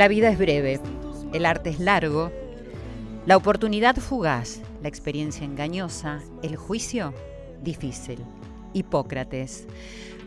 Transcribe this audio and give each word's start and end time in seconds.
La 0.00 0.08
vida 0.08 0.30
es 0.30 0.38
breve, 0.38 0.80
el 1.34 1.44
arte 1.44 1.68
es 1.68 1.78
largo, 1.78 2.32
la 3.26 3.36
oportunidad 3.36 3.96
fugaz, 3.96 4.62
la 4.80 4.88
experiencia 4.88 5.44
engañosa, 5.44 6.22
el 6.42 6.56
juicio 6.56 7.12
difícil. 7.62 8.18
Hipócrates. 8.72 9.66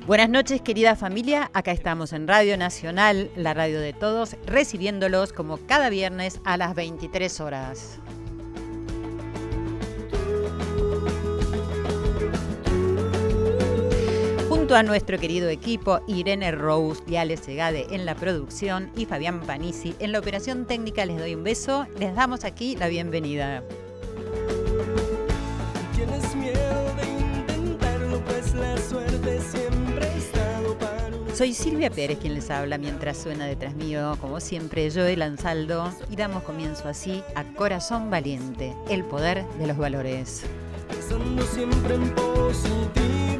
Buenas 0.05 0.29
noches 0.29 0.61
querida 0.61 0.95
familia, 0.95 1.49
acá 1.55 1.71
estamos 1.71 2.13
en 2.13 2.27
Radio 2.27 2.55
Nacional, 2.55 3.31
la 3.35 3.55
radio 3.55 3.79
de 3.79 3.93
todos, 3.93 4.37
recibiéndolos 4.45 5.33
como 5.33 5.57
cada 5.57 5.89
viernes 5.89 6.39
a 6.45 6.55
las 6.55 6.75
23 6.75 7.41
horas. 7.41 7.99
Junto 14.63 14.77
a 14.77 14.83
nuestro 14.83 15.19
querido 15.19 15.49
equipo, 15.49 15.99
Irene 16.07 16.49
Rose 16.53 17.03
y 17.05 17.17
Ale 17.17 17.35
Segade 17.35 17.85
en 17.89 18.05
la 18.05 18.15
producción 18.15 18.89
y 18.95 19.05
Fabián 19.05 19.41
Panisi 19.41 19.93
en 19.99 20.13
la 20.13 20.19
operación 20.19 20.65
técnica, 20.65 21.05
les 21.05 21.17
doy 21.17 21.35
un 21.35 21.43
beso, 21.43 21.85
les 21.99 22.15
damos 22.15 22.45
aquí 22.45 22.77
la 22.77 22.87
bienvenida. 22.87 23.61
Pues 31.27 31.37
Soy 31.37 31.53
Silvia 31.53 31.89
Pérez 31.89 32.19
quien 32.19 32.33
les 32.33 32.49
habla 32.49 32.77
mientras 32.77 33.17
suena 33.17 33.45
detrás 33.45 33.75
mío, 33.75 34.17
como 34.21 34.39
siempre, 34.39 34.89
Joel 34.89 35.23
Ansaldo, 35.23 35.93
y 36.09 36.15
damos 36.15 36.43
comienzo 36.43 36.87
así 36.87 37.21
a 37.35 37.43
Corazón 37.43 38.09
Valiente, 38.09 38.73
el 38.89 39.03
poder 39.03 39.45
de 39.59 39.67
los 39.67 39.75
valores. 39.75 40.45
pensando 40.87 41.43
siempre 41.47 41.95
en 41.95 42.09
positivo. 42.11 43.32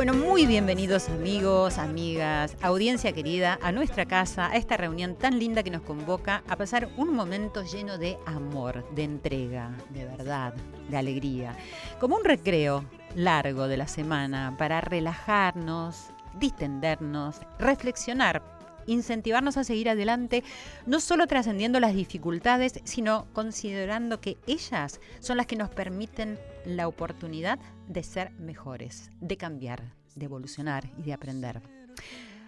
Bueno, 0.00 0.14
muy 0.14 0.46
bienvenidos 0.46 1.10
amigos, 1.10 1.76
amigas, 1.76 2.56
audiencia 2.62 3.12
querida, 3.12 3.58
a 3.60 3.70
nuestra 3.70 4.06
casa, 4.06 4.50
a 4.50 4.56
esta 4.56 4.78
reunión 4.78 5.14
tan 5.14 5.38
linda 5.38 5.62
que 5.62 5.70
nos 5.70 5.82
convoca 5.82 6.42
a 6.48 6.56
pasar 6.56 6.88
un 6.96 7.12
momento 7.14 7.62
lleno 7.64 7.98
de 7.98 8.16
amor, 8.24 8.82
de 8.94 9.04
entrega, 9.04 9.76
de 9.90 10.06
verdad, 10.06 10.54
de 10.88 10.96
alegría, 10.96 11.54
como 11.98 12.16
un 12.16 12.24
recreo 12.24 12.86
largo 13.14 13.68
de 13.68 13.76
la 13.76 13.88
semana 13.88 14.54
para 14.56 14.80
relajarnos, 14.80 16.06
distendernos, 16.38 17.36
reflexionar 17.58 18.42
incentivarnos 18.86 19.58
a 19.58 19.64
seguir 19.64 19.90
adelante, 19.90 20.42
no 20.86 21.00
solo 21.00 21.26
trascendiendo 21.26 21.78
las 21.78 21.94
dificultades, 21.94 22.80
sino 22.84 23.26
considerando 23.34 24.20
que 24.22 24.38
ellas 24.46 24.98
son 25.20 25.36
las 25.36 25.46
que 25.46 25.56
nos 25.56 25.68
permiten 25.68 26.38
la 26.64 26.88
oportunidad 26.88 27.58
de 27.88 28.02
ser 28.02 28.32
mejores, 28.32 29.10
de 29.20 29.36
cambiar, 29.36 29.94
de 30.14 30.26
evolucionar 30.26 30.90
y 30.98 31.02
de 31.02 31.12
aprender. 31.12 31.62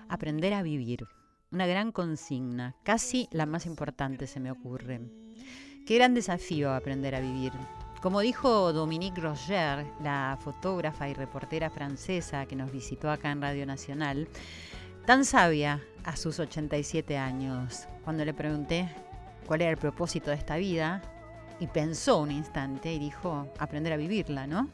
Aprender 0.09 0.55
a 0.55 0.63
vivir, 0.63 1.07
una 1.51 1.67
gran 1.67 1.93
consigna, 1.93 2.75
casi 2.83 3.29
la 3.31 3.47
más 3.47 3.67
importante 3.67 4.27
se 4.27 4.41
me 4.41 4.51
ocurre. 4.51 5.01
Qué 5.87 5.97
gran 5.97 6.15
desafío 6.15 6.73
aprender 6.73 7.15
a 7.15 7.21
vivir. 7.21 7.53
Como 8.01 8.21
dijo 8.21 8.73
Dominique 8.73 9.21
Roger, 9.21 9.87
la 10.03 10.39
fotógrafa 10.41 11.09
y 11.09 11.15
reportera 11.15 11.71
francesa 11.71 12.47
que 12.47 12.57
nos 12.57 12.73
visitó 12.73 13.11
acá 13.11 13.31
en 13.31 13.43
Radio 13.43 13.67
Nacional, 13.67 14.29
tan 15.07 15.25
sabia 15.25 15.81
a 16.05 16.17
sus 16.17 16.39
87 16.39 17.17
años, 17.17 17.87
cuando 18.05 18.25
le 18.25 18.35
pregunté 18.35 18.89
cuál 19.47 19.63
era 19.63 19.71
el 19.71 19.77
propósito 19.77 20.31
de 20.31 20.37
esta 20.37 20.57
vida, 20.57 21.03
y 21.63 21.69
pensó 21.69 22.19
un 22.19 22.33
instante 22.33 22.93
y 22.93 22.99
dijo, 22.99 23.47
aprender 23.57 23.93
a 23.93 23.97
vivirla, 23.97 24.49
¿no? 24.49 24.69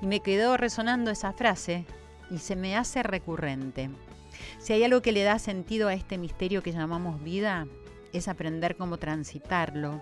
Y 0.00 0.06
me 0.06 0.20
quedó 0.20 0.56
resonando 0.56 1.10
esa 1.10 1.34
frase 1.34 1.84
y 2.30 2.38
se 2.38 2.56
me 2.56 2.74
hace 2.74 3.02
recurrente. 3.02 3.90
Si 4.58 4.72
hay 4.72 4.82
algo 4.82 5.02
que 5.02 5.12
le 5.12 5.24
da 5.24 5.38
sentido 5.38 5.88
a 5.88 5.94
este 5.94 6.16
misterio 6.16 6.62
que 6.62 6.72
llamamos 6.72 7.22
vida, 7.22 7.66
es 8.14 8.28
aprender 8.28 8.78
cómo 8.78 8.96
transitarlo, 8.96 10.00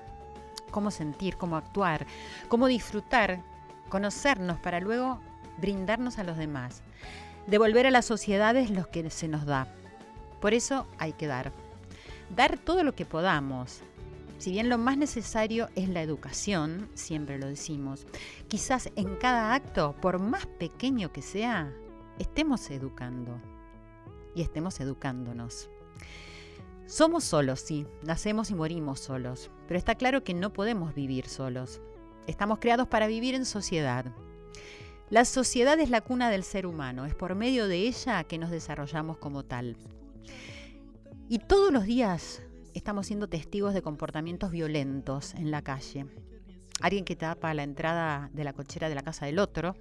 cómo 0.70 0.92
sentir, 0.92 1.36
cómo 1.36 1.56
actuar, 1.56 2.06
cómo 2.46 2.68
disfrutar, 2.68 3.40
conocernos 3.88 4.60
para 4.60 4.78
luego 4.78 5.18
brindarnos 5.58 6.20
a 6.20 6.24
los 6.24 6.36
demás, 6.36 6.82
devolver 7.48 7.88
a 7.88 7.90
las 7.90 8.04
sociedades 8.04 8.70
lo 8.70 8.88
que 8.88 9.10
se 9.10 9.26
nos 9.26 9.46
da. 9.46 9.66
Por 10.40 10.54
eso 10.54 10.86
hay 10.96 11.12
que 11.12 11.26
dar. 11.26 11.50
Dar 12.30 12.56
todo 12.56 12.84
lo 12.84 12.94
que 12.94 13.04
podamos. 13.04 13.82
Si 14.44 14.50
bien 14.50 14.68
lo 14.68 14.76
más 14.76 14.98
necesario 14.98 15.70
es 15.74 15.88
la 15.88 16.02
educación, 16.02 16.90
siempre 16.92 17.38
lo 17.38 17.46
decimos, 17.46 18.06
quizás 18.46 18.90
en 18.94 19.16
cada 19.16 19.54
acto, 19.54 19.96
por 20.02 20.18
más 20.18 20.44
pequeño 20.44 21.10
que 21.14 21.22
sea, 21.22 21.72
estemos 22.18 22.70
educando 22.70 23.40
y 24.34 24.42
estemos 24.42 24.80
educándonos. 24.80 25.70
Somos 26.84 27.24
solos, 27.24 27.60
sí, 27.60 27.86
nacemos 28.02 28.50
y 28.50 28.54
morimos 28.54 29.00
solos, 29.00 29.50
pero 29.66 29.78
está 29.78 29.94
claro 29.94 30.24
que 30.24 30.34
no 30.34 30.52
podemos 30.52 30.94
vivir 30.94 31.26
solos. 31.26 31.80
Estamos 32.26 32.58
creados 32.58 32.86
para 32.86 33.06
vivir 33.06 33.34
en 33.34 33.46
sociedad. 33.46 34.12
La 35.08 35.24
sociedad 35.24 35.80
es 35.80 35.88
la 35.88 36.02
cuna 36.02 36.28
del 36.28 36.44
ser 36.44 36.66
humano, 36.66 37.06
es 37.06 37.14
por 37.14 37.34
medio 37.34 37.66
de 37.66 37.78
ella 37.78 38.24
que 38.24 38.36
nos 38.36 38.50
desarrollamos 38.50 39.16
como 39.16 39.42
tal. 39.42 39.78
Y 41.30 41.38
todos 41.38 41.72
los 41.72 41.84
días 41.84 42.42
estamos 42.74 43.06
siendo 43.06 43.28
testigos 43.28 43.72
de 43.72 43.82
comportamientos 43.82 44.50
violentos 44.50 45.34
en 45.34 45.50
la 45.50 45.62
calle. 45.62 46.06
Alguien 46.80 47.04
que 47.04 47.16
tapa 47.16 47.54
la 47.54 47.62
entrada 47.62 48.30
de 48.32 48.44
la 48.44 48.52
cochera 48.52 48.88
de 48.88 48.96
la 48.96 49.02
casa 49.02 49.26
del 49.26 49.38
otro, 49.38 49.76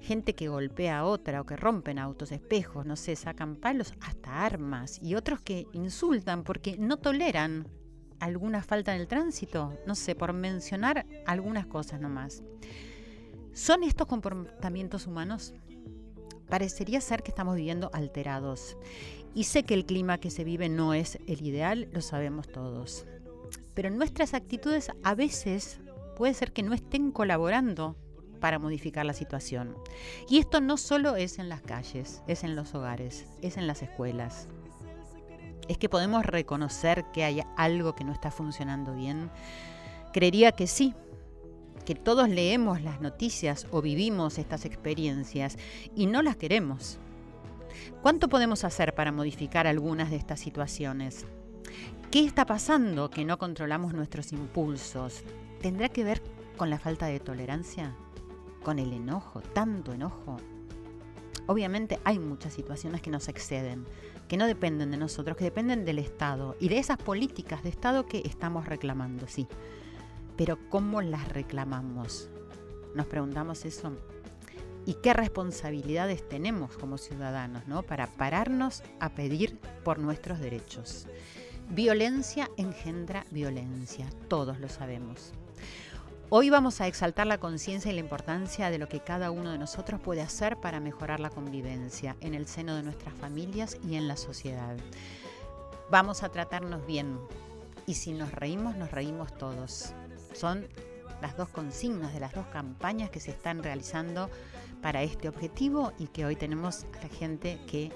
gente 0.00 0.34
que 0.34 0.48
golpea 0.48 1.00
a 1.00 1.04
otra 1.04 1.40
o 1.40 1.46
que 1.46 1.56
rompen 1.56 1.98
autos, 1.98 2.32
espejos, 2.32 2.86
no 2.86 2.96
sé, 2.96 3.16
sacan 3.16 3.56
palos, 3.56 3.92
hasta 4.00 4.44
armas, 4.44 4.98
y 5.02 5.16
otros 5.16 5.40
que 5.40 5.66
insultan 5.72 6.44
porque 6.44 6.76
no 6.78 6.96
toleran 6.96 7.66
alguna 8.20 8.62
falta 8.62 8.94
en 8.94 9.00
el 9.00 9.08
tránsito, 9.08 9.76
no 9.84 9.96
sé, 9.96 10.14
por 10.14 10.32
mencionar 10.32 11.06
algunas 11.26 11.66
cosas 11.66 12.00
nomás. 12.00 12.42
¿Son 13.52 13.82
estos 13.82 14.06
comportamientos 14.06 15.06
humanos? 15.06 15.54
Parecería 16.48 17.00
ser 17.00 17.22
que 17.22 17.30
estamos 17.30 17.56
viviendo 17.56 17.90
alterados. 17.92 18.76
Y 19.34 19.44
sé 19.44 19.62
que 19.64 19.74
el 19.74 19.86
clima 19.86 20.18
que 20.18 20.30
se 20.30 20.44
vive 20.44 20.68
no 20.68 20.94
es 20.94 21.18
el 21.26 21.42
ideal, 21.46 21.88
lo 21.92 22.02
sabemos 22.02 22.48
todos. 22.48 23.06
Pero 23.74 23.90
nuestras 23.90 24.34
actitudes 24.34 24.90
a 25.02 25.14
veces 25.14 25.80
puede 26.16 26.34
ser 26.34 26.52
que 26.52 26.62
no 26.62 26.74
estén 26.74 27.10
colaborando 27.12 27.96
para 28.40 28.58
modificar 28.58 29.06
la 29.06 29.14
situación. 29.14 29.76
Y 30.28 30.38
esto 30.38 30.60
no 30.60 30.76
solo 30.76 31.16
es 31.16 31.38
en 31.38 31.48
las 31.48 31.62
calles, 31.62 32.22
es 32.26 32.44
en 32.44 32.56
los 32.56 32.74
hogares, 32.74 33.26
es 33.40 33.56
en 33.56 33.66
las 33.66 33.82
escuelas. 33.82 34.48
Es 35.68 35.78
que 35.78 35.88
podemos 35.88 36.26
reconocer 36.26 37.04
que 37.12 37.24
hay 37.24 37.42
algo 37.56 37.94
que 37.94 38.04
no 38.04 38.12
está 38.12 38.30
funcionando 38.30 38.94
bien. 38.94 39.30
Creería 40.12 40.52
que 40.52 40.66
sí, 40.66 40.92
que 41.86 41.94
todos 41.94 42.28
leemos 42.28 42.82
las 42.82 43.00
noticias 43.00 43.66
o 43.70 43.80
vivimos 43.80 44.38
estas 44.38 44.64
experiencias 44.64 45.56
y 45.94 46.06
no 46.06 46.20
las 46.20 46.36
queremos. 46.36 46.98
¿Cuánto 48.02 48.28
podemos 48.28 48.64
hacer 48.64 48.94
para 48.94 49.12
modificar 49.12 49.66
algunas 49.66 50.10
de 50.10 50.16
estas 50.16 50.40
situaciones? 50.40 51.26
¿Qué 52.10 52.24
está 52.24 52.44
pasando 52.44 53.10
que 53.10 53.24
no 53.24 53.38
controlamos 53.38 53.94
nuestros 53.94 54.32
impulsos? 54.32 55.22
¿Tendrá 55.60 55.88
que 55.88 56.04
ver 56.04 56.22
con 56.56 56.70
la 56.70 56.78
falta 56.78 57.06
de 57.06 57.20
tolerancia? 57.20 57.94
¿Con 58.62 58.78
el 58.78 58.92
enojo? 58.92 59.40
¿Tanto 59.40 59.92
enojo? 59.92 60.36
Obviamente 61.46 61.98
hay 62.04 62.18
muchas 62.18 62.52
situaciones 62.52 63.00
que 63.00 63.10
nos 63.10 63.28
exceden, 63.28 63.86
que 64.28 64.36
no 64.36 64.46
dependen 64.46 64.90
de 64.90 64.96
nosotros, 64.96 65.36
que 65.36 65.44
dependen 65.44 65.84
del 65.84 65.98
Estado 65.98 66.56
y 66.60 66.68
de 66.68 66.78
esas 66.78 66.98
políticas 66.98 67.62
de 67.62 67.70
Estado 67.70 68.06
que 68.06 68.22
estamos 68.24 68.66
reclamando, 68.66 69.26
sí. 69.26 69.48
Pero 70.36 70.58
¿cómo 70.68 71.02
las 71.02 71.28
reclamamos? 71.28 72.30
Nos 72.94 73.06
preguntamos 73.06 73.64
eso. 73.64 73.92
Y 74.86 74.94
qué 74.94 75.12
responsabilidades 75.12 76.28
tenemos 76.28 76.76
como 76.76 76.98
ciudadanos 76.98 77.66
¿no? 77.66 77.82
para 77.82 78.06
pararnos 78.06 78.82
a 79.00 79.10
pedir 79.10 79.58
por 79.84 79.98
nuestros 79.98 80.40
derechos. 80.40 81.06
Violencia 81.70 82.50
engendra 82.56 83.24
violencia, 83.30 84.06
todos 84.28 84.58
lo 84.60 84.68
sabemos. 84.68 85.32
Hoy 86.28 86.48
vamos 86.48 86.80
a 86.80 86.86
exaltar 86.86 87.26
la 87.26 87.38
conciencia 87.38 87.90
y 87.90 87.94
la 87.94 88.00
importancia 88.00 88.70
de 88.70 88.78
lo 88.78 88.88
que 88.88 89.00
cada 89.00 89.30
uno 89.30 89.52
de 89.52 89.58
nosotros 89.58 90.00
puede 90.00 90.22
hacer 90.22 90.56
para 90.56 90.80
mejorar 90.80 91.20
la 91.20 91.30
convivencia 91.30 92.16
en 92.20 92.34
el 92.34 92.46
seno 92.46 92.74
de 92.74 92.82
nuestras 92.82 93.14
familias 93.14 93.76
y 93.86 93.96
en 93.96 94.08
la 94.08 94.16
sociedad. 94.16 94.76
Vamos 95.90 96.22
a 96.22 96.30
tratarnos 96.30 96.86
bien 96.86 97.18
y 97.86 97.94
si 97.94 98.12
nos 98.12 98.32
reímos, 98.32 98.76
nos 98.76 98.90
reímos 98.90 99.36
todos. 99.36 99.92
Son 100.32 100.66
las 101.20 101.36
dos 101.36 101.50
consignas 101.50 102.14
de 102.14 102.20
las 102.20 102.34
dos 102.34 102.46
campañas 102.46 103.10
que 103.10 103.20
se 103.20 103.30
están 103.30 103.62
realizando 103.62 104.30
para 104.82 105.02
este 105.02 105.28
objetivo 105.28 105.92
y 105.98 106.08
que 106.08 106.26
hoy 106.26 106.36
tenemos 106.36 106.84
a 106.98 107.02
la 107.02 107.08
gente 107.08 107.58
que 107.66 107.92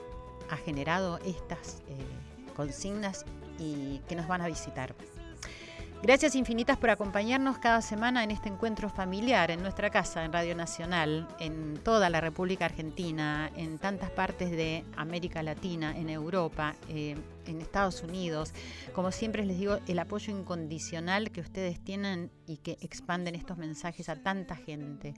ha 0.49 0.56
generado 0.56 1.19
estas 1.19 1.83
eh, 1.88 1.97
consignas 2.55 3.25
y 3.59 4.00
que 4.09 4.17
nos 4.17 4.29
van 4.29 4.41
a 4.41 4.47
visitar. 4.47 4.94
Gracias 6.03 6.35
infinitas 6.35 6.77
por 6.77 6.91
acompañarnos 6.91 7.59
cada 7.59 7.81
semana 7.81 8.23
en 8.23 8.31
este 8.31 8.50
encuentro 8.50 8.91
familiar 8.91 9.50
en 9.50 9.62
nuestra 9.62 9.91
casa, 9.91 10.25
en 10.25 10.33
Radio 10.33 10.55
Nacional, 10.55 11.27
en 11.41 11.81
toda 11.83 12.11
la 12.11 12.21
República 12.21 12.67
Argentina, 12.67 13.50
en 13.56 13.79
tantas 13.79 14.11
partes 14.11 14.50
de 14.50 14.85
América 14.97 15.43
Latina, 15.43 15.97
en 15.97 16.11
Europa, 16.11 16.77
eh, 16.91 17.17
en 17.47 17.61
Estados 17.61 18.03
Unidos. 18.03 18.53
Como 18.93 19.11
siempre 19.11 19.44
les 19.47 19.59
digo, 19.59 19.79
el 19.88 19.99
apoyo 19.99 20.37
incondicional 20.37 21.31
que 21.31 21.41
ustedes 21.41 21.83
tienen 21.83 22.31
y 22.47 22.59
que 22.59 22.73
expanden 22.83 23.35
estos 23.35 23.56
mensajes 23.56 24.11
a 24.11 24.23
tanta 24.23 24.55
gente. 24.55 25.15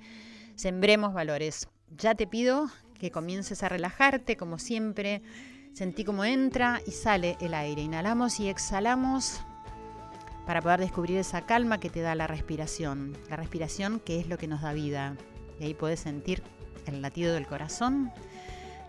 Sembremos 0.58 1.14
valores. 1.14 1.68
Ya 1.96 2.16
te 2.16 2.26
pido 2.26 2.68
que 2.98 3.12
comiences 3.12 3.62
a 3.62 3.68
relajarte, 3.68 4.36
como 4.36 4.58
siempre. 4.58 5.22
Sentí 5.72 6.02
cómo 6.02 6.24
entra 6.24 6.80
y 6.84 6.90
sale 6.90 7.36
el 7.40 7.54
aire. 7.54 7.82
Inhalamos 7.82 8.40
y 8.40 8.48
exhalamos 8.48 9.40
para 10.46 10.60
poder 10.60 10.80
descubrir 10.80 11.18
esa 11.18 11.46
calma 11.46 11.78
que 11.78 11.90
te 11.90 12.00
da 12.00 12.16
la 12.16 12.26
respiración. 12.26 13.16
La 13.30 13.36
respiración 13.36 14.00
que 14.00 14.18
es 14.18 14.26
lo 14.26 14.36
que 14.36 14.48
nos 14.48 14.62
da 14.62 14.72
vida. 14.72 15.16
Y 15.60 15.64
ahí 15.66 15.74
puedes 15.74 16.00
sentir 16.00 16.42
el 16.86 17.02
latido 17.02 17.34
del 17.34 17.46
corazón. 17.46 18.10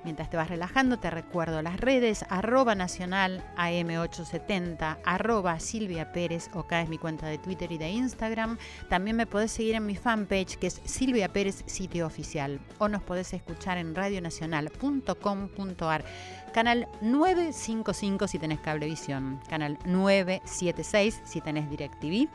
Mientras 0.04 0.30
te 0.30 0.38
vas 0.38 0.50
relajando, 0.50 0.98
te 0.98 1.10
recuerdo 1.10 1.62
las 1.62 1.80
redes, 1.80 2.26
arroba 2.30 2.76
nacional 2.76 3.44
AM870, 3.58 5.00
arroba 5.04 5.60
Silvia 5.60 6.14
Pérez, 6.14 6.50
acá 6.56 6.82
es 6.82 6.90
mi 6.90 6.98
cuenta 6.98 7.28
de 7.28 7.38
Twitter 7.38 7.72
y 7.72 7.78
de 7.78 7.90
Instagram. 7.90 8.58
También 8.88 9.18
me 9.18 9.28
podés 9.28 9.52
seguir 9.52 9.76
en 9.76 9.86
mi 9.86 9.96
fanpage, 9.96 10.58
que 10.58 10.68
es 10.68 10.82
Silvia 10.86 11.28
Pérez 11.30 11.64
Sitio 11.66 12.06
Oficial, 12.06 12.60
o 12.78 12.88
nos 12.88 13.04
podés 13.04 13.34
escuchar 13.34 13.78
en 13.78 13.94
radionacional.com.ar 13.94 16.06
Canal 16.54 16.88
955 17.02 18.28
si 18.28 18.40
tenés 18.40 18.60
cablevisión. 18.60 19.40
Canal 19.50 19.78
976 19.86 21.22
si 21.24 21.42
tenés 21.42 21.70
DirecTV. 21.70 22.28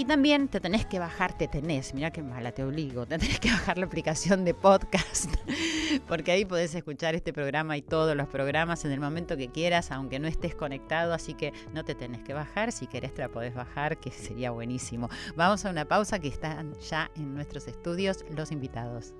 Y 0.00 0.06
también 0.06 0.48
te 0.48 0.60
tenés 0.60 0.86
que 0.86 0.98
bajar, 0.98 1.36
te 1.36 1.46
tenés, 1.46 1.92
mira 1.92 2.10
qué 2.10 2.22
mala, 2.22 2.52
te 2.52 2.64
obligo, 2.64 3.04
te 3.04 3.18
tenés 3.18 3.38
que 3.38 3.50
bajar 3.50 3.76
la 3.76 3.84
aplicación 3.84 4.46
de 4.46 4.54
podcast, 4.54 5.30
porque 6.08 6.32
ahí 6.32 6.46
podés 6.46 6.74
escuchar 6.74 7.14
este 7.14 7.34
programa 7.34 7.76
y 7.76 7.82
todos 7.82 8.16
los 8.16 8.26
programas 8.26 8.86
en 8.86 8.92
el 8.92 9.00
momento 9.00 9.36
que 9.36 9.50
quieras, 9.50 9.90
aunque 9.90 10.18
no 10.18 10.26
estés 10.26 10.54
conectado, 10.54 11.12
así 11.12 11.34
que 11.34 11.52
no 11.74 11.84
te 11.84 11.94
tenés 11.94 12.22
que 12.22 12.32
bajar, 12.32 12.72
si 12.72 12.86
querés 12.86 13.12
te 13.12 13.20
la 13.20 13.28
podés 13.28 13.54
bajar, 13.54 13.98
que 13.98 14.10
sería 14.10 14.52
buenísimo. 14.52 15.10
Vamos 15.36 15.66
a 15.66 15.70
una 15.70 15.84
pausa 15.84 16.18
que 16.18 16.28
están 16.28 16.72
ya 16.78 17.10
en 17.14 17.34
nuestros 17.34 17.68
estudios 17.68 18.24
los 18.34 18.52
invitados. 18.52 19.12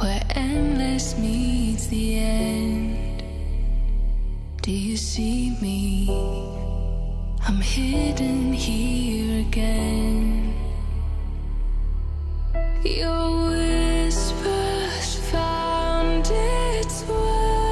where 0.00 0.24
endless 0.30 1.18
meets 1.18 1.86
the 1.88 2.18
end. 2.18 3.22
Do 4.62 4.70
you 4.70 4.96
see 4.96 5.54
me? 5.60 6.73
I'm 7.46 7.60
hidden 7.60 8.54
here 8.54 9.40
again. 9.40 10.54
Your 12.82 13.50
whispers 13.50 15.16
found 15.30 16.26
its 16.30 17.06
way. 17.06 17.63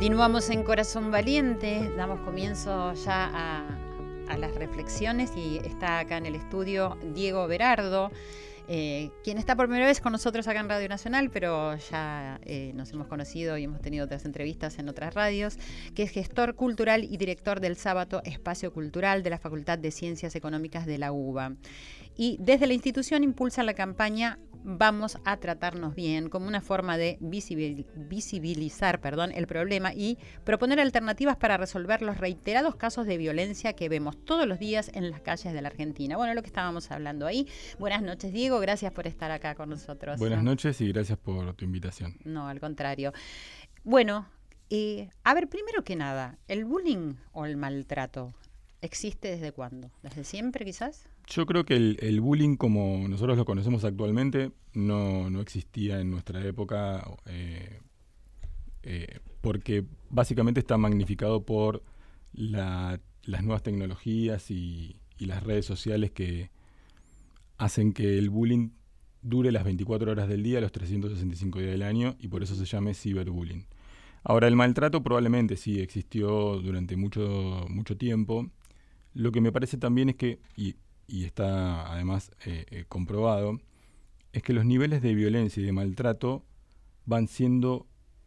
Continuamos 0.00 0.48
en 0.48 0.62
Corazón 0.62 1.10
Valiente, 1.10 1.92
damos 1.94 2.20
comienzo 2.20 2.94
ya 2.94 3.30
a, 3.34 4.36
las 4.38 4.54
reflexiones 4.54 5.30
y 5.36 5.58
está 5.58 5.98
acá 5.98 6.16
en 6.16 6.24
el 6.24 6.36
estudio 6.36 6.96
Diego 7.12 7.46
Berardo, 7.46 8.10
eh, 8.66 9.10
quien 9.22 9.36
está 9.36 9.56
por 9.56 9.66
primera 9.66 9.84
vez 9.84 10.00
con 10.00 10.12
nosotros 10.12 10.48
acá 10.48 10.60
en 10.60 10.70
Radio 10.70 10.88
Nacional, 10.88 11.28
pero 11.30 11.76
ya 11.76 12.40
eh, 12.44 12.72
nos 12.74 12.90
hemos 12.92 13.08
conocido 13.08 13.58
y 13.58 13.64
hemos 13.64 13.82
tenido 13.82 14.06
otras 14.06 14.24
entrevistas 14.24 14.78
en 14.78 14.88
otras 14.88 15.12
radios, 15.12 15.58
que 15.94 16.04
es 16.04 16.10
gestor 16.12 16.54
cultural 16.54 17.04
y 17.04 17.18
director 17.18 17.60
del 17.60 17.76
Sábado 17.76 18.22
Espacio 18.24 18.72
Cultural 18.72 19.22
de 19.22 19.28
la 19.28 19.38
Facultad 19.38 19.78
de 19.78 19.90
Ciencias 19.90 20.34
Económicas 20.34 20.86
de 20.86 20.96
la 20.96 21.12
UBA. 21.12 21.56
Y 22.20 22.36
desde 22.38 22.66
la 22.66 22.74
institución 22.74 23.24
impulsa 23.24 23.62
la 23.62 23.72
campaña 23.72 24.38
vamos 24.62 25.16
a 25.24 25.38
tratarnos 25.38 25.94
bien 25.94 26.28
como 26.28 26.48
una 26.48 26.60
forma 26.60 26.98
de 26.98 27.16
visibilizar 27.18 29.00
perdón, 29.00 29.32
el 29.34 29.46
problema 29.46 29.94
y 29.94 30.18
proponer 30.44 30.80
alternativas 30.80 31.38
para 31.38 31.56
resolver 31.56 32.02
los 32.02 32.18
reiterados 32.18 32.76
casos 32.76 33.06
de 33.06 33.16
violencia 33.16 33.72
que 33.72 33.88
vemos 33.88 34.22
todos 34.22 34.46
los 34.46 34.58
días 34.58 34.90
en 34.92 35.10
las 35.10 35.22
calles 35.22 35.54
de 35.54 35.62
la 35.62 35.68
Argentina. 35.68 36.18
Bueno, 36.18 36.34
lo 36.34 36.42
que 36.42 36.48
estábamos 36.48 36.90
hablando 36.90 37.26
ahí. 37.26 37.48
Buenas 37.78 38.02
noches, 38.02 38.34
Diego. 38.34 38.60
Gracias 38.60 38.92
por 38.92 39.06
estar 39.06 39.30
acá 39.30 39.54
con 39.54 39.70
nosotros. 39.70 40.18
Buenas 40.18 40.42
noches 40.44 40.78
y 40.82 40.92
gracias 40.92 41.16
por 41.16 41.54
tu 41.54 41.64
invitación. 41.64 42.18
No, 42.24 42.48
al 42.48 42.60
contrario. 42.60 43.14
Bueno, 43.82 44.28
eh, 44.68 45.08
a 45.24 45.32
ver, 45.32 45.48
primero 45.48 45.84
que 45.84 45.96
nada, 45.96 46.36
¿el 46.48 46.66
bullying 46.66 47.14
o 47.32 47.46
el 47.46 47.56
maltrato 47.56 48.34
existe 48.82 49.28
desde 49.28 49.52
cuándo? 49.52 49.90
¿Desde 50.02 50.24
siempre 50.24 50.66
quizás? 50.66 51.08
Yo 51.30 51.46
creo 51.46 51.64
que 51.64 51.76
el, 51.76 52.20
bullying 52.20 52.56
como 52.56 53.06
nosotros 53.06 53.38
lo 53.38 53.44
conocemos 53.44 53.84
actualmente 53.84 54.50
no, 54.74 55.40
existía 55.40 56.00
en 56.00 56.10
nuestra 56.10 56.44
época 56.44 57.06
eh, 57.26 57.78
eh, 58.82 59.20
porque 59.40 59.84
básicamente 60.08 60.58
está 60.58 60.76
magnificado 60.76 61.44
por 61.44 61.84
las 62.32 62.98
nuevas 63.42 63.62
tecnologías 63.62 64.50
y, 64.50 64.96
las 65.18 65.42
redes 65.42 65.66
sociales 65.66 66.10
que 66.12 66.50
hacen 67.58 67.92
que 67.92 68.16
el 68.16 68.30
bullying 68.30 68.70
dure 69.20 69.52
las 69.52 69.64
24 69.64 70.10
horas 70.12 70.28
del 70.30 70.42
día, 70.42 70.62
los 70.62 70.72
365 70.72 71.58
días 71.58 71.72
del 71.72 71.82
año 71.82 72.16
y 72.18 72.28
por 72.28 72.42
eso 72.42 72.54
se 72.54 72.64
llame 72.64 72.94
ciberbullying. 72.94 73.66
Ahora, 74.24 74.48
el 74.48 74.56
maltrato 74.56 75.02
probablemente 75.02 75.58
sí 75.58 75.78
existió 75.78 76.56
durante 76.56 76.96
mucho, 76.96 77.66
mucho 77.68 77.98
tiempo. 77.98 78.50
Lo 79.12 79.30
que 79.30 79.42
me 79.42 79.52
parece 79.52 79.76
también 79.76 80.08
es 80.08 80.16
que, 80.16 80.38
está 81.24 81.92
además 81.92 82.30
eh, 82.46 82.66
eh, 82.70 82.84
comprobado, 82.88 83.60
es 84.32 84.42
que 84.42 84.52
los 84.52 84.64
niveles 84.64 85.02
de 85.02 85.14
violencia 85.14 85.62
y 85.62 85.66
de 85.66 85.72
maltrato 85.72 86.44
van 87.04 87.26
siendo 87.26 87.86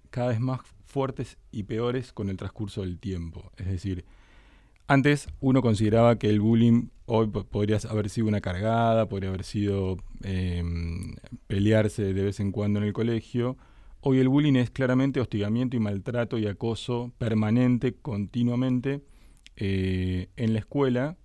cada 0.09 0.29
vez 0.29 0.39
más 0.39 0.61
fuertes 0.85 1.37
y 1.51 1.63
peores 1.63 2.13
con 2.13 2.29
el 2.29 2.37
transcurso 2.37 2.81
del 2.81 2.99
tiempo. 2.99 3.51
Es 3.57 3.67
decir, 3.67 4.05
antes 4.87 5.27
uno 5.39 5.61
consideraba 5.61 6.19
que 6.19 6.29
el 6.29 6.41
bullying 6.41 6.89
hoy 7.05 7.27
podría 7.27 7.79
haber 7.89 8.09
sido 8.09 8.27
una 8.27 8.41
cargada, 8.41 9.07
podría 9.07 9.29
haber 9.29 9.43
sido 9.43 9.97
em, 10.21 11.15
pelearse 11.47 12.13
de 12.13 12.23
vez 12.23 12.39
en 12.39 12.51
cuando 12.51 12.79
en 12.79 12.85
el 12.85 12.93
colegio. 12.93 13.57
Hoy 14.01 14.19
el 14.19 14.27
bullying 14.27 14.55
es 14.55 14.69
claramente 14.69 15.21
hostigamiento 15.21 15.77
y 15.77 15.79
maltrato 15.79 16.37
y 16.37 16.47
acoso 16.47 17.13
permanente, 17.17 17.93
continuamente, 17.93 19.01
eh, 19.55 20.29
en 20.35 20.53
la 20.53 20.59
escuela 20.59 21.17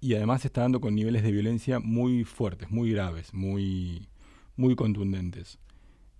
y 0.00 0.14
además 0.14 0.42
se 0.42 0.48
está 0.48 0.62
dando 0.62 0.80
con 0.80 0.94
niveles 0.94 1.22
de 1.22 1.32
violencia 1.32 1.80
muy 1.80 2.24
fuertes, 2.24 2.70
muy 2.70 2.92
graves, 2.92 3.34
muy, 3.34 4.08
muy 4.56 4.76
contundentes. 4.76 5.58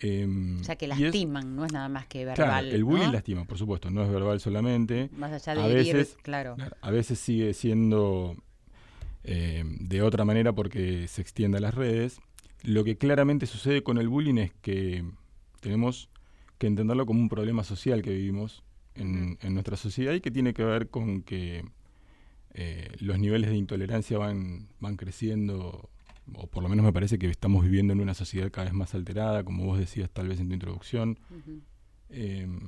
Em, 0.01 0.61
o 0.61 0.65
sea, 0.65 0.77
que 0.77 0.87
lastiman, 0.87 1.57
no 1.57 1.65
es 1.65 1.73
nada 1.73 1.89
más 1.89 2.07
que 2.07 2.25
verbal. 2.25 2.37
Claro, 2.37 2.69
el 2.69 2.85
bullying 2.85 3.11
lastima, 3.11 3.45
por 3.45 3.59
supuesto, 3.59 3.91
no 3.91 4.03
es 4.03 4.11
verbal 4.11 4.41
solamente. 4.41 5.11
Más 5.17 5.33
allá 5.33 5.61
de 5.61 5.65
a 5.65 5.75
veces, 5.75 6.17
claro. 6.23 6.57
A 6.81 6.91
veces 6.91 7.19
sigue 7.19 7.53
siendo 7.55 8.37
eh, 9.25 9.65
de 9.65 10.03
otra 10.03 10.25
manera 10.25 10.53
porque 10.53 11.09
se 11.09 11.21
extiende 11.21 11.59
a 11.59 11.61
las 11.61 11.75
redes. 11.75 12.21
Lo 12.63 12.85
que 12.85 12.97
claramente 12.97 13.47
sucede 13.47 13.83
con 13.83 13.99
el 13.99 14.09
bullying 14.09 14.39
es 14.39 14.53
que 14.61 15.05
tenemos 15.61 16.09
que 16.59 16.67
entenderlo 16.67 17.07
como 17.07 17.21
un 17.21 17.29
problema 17.29 17.63
social 17.65 18.03
que 18.03 18.11
vivimos 18.11 18.65
en, 18.95 19.39
en 19.43 19.55
nuestra 19.55 19.77
sociedad 19.77 20.13
y 20.15 20.21
que 20.21 20.31
tiene 20.31 20.55
que 20.55 20.65
ver 20.65 20.89
con 20.89 21.23
que 21.23 21.65
eh, 22.55 22.91
los 23.01 23.19
niveles 23.19 23.51
de 23.51 23.57
intolerancia 23.57 24.19
van, 24.19 24.69
van 24.81 24.97
creciendo, 24.97 25.91
o 26.35 26.47
por 26.47 26.63
lo 26.63 26.69
menos 26.69 26.85
me 26.85 26.93
parece 26.93 27.19
que 27.19 27.29
estamos 27.29 27.65
viviendo 27.65 27.93
en 27.93 28.01
una 28.01 28.15
sociedad 28.15 28.51
cada 28.51 28.67
vez 28.67 28.75
más 28.75 28.95
alterada, 28.95 29.45
como 29.45 29.65
vos 29.65 29.79
decías 29.79 30.11
tal 30.11 30.29
vez 30.29 30.41
en 30.41 30.49
tu 30.49 30.55
introducción. 30.55 31.19
Em, 32.11 32.59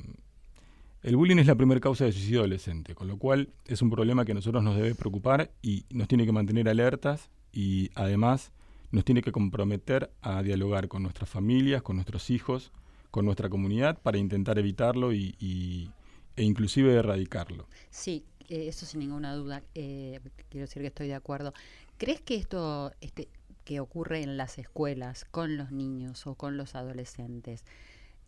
el 1.02 1.16
bullying 1.16 1.38
es 1.38 1.46
la 1.46 1.54
primera 1.54 1.80
causa 1.80 2.04
de 2.04 2.12
suicidio 2.12 2.40
adolescente, 2.40 2.94
con 2.94 3.08
lo 3.08 3.16
cual 3.16 3.49
es 3.66 3.80
un 3.80 3.90
problema 3.90 4.25
que 4.25 4.32
a 4.32 4.34
nosotros 4.34 4.62
nos 4.62 4.76
debe 4.76 4.94
preocupar 4.94 5.50
y 5.62 5.87
nos 5.90 6.08
tiene 6.08 6.26
que 6.26 6.32
mantener 6.32 6.68
alertas 6.68 7.30
y 7.52 7.90
además 7.94 8.52
nos 8.90 9.04
tiene 9.04 9.22
que 9.22 9.32
comprometer 9.32 10.10
a 10.20 10.42
dialogar 10.42 10.88
con 10.88 11.02
nuestras 11.02 11.30
familias, 11.30 11.82
con 11.82 11.96
nuestros 11.96 12.30
hijos, 12.30 12.72
con 13.10 13.25
nuestra 13.25 13.49
comunidad 13.49 13.99
para 14.02 14.18
intentar 14.18 14.58
evitarlo 14.58 15.12
y, 15.12 15.90
e 16.37 16.42
inclusive 16.42 16.92
erradicarlo. 16.92 17.66
Sí, 17.90 18.25
eso 18.50 18.85
sin 18.85 19.00
ninguna 19.00 19.35
duda, 19.35 19.62
eh, 19.75 20.21
quiero 20.49 20.66
decir 20.66 20.83
que 20.83 20.88
estoy 20.88 21.09
de 21.09 21.14
acuerdo. 21.14 21.54
¿Crees 21.99 22.21
que 22.21 22.35
esto 22.35 22.92
este, 23.00 23.28
que 23.64 23.80
ocurre 23.80 24.23
en 24.23 24.37
las 24.37 24.59
escuelas 24.59 25.25
con 25.30 25.57
los 25.57 25.71
niños 25.71 26.26
o 26.26 26.35
con 26.35 26.57
los 26.57 26.75
adolescentes 26.75 27.64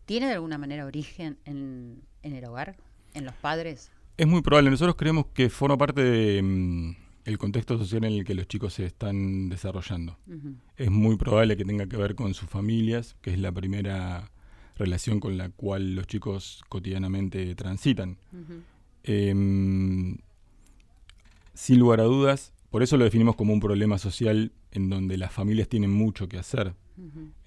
tiene 0.05 0.27
de 0.27 0.33
alguna 0.33 0.57
manera 0.57 0.85
origen 0.85 1.37
en, 1.45 2.01
el 2.21 2.45
hogar, 2.45 2.77
en 3.13 3.25
los 3.25 3.33
padres? 3.35 3.91
Es 4.17 4.27
muy 4.27 4.41
probable. 4.41 4.69
Nosotros 4.69 4.95
creemos 4.95 5.25
que 5.33 5.49
forma 5.49 5.77
parte 5.77 6.01
del 6.01 6.43
mm, 6.43 7.35
contexto 7.37 7.77
social 7.77 8.03
en 8.05 8.13
el 8.13 8.23
que 8.23 8.35
los 8.35 8.47
chicos 8.47 8.73
se 8.75 8.85
están 8.85 9.49
desarrollando. 9.49 10.17
Es 10.77 10.91
muy 10.91 11.17
probable 11.17 11.57
que 11.57 11.65
tenga 11.65 11.87
que 11.87 11.97
ver 11.97 12.15
con 12.15 12.33
sus 12.33 12.49
familias, 12.49 13.15
que 13.21 13.31
es 13.31 13.39
la 13.39 13.51
primera 13.51 14.31
relación 14.75 15.19
con 15.19 15.37
la 15.37 15.49
cual 15.49 15.95
los 15.95 16.07
chicos 16.07 16.63
cotidianamente 16.69 17.55
transitan. 17.55 18.17
Em, 19.03 20.17
sin 21.53 21.79
lugar 21.79 21.99
a 21.99 22.03
dudas, 22.03 22.53
por 22.69 22.83
eso 22.83 22.97
lo 22.97 23.03
definimos 23.03 23.35
como 23.35 23.53
un 23.53 23.59
problema 23.59 23.97
social 23.97 24.51
en 24.71 24.89
donde 24.89 25.17
las 25.17 25.31
familias 25.31 25.67
tienen 25.67 25.91
mucho 25.91 26.27
que 26.27 26.37
hacer. 26.37 26.73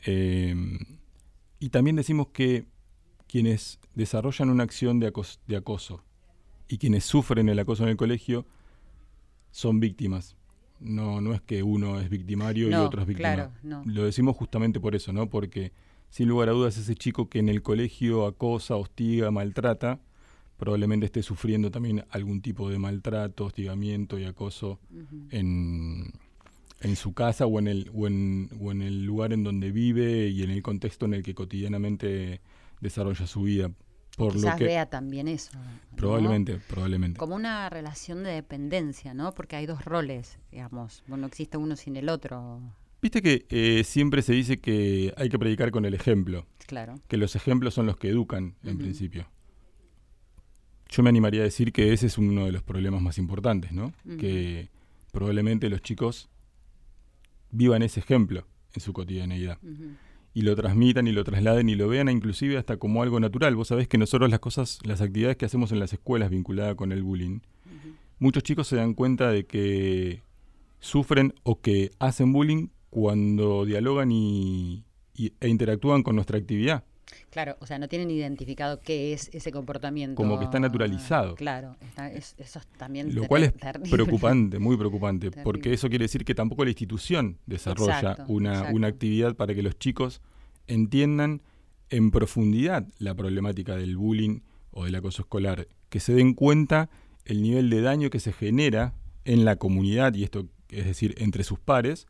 Em, 0.04 0.78
y 1.58 1.70
también 1.70 1.96
decimos 1.96 2.28
que 2.28 2.66
quienes 3.26 3.78
desarrollan 3.94 4.50
una 4.50 4.62
acción 4.62 5.00
de, 5.00 5.08
acoso 5.56 6.04
y 6.68 6.78
quienes 6.78 7.04
sufren 7.04 7.48
el 7.48 7.58
acoso 7.58 7.84
en 7.84 7.90
el 7.90 7.96
colegio 7.96 8.46
son 9.50 9.80
víctimas. 9.80 10.36
No, 10.78 11.20
no 11.20 11.32
es 11.32 11.40
que 11.40 11.62
uno 11.62 11.98
es 12.00 12.10
victimario 12.10 12.68
y 12.68 12.74
otro 12.74 13.00
es 13.00 13.08
víctima. 13.08 13.50
Lo 13.84 14.04
decimos 14.04 14.36
justamente 14.36 14.78
por 14.78 14.94
eso, 14.94 15.12
¿no? 15.12 15.30
Porque 15.30 15.72
sin 16.10 16.28
lugar 16.28 16.50
a 16.50 16.52
dudas 16.52 16.76
ese 16.76 16.94
chico 16.94 17.28
que 17.28 17.38
en 17.38 17.48
el 17.48 17.62
colegio 17.62 18.26
acosa, 18.26 18.76
hostiga, 18.76 19.30
maltrata, 19.30 20.00
probablemente 20.56 21.06
esté 21.06 21.22
sufriendo 21.22 21.70
también 21.70 22.04
algún 22.10 22.40
tipo 22.40 22.70
de 22.70 22.78
maltrato, 22.78 23.46
hostigamiento 23.46 24.18
y 24.18 24.24
acoso 24.24 24.80
en, 25.30 26.12
en, 26.80 26.96
su 26.96 27.12
casa 27.12 27.46
o 27.46 27.58
en, 27.58 27.68
el, 27.68 27.90
o, 27.94 28.06
en, 28.06 28.50
o 28.60 28.72
en 28.72 28.82
el 28.82 29.04
lugar 29.04 29.32
en 29.32 29.44
donde 29.44 29.70
vive 29.70 30.28
y 30.28 30.42
en 30.42 30.50
el 30.50 30.62
contexto 30.62 31.06
en 31.06 31.14
el 31.14 31.22
que 31.22 31.34
cotidianamente 31.34 32.40
desarrolla 32.80 33.26
su 33.26 33.42
vida. 33.42 33.70
Por 34.16 34.32
Quizás 34.32 34.54
lo 34.54 34.58
que, 34.58 34.64
vea 34.64 34.86
también 34.86 35.28
eso. 35.28 35.50
Probablemente, 35.94 36.58
probablemente. 36.68 37.18
Como 37.18 37.34
una 37.34 37.68
relación 37.68 38.22
de 38.22 38.30
dependencia, 38.30 39.12
¿no? 39.12 39.34
Porque 39.34 39.56
hay 39.56 39.66
dos 39.66 39.84
roles, 39.84 40.38
digamos. 40.50 41.04
Bueno, 41.06 41.22
no 41.22 41.26
existe 41.26 41.58
uno 41.58 41.76
sin 41.76 41.96
el 41.96 42.08
otro. 42.08 42.62
Viste 43.02 43.20
que 43.20 43.44
eh, 43.50 43.84
siempre 43.84 44.22
se 44.22 44.32
dice 44.32 44.58
que 44.58 45.12
hay 45.18 45.28
que 45.28 45.38
predicar 45.38 45.70
con 45.70 45.84
el 45.84 45.92
ejemplo. 45.92 46.46
Claro. 46.66 46.94
Que 47.08 47.18
los 47.18 47.36
ejemplos 47.36 47.74
son 47.74 47.84
los 47.84 47.98
que 47.98 48.08
educan, 48.08 48.54
en 48.64 48.78
principio. 48.78 49.28
Yo 50.88 51.02
me 51.02 51.08
animaría 51.08 51.40
a 51.40 51.44
decir 51.44 51.72
que 51.72 51.92
ese 51.92 52.06
es 52.06 52.18
uno 52.18 52.46
de 52.46 52.52
los 52.52 52.62
problemas 52.62 53.02
más 53.02 53.18
importantes, 53.18 53.72
¿no? 53.72 53.92
Que 54.18 54.68
probablemente 55.12 55.68
los 55.68 55.82
chicos 55.82 56.28
vivan 57.50 57.82
ese 57.82 58.00
ejemplo 58.00 58.46
en 58.74 58.80
su 58.80 58.92
cotidianeidad. 58.92 59.58
Y 60.34 60.42
lo 60.42 60.54
transmitan 60.54 61.06
y 61.06 61.12
lo 61.12 61.24
trasladen 61.24 61.68
y 61.68 61.74
lo 61.74 61.88
vean 61.88 62.08
inclusive 62.10 62.58
hasta 62.58 62.76
como 62.76 63.02
algo 63.02 63.18
natural. 63.20 63.56
Vos 63.56 63.68
sabés 63.68 63.88
que 63.88 63.98
nosotros 63.98 64.30
las 64.30 64.40
cosas, 64.40 64.78
las 64.84 65.00
actividades 65.00 65.36
que 65.36 65.46
hacemos 65.46 65.72
en 65.72 65.80
las 65.80 65.92
escuelas 65.92 66.30
vinculadas 66.30 66.74
con 66.74 66.92
el 66.92 67.02
bullying, 67.02 67.40
muchos 68.18 68.42
chicos 68.42 68.68
se 68.68 68.76
dan 68.76 68.94
cuenta 68.94 69.30
de 69.30 69.46
que 69.46 70.22
sufren 70.78 71.34
o 71.42 71.60
que 71.60 71.90
hacen 71.98 72.32
bullying 72.32 72.68
cuando 72.90 73.64
dialogan 73.64 74.12
y, 74.12 74.84
e 75.40 75.48
interactúan 75.48 76.02
con 76.02 76.14
nuestra 76.14 76.38
actividad. 76.38 76.84
Claro, 77.30 77.56
o 77.60 77.66
sea, 77.66 77.78
no 77.78 77.88
tienen 77.88 78.10
identificado 78.10 78.80
qué 78.80 79.12
es 79.12 79.30
ese 79.32 79.52
comportamiento. 79.52 80.16
Como 80.16 80.38
que 80.38 80.44
está 80.44 80.60
naturalizado. 80.60 81.34
Claro, 81.34 81.76
eso 82.08 82.34
es 82.38 82.66
también 82.76 83.14
Lo 83.14 83.26
cual 83.26 83.44
es 83.44 83.52
preocupante, 83.90 84.58
muy 84.58 84.76
preocupante, 84.76 85.30
porque 85.44 85.72
eso 85.72 85.88
quiere 85.88 86.04
decir 86.04 86.24
que 86.24 86.34
tampoco 86.34 86.64
la 86.64 86.70
institución 86.70 87.38
desarrolla 87.46 88.24
una, 88.28 88.70
una 88.72 88.88
actividad 88.88 89.34
para 89.34 89.54
que 89.54 89.62
los 89.62 89.78
chicos 89.78 90.20
entiendan 90.66 91.42
en 91.90 92.10
profundidad 92.10 92.86
la 92.98 93.14
problemática 93.14 93.76
del 93.76 93.96
bullying 93.96 94.40
o 94.70 94.84
del 94.84 94.94
acoso 94.94 95.22
escolar, 95.22 95.68
que 95.88 96.00
se 96.00 96.12
den 96.12 96.34
cuenta 96.34 96.90
el 97.24 97.42
nivel 97.42 97.70
de 97.70 97.80
daño 97.80 98.10
que 98.10 98.20
se 98.20 98.32
genera 98.32 98.94
en 99.24 99.44
la 99.44 99.56
comunidad, 99.56 100.14
y 100.14 100.24
esto 100.24 100.48
es 100.70 100.84
decir, 100.84 101.14
entre 101.18 101.44
sus 101.44 101.58
pares, 101.58 102.06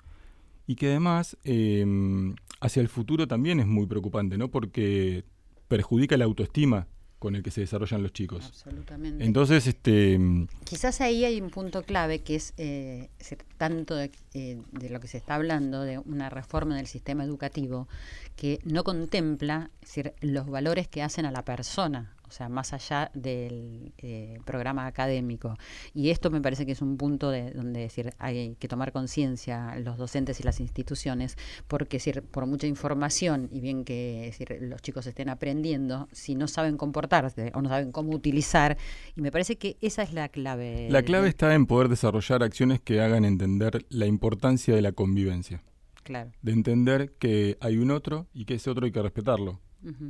y 0.66 0.74
que 0.76 0.90
además 0.90 1.36
em, 1.44 2.34
hacia 2.60 2.80
el 2.80 2.88
futuro 2.88 3.26
también 3.28 3.60
es 3.60 3.66
muy 3.66 3.86
preocupante, 3.86 4.36
¿no? 4.36 4.50
Porque 4.50 5.24
perjudica 5.68 6.16
la 6.16 6.24
autoestima 6.24 6.88
con 7.18 7.34
el 7.34 7.42
que 7.42 7.50
se 7.50 7.62
desarrollan 7.62 8.02
los 8.02 8.12
chicos. 8.12 8.44
Absolutamente. 8.46 9.24
Entonces, 9.24 9.66
este... 9.66 10.18
Quizás 10.64 11.00
ahí 11.00 11.24
hay 11.24 11.40
un 11.40 11.50
punto 11.50 11.82
clave 11.82 12.20
que 12.20 12.36
es 12.36 12.52
eh, 12.58 13.08
tanto 13.56 13.96
de, 13.96 14.10
eh, 14.34 14.60
de, 14.72 14.90
lo 14.90 15.00
que 15.00 15.08
se 15.08 15.16
está 15.16 15.36
hablando, 15.36 15.82
de 15.82 15.98
una 15.98 16.28
reforma 16.28 16.76
del 16.76 16.86
sistema 16.86 17.24
educativo, 17.24 17.88
que 18.36 18.60
no 18.64 18.84
contempla 18.84 19.70
decir, 19.80 20.12
los 20.20 20.46
valores 20.46 20.88
que 20.88 21.02
hacen 21.02 21.24
a 21.24 21.30
la 21.30 21.44
persona, 21.44 22.14
o 22.28 22.32
sea, 22.32 22.48
más 22.48 22.72
allá 22.72 23.10
del 23.14 23.92
eh, 23.98 24.38
programa 24.44 24.86
académico. 24.86 25.56
Y 25.94 26.10
esto 26.10 26.30
me 26.30 26.40
parece 26.40 26.66
que 26.66 26.72
es 26.72 26.82
un 26.82 26.96
punto 26.96 27.30
de 27.30 27.50
donde 27.52 27.80
decir, 27.80 28.12
hay 28.18 28.56
que 28.56 28.68
tomar 28.68 28.92
conciencia 28.92 29.76
los 29.78 29.96
docentes 29.96 30.40
y 30.40 30.42
las 30.42 30.60
instituciones, 30.60 31.36
porque 31.68 31.96
decir, 31.96 32.22
por 32.22 32.46
mucha 32.46 32.66
información 32.66 33.48
y 33.50 33.60
bien 33.60 33.84
que 33.84 34.22
decir, 34.26 34.58
los 34.60 34.82
chicos 34.82 35.06
estén 35.06 35.28
aprendiendo, 35.28 36.08
si 36.12 36.34
no 36.34 36.48
saben 36.48 36.76
comportarse 36.76 37.52
o 37.54 37.62
no 37.62 37.68
saben 37.68 37.92
cómo 37.92 38.12
utilizar, 38.12 38.76
y 39.14 39.20
me 39.20 39.30
parece 39.30 39.56
que 39.56 39.76
esa 39.80 40.02
es 40.02 40.12
la 40.12 40.28
clave. 40.28 40.88
La 40.90 41.02
clave 41.02 41.28
está 41.28 41.54
en 41.54 41.66
poder 41.66 41.88
desarrollar 41.88 42.42
acciones 42.42 42.80
que 42.80 43.00
hagan 43.00 43.24
entender 43.24 43.86
la 43.88 44.06
importancia 44.06 44.74
de 44.74 44.82
la 44.82 44.92
convivencia. 44.92 45.62
Claro. 46.02 46.30
De 46.40 46.52
entender 46.52 47.14
que 47.18 47.56
hay 47.60 47.78
un 47.78 47.90
otro 47.90 48.28
y 48.32 48.44
que 48.44 48.54
ese 48.54 48.70
otro 48.70 48.86
hay 48.86 48.92
que 48.92 49.02
respetarlo, 49.02 49.60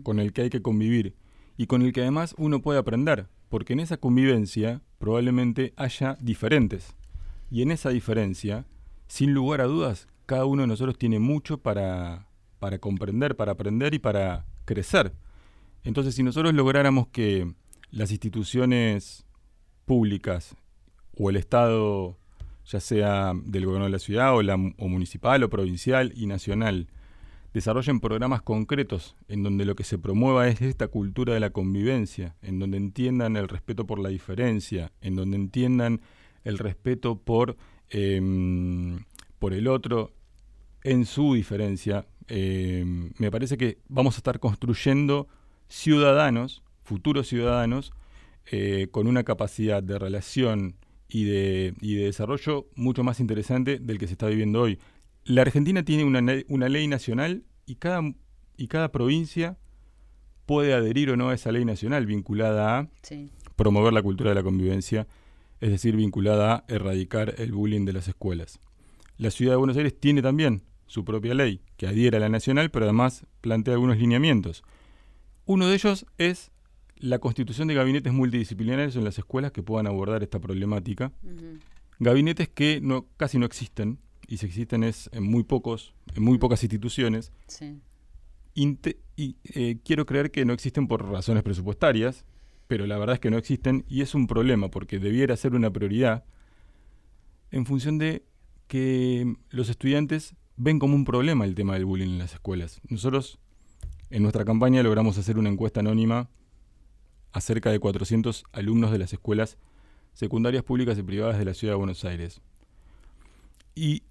con 0.02 0.20
el 0.20 0.32
que 0.32 0.42
hay 0.42 0.50
que 0.50 0.62
convivir 0.62 1.14
y 1.56 1.66
con 1.66 1.82
el 1.82 1.92
que 1.92 2.02
además 2.02 2.34
uno 2.38 2.60
puede 2.60 2.78
aprender, 2.78 3.28
porque 3.48 3.72
en 3.72 3.80
esa 3.80 3.96
convivencia 3.96 4.82
probablemente 4.98 5.72
haya 5.76 6.16
diferentes. 6.20 6.94
Y 7.50 7.62
en 7.62 7.70
esa 7.70 7.90
diferencia, 7.90 8.66
sin 9.06 9.32
lugar 9.32 9.60
a 9.60 9.64
dudas, 9.64 10.08
cada 10.26 10.44
uno 10.44 10.62
de 10.62 10.68
nosotros 10.68 10.98
tiene 10.98 11.18
mucho 11.18 11.58
para, 11.58 12.26
para 12.58 12.78
comprender, 12.78 13.36
para 13.36 13.52
aprender 13.52 13.94
y 13.94 13.98
para 13.98 14.44
crecer. 14.64 15.12
Entonces, 15.84 16.14
si 16.14 16.22
nosotros 16.22 16.52
lográramos 16.52 17.08
que 17.08 17.54
las 17.90 18.10
instituciones 18.10 19.24
públicas 19.84 20.56
o 21.16 21.30
el 21.30 21.36
Estado, 21.36 22.18
ya 22.66 22.80
sea 22.80 23.32
del 23.44 23.64
gobierno 23.64 23.86
de 23.86 23.92
la 23.92 24.00
ciudad 24.00 24.34
o, 24.34 24.42
la, 24.42 24.54
o 24.54 24.88
municipal 24.88 25.42
o 25.44 25.48
provincial 25.48 26.12
y 26.16 26.26
nacional, 26.26 26.88
desarrollen 27.56 28.00
programas 28.00 28.42
concretos 28.42 29.16
en 29.28 29.42
donde 29.42 29.64
lo 29.64 29.74
que 29.76 29.82
se 29.82 29.96
promueva 29.96 30.46
es 30.46 30.60
esta 30.60 30.88
cultura 30.88 31.32
de 31.32 31.40
la 31.40 31.48
convivencia, 31.48 32.36
en 32.42 32.58
donde 32.58 32.76
entiendan 32.76 33.34
el 33.34 33.48
respeto 33.48 33.86
por 33.86 33.98
la 33.98 34.10
diferencia, 34.10 34.92
en 35.00 35.16
donde 35.16 35.38
entiendan 35.38 36.02
el 36.44 36.58
respeto 36.58 37.18
por, 37.18 37.56
em, 37.88 38.98
por 39.38 39.54
el 39.54 39.68
otro 39.68 40.12
en 40.84 41.06
su 41.06 41.32
diferencia. 41.32 42.06
Em, 42.28 43.12
me 43.16 43.30
parece 43.30 43.56
que 43.56 43.78
vamos 43.88 44.16
a 44.16 44.18
estar 44.18 44.38
construyendo 44.38 45.26
ciudadanos, 45.66 46.62
futuros 46.82 47.26
ciudadanos, 47.26 47.94
eh, 48.52 48.88
con 48.90 49.06
una 49.06 49.24
capacidad 49.24 49.82
de 49.82 49.98
relación 49.98 50.76
y 51.08 51.24
de, 51.24 51.72
y 51.80 51.94
de 51.94 52.04
desarrollo 52.04 52.66
mucho 52.74 53.02
más 53.02 53.18
interesante 53.18 53.78
del 53.78 53.96
que 53.96 54.08
se 54.08 54.12
está 54.12 54.26
viviendo 54.26 54.60
hoy. 54.60 54.78
La 55.26 55.42
Argentina 55.42 55.84
tiene 55.84 56.04
una, 56.04 56.22
una 56.48 56.68
ley 56.68 56.86
nacional 56.86 57.42
y 57.66 57.74
cada, 57.74 58.00
y 58.56 58.68
cada 58.68 58.92
provincia 58.92 59.58
puede 60.46 60.72
adherir 60.72 61.10
o 61.10 61.16
no 61.16 61.30
a 61.30 61.34
esa 61.34 61.50
ley 61.50 61.64
nacional 61.64 62.06
vinculada 62.06 62.78
a 62.78 62.88
promover 63.56 63.92
la 63.92 64.02
cultura 64.02 64.30
de 64.30 64.36
la 64.36 64.44
convivencia, 64.44 65.08
es 65.60 65.70
decir, 65.70 65.96
vinculada 65.96 66.54
a 66.54 66.64
erradicar 66.68 67.34
el 67.38 67.50
bullying 67.50 67.84
de 67.84 67.92
las 67.92 68.06
escuelas. 68.06 68.60
La 69.18 69.32
ciudad 69.32 69.54
de 69.54 69.56
Buenos 69.56 69.76
Aires 69.76 69.98
tiene 69.98 70.22
también 70.22 70.62
su 70.86 71.04
propia 71.04 71.34
ley, 71.34 71.60
que 71.76 71.88
adhiere 71.88 72.18
a 72.18 72.20
la 72.20 72.28
nacional, 72.28 72.70
pero 72.70 72.84
además 72.84 73.26
plantea 73.40 73.74
algunos 73.74 73.98
lineamientos. 73.98 74.62
Uno 75.44 75.66
de 75.66 75.74
ellos 75.74 76.06
es 76.18 76.52
la 76.98 77.18
constitución 77.18 77.66
de 77.66 77.74
gabinetes 77.74 78.12
multidisciplinarios 78.12 78.94
en 78.94 79.02
las 79.02 79.18
escuelas 79.18 79.50
que 79.50 79.64
puedan 79.64 79.88
abordar 79.88 80.22
esta 80.22 80.38
problemática. 80.38 81.10
Gabinetes 81.98 82.48
que 82.48 82.80
no, 82.80 83.06
casi 83.16 83.40
no 83.40 83.46
existen, 83.46 83.98
y 84.26 84.38
si 84.38 84.46
existen 84.46 84.84
es 84.84 85.08
en 85.12 85.24
muy 85.24 85.44
pocos, 85.44 85.94
en 86.14 86.22
muy 86.22 86.38
pocas 86.38 86.62
instituciones. 86.62 87.32
y 88.54 89.36
eh, 89.44 89.78
quiero 89.84 90.06
creer 90.06 90.30
que 90.30 90.44
no 90.44 90.52
existen 90.52 90.88
por 90.88 91.08
razones 91.10 91.42
presupuestarias, 91.42 92.24
pero 92.68 92.86
la 92.86 92.98
verdad 92.98 93.14
es 93.14 93.20
que 93.20 93.30
no 93.30 93.38
existen 93.38 93.84
y 93.88 94.02
es 94.02 94.14
un 94.14 94.26
problema 94.26 94.70
porque 94.70 94.98
debiera 94.98 95.36
ser 95.36 95.54
una 95.54 95.70
prioridad 95.70 96.24
en 97.50 97.66
función 97.66 97.98
de 97.98 98.24
que 98.66 99.36
los 99.50 99.68
estudiantes 99.68 100.34
ven 100.56 100.78
como 100.78 100.94
un 100.94 101.04
problema 101.04 101.44
el 101.44 101.54
tema 101.54 101.74
del 101.74 101.84
bullying 101.84 102.08
en 102.08 102.18
las 102.18 102.34
escuelas. 102.34 102.80
Nosotros 102.88 103.38
en 104.10 104.22
nuestra 104.22 104.44
campaña 104.44 104.82
logramos 104.82 105.18
hacer 105.18 105.38
una 105.38 105.50
encuesta 105.50 105.80
anónima 105.80 106.28
a 107.32 107.40
cerca 107.40 107.70
de 107.70 107.78
400 107.78 108.44
alumnos 108.52 108.90
de 108.90 108.98
las 108.98 109.12
escuelas 109.12 109.58
secundarias 110.14 110.64
públicas 110.64 110.98
y 110.98 111.02
privadas 111.02 111.38
de 111.38 111.44
la 111.44 111.54
ciudad 111.54 111.74
de 111.74 111.78
Buenos 111.78 112.04
Aires. 112.04 112.40
Y 113.74 114.04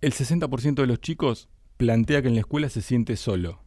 el 0.00 0.12
60% 0.12 0.74
de 0.74 0.86
los 0.86 1.00
chicos 1.00 1.48
plantea 1.76 2.22
que 2.22 2.28
en 2.28 2.34
la 2.34 2.40
escuela 2.40 2.68
se 2.68 2.82
siente 2.82 3.16
solo. 3.16 3.62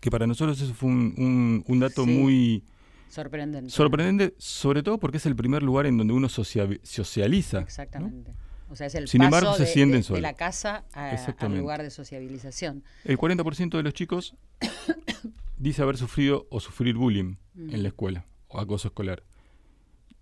Que 0.00 0.10
para 0.10 0.26
nosotros 0.26 0.60
eso 0.60 0.74
fue 0.74 0.88
un, 0.90 1.64
dato 1.80 2.06
muy 2.06 2.64
sorprendente. 3.08 3.70
Sorprendente, 3.70 4.34
sobre 4.38 4.82
todo 4.82 4.98
porque 4.98 5.18
es 5.18 5.26
el 5.26 5.36
primer 5.36 5.62
lugar 5.62 5.86
en 5.86 5.96
donde 5.96 6.12
uno 6.12 6.28
socializa. 6.28 7.60
Exactamente. 7.60 8.34
O 8.70 8.76
sea, 8.76 8.86
es 8.86 8.94
el 8.94 9.08
Sin 9.08 9.20
paso 9.20 9.26
embargo, 9.28 9.54
se 9.56 9.62
de, 9.64 9.68
sienten 9.68 10.00
de, 10.00 10.02
solos. 10.02 10.18
de 10.18 10.22
la 10.22 10.34
casa 10.34 10.84
a- 10.94 11.10
al 11.10 11.58
lugar 11.58 11.82
de 11.82 11.90
sociabilización. 11.90 12.82
El 13.04 13.18
40% 13.18 13.76
de 13.76 13.82
los 13.82 13.94
chicos 13.94 14.34
dice 15.58 15.82
haber 15.82 15.96
sufrido 15.96 16.46
o 16.50 16.60
sufrir 16.60 16.96
bullying 16.96 17.36
en 17.56 17.82
la 17.82 17.88
escuela 17.88 18.26
o 18.48 18.58
acoso 18.60 18.88
escolar. 18.88 19.22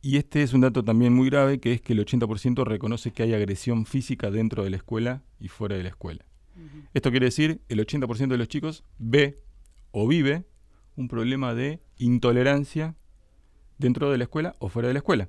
Y 0.02 0.16
este 0.16 0.42
es 0.42 0.52
un 0.52 0.62
dato 0.62 0.84
también 0.84 1.14
muy 1.14 1.30
grave, 1.30 1.60
que 1.60 1.72
es 1.72 1.80
que 1.80 1.92
el 1.92 2.04
80% 2.04 2.64
reconoce 2.64 3.12
que 3.12 3.22
hay 3.22 3.34
agresión 3.34 3.86
física 3.86 4.30
dentro 4.30 4.64
de 4.64 4.70
la 4.70 4.76
escuela 4.76 5.22
y 5.38 5.48
fuera 5.48 5.76
de 5.76 5.84
la 5.84 5.90
escuela. 5.90 6.24
Esto 6.92 7.10
quiere 7.10 7.26
decir, 7.26 7.62
el 7.68 7.78
80% 7.78 8.28
de 8.28 8.36
los 8.36 8.48
chicos 8.48 8.84
ve 8.98 9.40
o 9.92 10.06
vive 10.06 10.44
un 10.96 11.08
problema 11.08 11.54
de 11.54 11.80
intolerancia 11.98 12.96
dentro 13.78 14.10
de 14.10 14.18
la 14.18 14.24
escuela 14.24 14.54
o 14.58 14.68
fuera 14.68 14.88
de 14.88 14.94
la 14.94 14.98
escuela. 14.98 15.28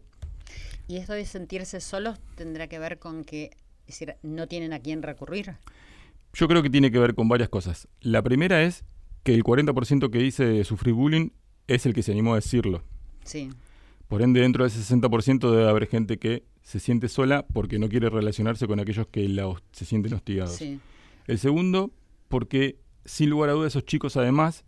Y 0.88 0.98
esto 0.98 1.14
de 1.14 1.26
sentirse 1.26 1.80
solos 1.80 2.20
tendrá 2.36 2.68
que 2.68 2.80
ver 2.80 3.00
con 3.00 3.24
que 3.24 3.52
es 3.88 4.00
decir, 4.00 4.16
no 4.24 4.48
tienen 4.48 4.74
a 4.74 4.80
quién 4.80 5.04
recurrir. 5.04 5.56
Yo 6.34 6.48
creo 6.48 6.64
que 6.64 6.70
tiene 6.70 6.92
que 6.92 7.00
ver 7.00 7.16
con 7.16 7.28
varias 7.28 7.50
cosas. 7.50 7.88
La 8.02 8.22
primera 8.22 8.64
es 8.64 8.86
que 9.24 9.34
el 9.34 9.44
40% 9.44 10.10
que 10.10 10.18
dice 10.18 10.64
sufrir 10.64 10.94
bullying 10.94 11.30
es 11.68 11.86
el 11.86 11.94
que 11.94 12.04
se 12.04 12.12
animó 12.12 12.34
a 12.34 12.38
decirlo. 12.38 12.84
Sí. 13.24 13.50
Por 14.14 14.22
ende, 14.22 14.42
dentro 14.42 14.64
de 14.64 14.68
ese 14.68 14.96
60% 14.96 15.50
debe 15.50 15.68
haber 15.68 15.88
gente 15.88 16.20
que 16.20 16.44
se 16.62 16.80
siente 16.80 17.10
sola 17.10 17.48
porque 17.52 17.80
no 17.80 17.90
quiere 17.90 18.12
relacionarse 18.12 18.68
con 18.68 18.80
aquellos 18.80 19.08
que 19.08 19.28
la 19.28 19.52
se 19.72 19.86
sienten 19.86 20.14
hostigados. 20.14 20.56
Sí. 20.56 20.80
El 21.26 21.40
segundo, 21.40 21.92
porque 22.28 22.78
sin 23.06 23.32
lugar 23.32 23.50
a 23.50 23.54
dudas 23.54 23.72
esos 23.72 23.86
chicos, 23.86 24.16
además 24.16 24.66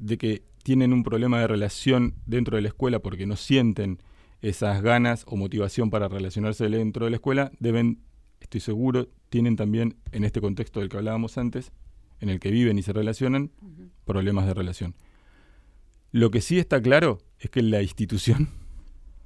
de 0.00 0.18
que 0.18 0.42
tienen 0.64 0.92
un 0.92 1.04
problema 1.04 1.38
de 1.38 1.46
relación 1.46 2.16
dentro 2.26 2.56
de 2.56 2.62
la 2.62 2.70
escuela 2.70 2.98
porque 2.98 3.24
no 3.24 3.36
sienten 3.36 3.98
esas 4.42 4.82
ganas 4.82 5.22
o 5.28 5.36
motivación 5.36 5.90
para 5.90 6.08
relacionarse 6.08 6.68
dentro 6.68 7.04
de 7.04 7.12
la 7.12 7.18
escuela, 7.18 7.52
deben, 7.60 8.00
estoy 8.40 8.60
seguro, 8.60 9.06
tienen 9.28 9.54
también, 9.54 9.94
en 10.10 10.24
este 10.24 10.40
contexto 10.40 10.80
del 10.80 10.88
que 10.88 10.96
hablábamos 10.96 11.38
antes, 11.38 11.70
en 12.18 12.30
el 12.30 12.40
que 12.40 12.50
viven 12.50 12.76
y 12.80 12.82
se 12.82 12.92
relacionan, 12.92 13.52
problemas 14.04 14.46
de 14.46 14.54
relación. 14.54 14.96
Lo 16.10 16.32
que 16.32 16.40
sí 16.40 16.58
está 16.58 16.82
claro 16.82 17.18
es 17.38 17.48
que 17.48 17.62
la 17.62 17.80
institución 17.80 18.48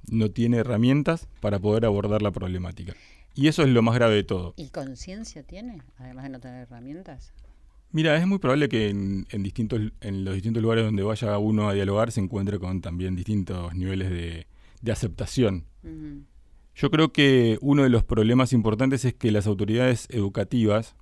no 0.09 0.31
tiene 0.31 0.57
herramientas 0.57 1.27
para 1.39 1.59
poder 1.59 1.85
abordar 1.85 2.21
la 2.21 2.31
problemática. 2.31 2.93
Y 3.35 3.47
eso 3.47 3.63
es 3.63 3.69
lo 3.69 3.81
más 3.81 3.95
grave 3.95 4.15
de 4.15 4.23
todo. 4.23 4.53
¿Y 4.57 4.69
conciencia 4.69 5.43
tiene, 5.43 5.81
además 5.97 6.23
de 6.23 6.29
no 6.29 6.39
tener 6.39 6.63
herramientas? 6.63 7.33
Mira, 7.91 8.17
es 8.17 8.25
muy 8.25 8.39
probable 8.39 8.69
que 8.69 8.89
en, 8.89 9.27
en 9.29 9.43
distintos, 9.43 9.79
en 10.01 10.25
los 10.25 10.33
distintos 10.33 10.61
lugares 10.63 10.83
donde 10.83 11.03
vaya 11.03 11.37
uno 11.37 11.69
a 11.69 11.73
dialogar 11.73 12.11
se 12.11 12.21
encuentre 12.21 12.59
con 12.59 12.81
también 12.81 13.15
distintos 13.15 13.73
niveles 13.75 14.09
de, 14.09 14.47
de 14.81 14.91
aceptación. 14.91 15.65
Yo 16.75 16.89
creo 16.91 17.13
que 17.13 17.57
uno 17.61 17.83
de 17.83 17.89
los 17.89 18.03
problemas 18.03 18.51
importantes 18.51 19.05
es 19.05 19.13
que 19.13 19.31
las 19.31 19.47
autoridades 19.47 20.07
educativas, 20.09 20.95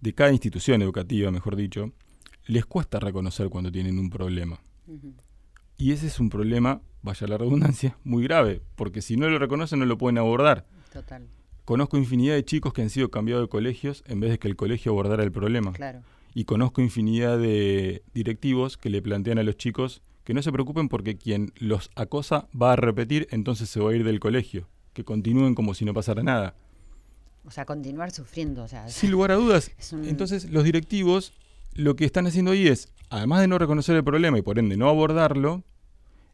de 0.00 0.12
cada 0.12 0.32
institución 0.32 0.82
educativa, 0.82 1.30
mejor 1.30 1.56
dicho, 1.56 1.92
les 2.46 2.66
cuesta 2.66 3.00
reconocer 3.00 3.48
cuando 3.48 3.70
tienen 3.70 3.98
un 3.98 4.10
problema. 4.10 4.60
Y 5.78 5.92
ese 5.92 6.08
es 6.08 6.18
un 6.20 6.28
problema, 6.28 6.82
vaya 7.02 7.26
la 7.26 7.38
redundancia, 7.38 7.96
muy 8.04 8.22
grave, 8.24 8.60
porque 8.76 9.00
si 9.00 9.16
no 9.16 9.28
lo 9.30 9.38
reconocen 9.38 9.78
no 9.78 9.86
lo 9.86 9.96
pueden 9.96 10.18
abordar. 10.18 10.66
Total, 10.92 11.26
Conozco 11.64 11.98
infinidad 11.98 12.34
de 12.34 12.44
chicos 12.44 12.72
que 12.72 12.80
han 12.82 12.88
sido 12.90 13.10
cambiados 13.10 13.44
de 13.44 13.48
colegios 13.48 14.02
en 14.06 14.20
vez 14.20 14.30
de 14.30 14.38
que 14.38 14.48
el 14.48 14.56
colegio 14.56 14.92
abordara 14.92 15.22
el 15.22 15.32
problema. 15.32 15.72
claro. 15.72 16.00
Y 16.34 16.44
conozco 16.44 16.80
infinidad 16.82 17.38
de 17.38 18.02
directivos 18.14 18.76
que 18.76 18.90
le 18.90 19.02
plantean 19.02 19.38
a 19.38 19.42
los 19.42 19.56
chicos 19.56 20.02
que 20.24 20.34
no 20.34 20.42
se 20.42 20.52
preocupen 20.52 20.88
porque 20.88 21.16
quien 21.16 21.52
los 21.56 21.90
acosa 21.96 22.48
va 22.60 22.72
a 22.74 22.76
repetir, 22.76 23.26
entonces 23.30 23.68
se 23.70 23.80
va 23.80 23.90
a 23.90 23.94
ir 23.94 24.04
del 24.04 24.20
colegio, 24.20 24.68
que 24.92 25.04
continúen 25.04 25.54
como 25.54 25.74
si 25.74 25.84
no 25.84 25.94
pasara 25.94 26.22
nada. 26.22 26.54
O 27.44 27.50
sea, 27.50 27.64
continuar 27.64 28.10
sufriendo. 28.10 28.62
O 28.62 28.68
sea, 28.68 28.88
Sin 28.88 29.10
lugar 29.10 29.30
a 29.32 29.36
dudas. 29.36 29.70
un- 29.92 30.04
Entonces 30.06 30.50
los 30.50 30.64
directivos 30.64 31.32
lo 31.78 31.94
que 31.94 32.04
están 32.04 32.26
haciendo 32.26 32.50
ahí 32.50 32.66
es, 32.66 32.92
además 33.08 33.40
de 33.40 33.46
no 33.46 33.56
reconocer 33.56 33.94
el 33.94 34.02
problema 34.02 34.36
y 34.36 34.42
por 34.42 34.58
ende 34.58 34.76
no 34.76 34.88
abordarlo, 34.88 35.62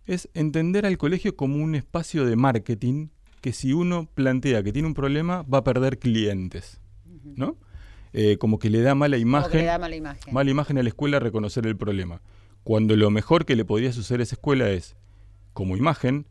es 0.06 0.30
entender 0.32 0.86
al 0.86 0.96
colegio 0.96 1.36
como 1.36 1.62
un 1.62 1.74
espacio 1.74 2.24
de 2.24 2.34
marketing 2.34 3.08
que 3.42 3.52
si 3.52 3.74
uno 3.74 4.08
plantea 4.14 4.62
que 4.62 4.72
tiene 4.72 4.88
un 4.88 4.94
problema 4.94 5.42
va 5.42 5.58
a 5.58 5.64
perder 5.64 5.98
clientes, 5.98 6.80
¿no? 7.36 7.58
Eh, 8.14 8.38
como 8.38 8.58
que 8.58 8.70
le 8.70 8.80
da 8.80 8.94
mala 8.94 9.18
imagen, 9.18 9.60
le 9.60 9.66
da 9.66 9.78
mala 9.78 9.94
imagen. 9.94 10.32
mala 10.32 10.50
imagen 10.50 10.78
a 10.78 10.82
la 10.82 10.88
escuela 10.88 11.18
reconocer 11.18 11.66
el 11.66 11.76
problema. 11.76 12.22
Cuando 12.62 12.96
lo 12.96 13.10
mejor 13.10 13.44
que 13.44 13.54
le 13.54 13.66
podría 13.66 13.92
suceder 13.92 14.20
a 14.20 14.22
esa 14.22 14.36
escuela 14.36 14.70
es, 14.70 14.96
como 15.52 15.76
imagen, 15.76 16.26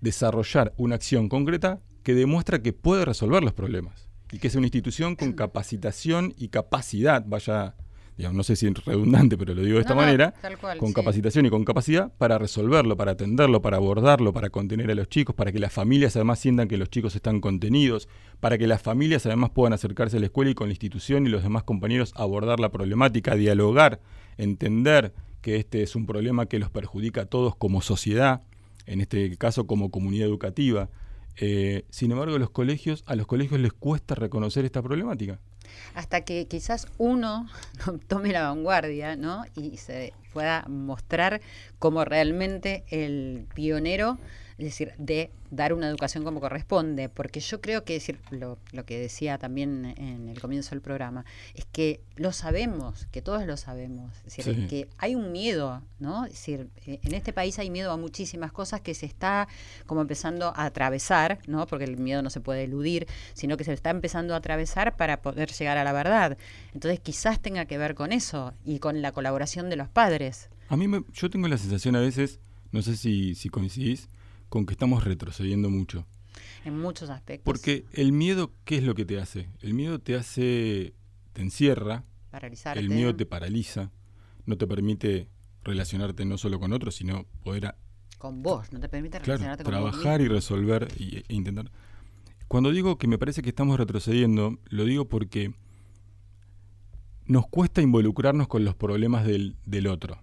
desarrollar 0.00 0.72
una 0.78 0.94
acción 0.94 1.28
concreta 1.28 1.80
que 2.02 2.14
demuestra 2.14 2.62
que 2.62 2.72
puede 2.72 3.04
resolver 3.04 3.44
los 3.44 3.52
problemas. 3.52 4.08
Y 4.32 4.38
que 4.38 4.48
es 4.48 4.54
una 4.54 4.64
institución 4.64 5.14
con 5.14 5.32
capacitación 5.34 6.32
y 6.38 6.48
capacidad, 6.48 7.22
vaya, 7.26 7.74
digamos, 8.20 8.36
no 8.36 8.42
sé 8.42 8.54
si 8.54 8.66
es 8.66 8.84
redundante, 8.84 9.38
pero 9.38 9.54
lo 9.54 9.62
digo 9.62 9.76
de 9.76 9.80
esta 9.80 9.94
No, 9.94 10.02
manera, 10.02 10.34
cual, 10.60 10.76
con 10.76 10.88
sí. 10.88 10.94
capacitación 10.94 11.46
y 11.46 11.50
con 11.50 11.64
capacidad 11.64 12.12
para 12.18 12.36
resolverlo, 12.36 12.94
para 12.94 13.12
atenderlo, 13.12 13.62
para 13.62 13.78
abordarlo, 13.78 14.34
para 14.34 14.50
contener 14.50 14.90
a 14.90 14.94
los 14.94 15.08
chicos, 15.08 15.34
para 15.34 15.52
que 15.52 15.58
las 15.58 15.72
familias 15.72 16.16
además 16.16 16.38
sientan 16.38 16.68
que 16.68 16.76
los 16.76 16.90
chicos 16.90 17.16
están 17.16 17.40
contenidos, 17.40 18.10
para 18.38 18.58
que 18.58 18.66
las 18.66 18.82
familias 18.82 19.24
además 19.24 19.48
puedan 19.50 19.72
acercarse 19.72 20.18
a 20.18 20.20
la 20.20 20.26
escuela 20.26 20.50
y 20.50 20.54
con 20.54 20.68
la 20.68 20.72
institución 20.72 21.26
y 21.26 21.30
los 21.30 21.42
demás 21.42 21.62
compañeros 21.62 22.12
abordar 22.14 22.60
la 22.60 22.68
problemática, 22.70 23.36
dialogar, 23.36 24.00
entender 24.36 25.14
que 25.40 25.56
este 25.56 25.82
es 25.82 25.96
un 25.96 26.04
problema 26.04 26.44
que 26.44 26.58
los 26.58 26.68
perjudica 26.70 27.22
a 27.22 27.24
todos 27.24 27.56
como 27.56 27.80
sociedad, 27.80 28.42
en 28.84 29.00
este 29.00 29.34
caso 29.38 29.66
como 29.66 29.90
comunidad 29.90 30.26
educativa. 30.28 30.90
Eh, 31.36 31.84
sin 31.88 32.12
embargo, 32.12 32.38
los 32.38 32.50
colegios, 32.50 33.02
a 33.06 33.14
los 33.16 33.26
colegios 33.26 33.60
les 33.60 33.72
cuesta 33.72 34.14
reconocer 34.14 34.66
esta 34.66 34.82
problemática. 34.82 35.40
Hasta 35.94 36.22
que 36.22 36.46
quizás 36.46 36.86
uno 36.98 37.48
no 37.86 37.98
tome 38.08 38.32
la 38.32 38.42
vanguardia, 38.48 39.16
¿no? 39.16 39.44
Y 39.54 39.76
se 39.76 40.12
pueda 40.32 40.64
mostrar 40.68 41.40
como 41.78 42.04
realmente 42.04 42.84
el 42.88 43.46
pionero, 43.54 44.18
es 44.62 44.68
decir, 44.72 44.92
de 44.98 45.30
dar 45.50 45.72
una 45.72 45.88
educación 45.88 46.22
como 46.24 46.40
corresponde, 46.40 47.08
porque 47.08 47.40
yo 47.40 47.60
creo 47.60 47.84
que 47.84 47.94
decir 47.94 48.20
lo, 48.30 48.58
lo 48.72 48.84
que 48.84 48.98
decía 49.00 49.36
también 49.38 49.94
en 49.96 50.28
el 50.28 50.40
comienzo 50.40 50.70
del 50.70 50.80
programa 50.80 51.24
es 51.54 51.64
que 51.64 52.00
lo 52.16 52.32
sabemos, 52.32 53.06
que 53.10 53.20
todos 53.22 53.46
lo 53.46 53.56
sabemos, 53.56 54.12
es 54.26 54.36
decir, 54.36 54.54
Sí. 54.54 54.66
que 54.68 54.88
hay 54.98 55.14
un 55.16 55.32
miedo, 55.32 55.82
¿no? 55.98 56.24
Es 56.26 56.32
decir, 56.32 56.68
eh, 56.86 57.00
en 57.02 57.14
este 57.14 57.32
país 57.32 57.58
hay 57.58 57.70
miedo 57.70 57.90
a 57.90 57.96
muchísimas 57.96 58.52
cosas 58.52 58.80
que 58.80 58.94
se 58.94 59.06
está 59.06 59.48
como 59.86 60.00
empezando 60.02 60.52
a 60.54 60.64
atravesar, 60.66 61.38
¿no? 61.48 61.66
Porque 61.66 61.84
el 61.84 61.96
miedo 61.96 62.22
no 62.22 62.30
se 62.30 62.40
puede 62.40 62.64
eludir, 62.64 63.06
sino 63.34 63.56
que 63.56 63.64
se 63.64 63.72
está 63.72 63.90
empezando 63.90 64.34
a 64.34 64.36
atravesar 64.38 64.96
para 64.96 65.20
poder 65.22 65.50
llegar 65.50 65.78
a 65.78 65.84
la 65.84 65.92
verdad. 65.92 66.38
Entonces 66.74 67.00
quizás 67.00 67.40
tenga 67.40 67.64
que 67.64 67.78
ver 67.78 67.94
con 67.94 68.12
eso 68.12 68.54
y 68.64 68.78
con 68.78 69.02
la 69.02 69.12
colaboración 69.12 69.68
de 69.70 69.76
los 69.76 69.88
padres. 69.88 70.48
A 70.68 70.76
mí 70.76 70.86
me- 70.86 71.02
yo 71.12 71.28
tengo 71.30 71.48
la 71.48 71.58
sensación 71.58 71.96
a 71.96 72.00
veces, 72.00 72.38
no 72.70 72.82
sé 72.82 72.96
si, 72.96 73.34
si 73.34 73.48
coincidís, 73.48 74.08
con 74.50 74.66
que 74.66 74.74
estamos 74.74 75.04
retrocediendo 75.04 75.70
mucho. 75.70 76.06
En 76.66 76.78
muchos 76.78 77.08
aspectos. 77.08 77.44
Porque 77.44 77.86
el 77.92 78.12
miedo, 78.12 78.52
¿qué 78.66 78.76
es 78.76 78.82
lo 78.84 78.94
que 78.94 79.06
te 79.06 79.18
hace? 79.18 79.48
El 79.62 79.72
miedo 79.72 79.98
te 79.98 80.14
hace, 80.16 80.92
te 81.32 81.40
encierra, 81.40 82.04
Paralizarte. 82.30 82.78
el 82.80 82.90
miedo 82.90 83.16
te 83.16 83.24
paraliza, 83.24 83.90
no 84.44 84.58
te 84.58 84.66
permite 84.66 85.28
relacionarte 85.64 86.24
no 86.26 86.36
solo 86.36 86.60
con 86.60 86.72
otros, 86.74 86.94
sino 86.96 87.24
poder 87.42 87.66
a- 87.66 87.76
Con 88.18 88.42
vos, 88.42 88.70
no 88.72 88.80
te 88.80 88.88
permite 88.90 89.18
claro, 89.18 89.26
relacionarte 89.38 89.64
con 89.64 89.72
vos 89.80 89.90
trabajar 89.92 90.20
y 90.20 90.28
resolver 90.28 90.88
y- 90.98 91.16
e 91.26 91.34
intentar. 91.34 91.70
Cuando 92.48 92.70
digo 92.72 92.98
que 92.98 93.06
me 93.06 93.16
parece 93.18 93.42
que 93.42 93.48
estamos 93.48 93.78
retrocediendo, 93.78 94.58
lo 94.68 94.84
digo 94.84 95.08
porque 95.08 95.54
nos 97.26 97.46
cuesta 97.48 97.80
involucrarnos 97.80 98.48
con 98.48 98.64
los 98.64 98.74
problemas 98.74 99.24
del, 99.24 99.56
del 99.64 99.86
otro. 99.86 100.20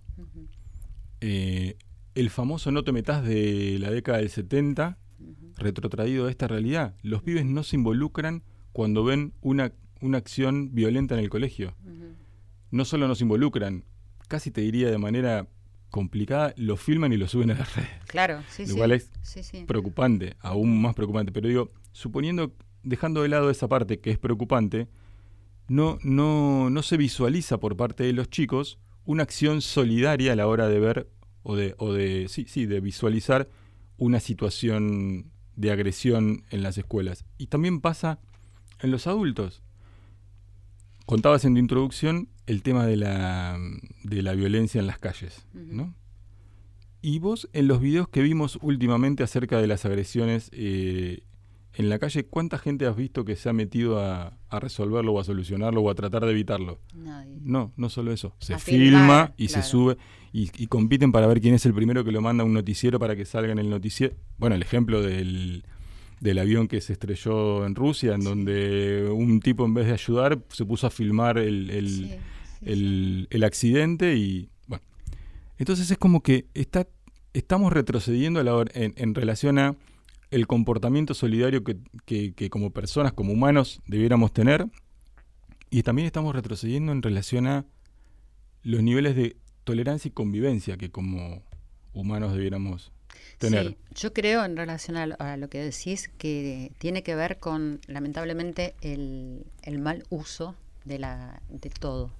Eh, 1.22 1.78
el 2.20 2.30
famoso 2.32 2.72
no 2.72 2.84
te 2.84 2.92
metas 2.92 3.24
de 3.24 3.78
la 3.80 3.92
década 3.92 4.18
del 4.18 4.30
70, 4.30 4.98
ujú. 5.20 5.54
retrotraído 5.58 6.26
a 6.28 6.32
esta 6.32 6.48
realidad. 6.48 6.96
Los 7.04 7.22
pibes 7.22 7.46
no 7.46 7.64
se 7.64 7.76
involucran 7.76 8.44
cuando 8.74 9.04
ven 9.04 9.34
una, 9.42 9.72
una 10.02 10.18
acción 10.18 10.74
violenta 10.74 11.16
en 11.16 11.22
el 11.22 11.30
colegio. 11.30 11.76
No 12.72 12.86
solo 12.86 13.08
nos 13.08 13.22
involucran, 13.22 13.86
casi 14.28 14.52
te 14.52 14.62
diría 14.62 14.90
de 14.90 14.98
manera 14.98 15.48
complicada, 15.90 16.54
lo 16.58 16.76
filman 16.76 17.14
y 17.14 17.18
lo 17.18 17.28
suben 17.28 17.52
a 17.52 17.54
las 17.56 17.76
redes. 17.76 17.90
Claro, 18.08 18.42
sí, 18.50 18.64
Lo 18.64 18.70
sí. 18.70 18.78
cual 18.78 18.92
es 18.92 19.12
sí, 19.22 19.44
sí. 19.44 19.64
Preocupante, 19.66 20.36
aún 20.42 20.82
más 20.82 20.96
preocupante. 20.96 21.32
Pero 21.32 21.48
digo, 21.48 21.72
suponiendo, 21.92 22.54
dejando 22.84 23.22
de 23.22 23.30
lado 23.30 23.50
esa 23.50 23.68
parte 23.68 24.00
que 24.00 24.12
es 24.12 24.18
preocupante, 24.18 24.88
no, 25.70 25.98
no, 26.04 26.70
no 26.70 26.82
se 26.82 26.98
visualiza 26.98 27.60
por 27.60 27.78
parte 27.78 28.04
de 28.04 28.14
los 28.14 28.30
chicos 28.30 28.80
una 29.06 29.24
acción 29.24 29.62
solidaria 29.62 30.34
a 30.34 30.36
la 30.36 30.48
hora 30.48 30.68
de 30.68 30.80
ver 30.80 31.10
o 31.50 31.56
de, 31.56 31.76
o 31.78 31.94
de 31.94 32.28
sí, 32.28 32.46
sí, 32.46 32.66
de 32.66 32.82
visualizar 32.82 33.48
una 33.96 34.20
situación 34.20 35.32
de 35.56 35.72
agresión 35.72 36.44
en 36.50 36.62
las 36.62 36.78
escuelas. 36.78 37.24
Y 37.38 37.48
también 37.48 37.80
pasa 37.80 38.20
en 38.82 38.92
los 38.92 39.08
adultos. 39.08 39.64
Contabas 41.06 41.46
en 41.46 41.54
tu 41.54 41.62
introducción 41.62 42.28
el 42.48 42.64
tema 42.64 42.86
de 42.86 42.98
la, 42.98 43.58
de 44.04 44.22
la 44.24 44.34
violencia 44.34 44.82
en 44.82 44.88
las 44.88 45.00
calles. 45.00 45.48
¿no? 45.54 45.96
Y 47.02 47.20
vos, 47.20 47.48
en 47.54 47.70
los 47.70 47.80
videos 47.80 48.10
que 48.10 48.22
vimos 48.22 48.60
últimamente 48.62 49.24
acerca 49.24 49.62
de 49.62 49.68
las 49.68 49.86
agresiones 49.86 50.50
eh, 50.52 51.24
en 51.76 51.88
la 51.88 51.98
calle, 51.98 52.26
¿cuánta 52.26 52.58
gente 52.58 52.88
has 52.88 52.98
visto 52.98 53.24
que 53.24 53.38
se 53.38 53.48
ha 53.48 53.54
metido 53.54 54.02
a, 54.02 54.38
a 54.50 54.60
resolverlo 54.60 55.14
o 55.14 55.20
a 55.22 55.24
solucionarlo 55.24 55.80
o 55.80 55.90
a 55.90 55.96
tratar 55.96 56.26
de 56.26 56.32
evitarlo? 56.32 56.82
Nadie. 56.94 57.38
No, 57.42 57.72
no 57.78 57.88
solo 57.88 58.12
eso. 58.12 58.36
Se 58.40 58.54
A 58.54 58.60
filma 58.60 59.34
y 59.38 59.48
claro. 59.48 59.64
se 59.64 59.70
sube 59.70 59.98
y, 60.34 60.50
y 60.58 60.68
compiten 60.68 61.12
para 61.12 61.28
ver 61.28 61.42
quién 61.42 61.54
es 61.56 61.66
el 61.66 61.74
primero 61.74 62.04
que 62.04 62.12
lo 62.12 62.22
manda 62.22 62.44
a 62.44 62.46
un 62.46 62.54
noticiero 62.54 63.00
para 63.00 63.16
que 63.16 63.26
salga 63.26 63.52
en 63.52 63.60
el 63.60 63.70
noticiero. 63.70 64.16
Bueno, 64.38 64.56
el 64.56 64.62
ejemplo 64.62 65.02
del, 65.02 65.64
del 66.20 66.38
avión 66.40 66.68
que 66.68 66.82
se 66.82 66.94
estrelló 66.94 67.66
en 67.66 67.76
Rusia, 67.76 68.14
en 68.16 68.22
donde 68.24 69.10
un 69.12 69.40
tipo 69.40 69.66
en 69.66 69.74
vez 69.74 69.88
de 69.88 69.94
ayudar 69.94 70.40
se 70.50 70.66
puso 70.66 70.88
a 70.88 70.90
filmar 70.90 71.38
el, 71.38 71.70
el- 71.70 71.88
Sí, 71.90 72.10
sí, 72.10 72.16
el, 72.66 73.28
el 73.30 73.44
accidente 73.44 74.16
y 74.16 74.50
bueno. 74.68 74.84
Entonces 75.58 75.90
es 75.92 75.98
como 75.98 76.22
que 76.24 76.46
está, 76.54 76.88
estamos 77.34 77.72
retrocediendo 77.72 78.40
a 78.40 78.44
la 78.44 78.56
hora- 78.56 78.72
en, 78.74 78.94
en 78.98 79.14
relación 79.16 79.60
a 79.60 79.76
el 80.32 80.46
comportamiento 80.48 81.14
solidario 81.14 81.64
que, 81.64 81.78
que- 82.06 82.34
que 82.34 82.50
como 82.50 82.72
personas, 82.72 83.14
como 83.14 83.32
humanos, 83.34 83.82
debiéramos 83.88 84.34
tener. 84.34 84.66
Y 85.70 85.84
también 85.84 86.06
estamos 86.06 86.34
retrocediendo 86.36 86.92
en 86.92 87.02
relación 87.02 87.46
a 87.48 87.66
los 88.64 88.82
niveles 88.84 89.16
de 89.16 89.36
tolerancia 89.68 90.08
y 90.08 90.12
convivencia 90.12 90.78
que 90.78 90.90
como 90.90 91.44
humanos 91.94 92.32
debiéramos 92.32 92.94
tener. 93.38 93.68
Sí, 93.68 93.78
yo 93.96 94.14
creo 94.14 94.46
en 94.46 94.56
relación 94.56 94.96
a 94.96 95.36
lo, 95.36 95.50
que 95.50 95.62
decís 95.62 96.10
que 96.18 96.72
tiene 96.78 97.04
que 97.04 97.16
ver 97.16 97.38
con, 97.38 97.82
lamentablemente, 97.86 98.76
el, 98.80 99.46
el 99.64 99.80
mal 99.80 100.06
uso 100.10 100.56
de, 100.86 101.00
la, 101.00 101.42
de 101.50 101.70
todo, 101.70 102.12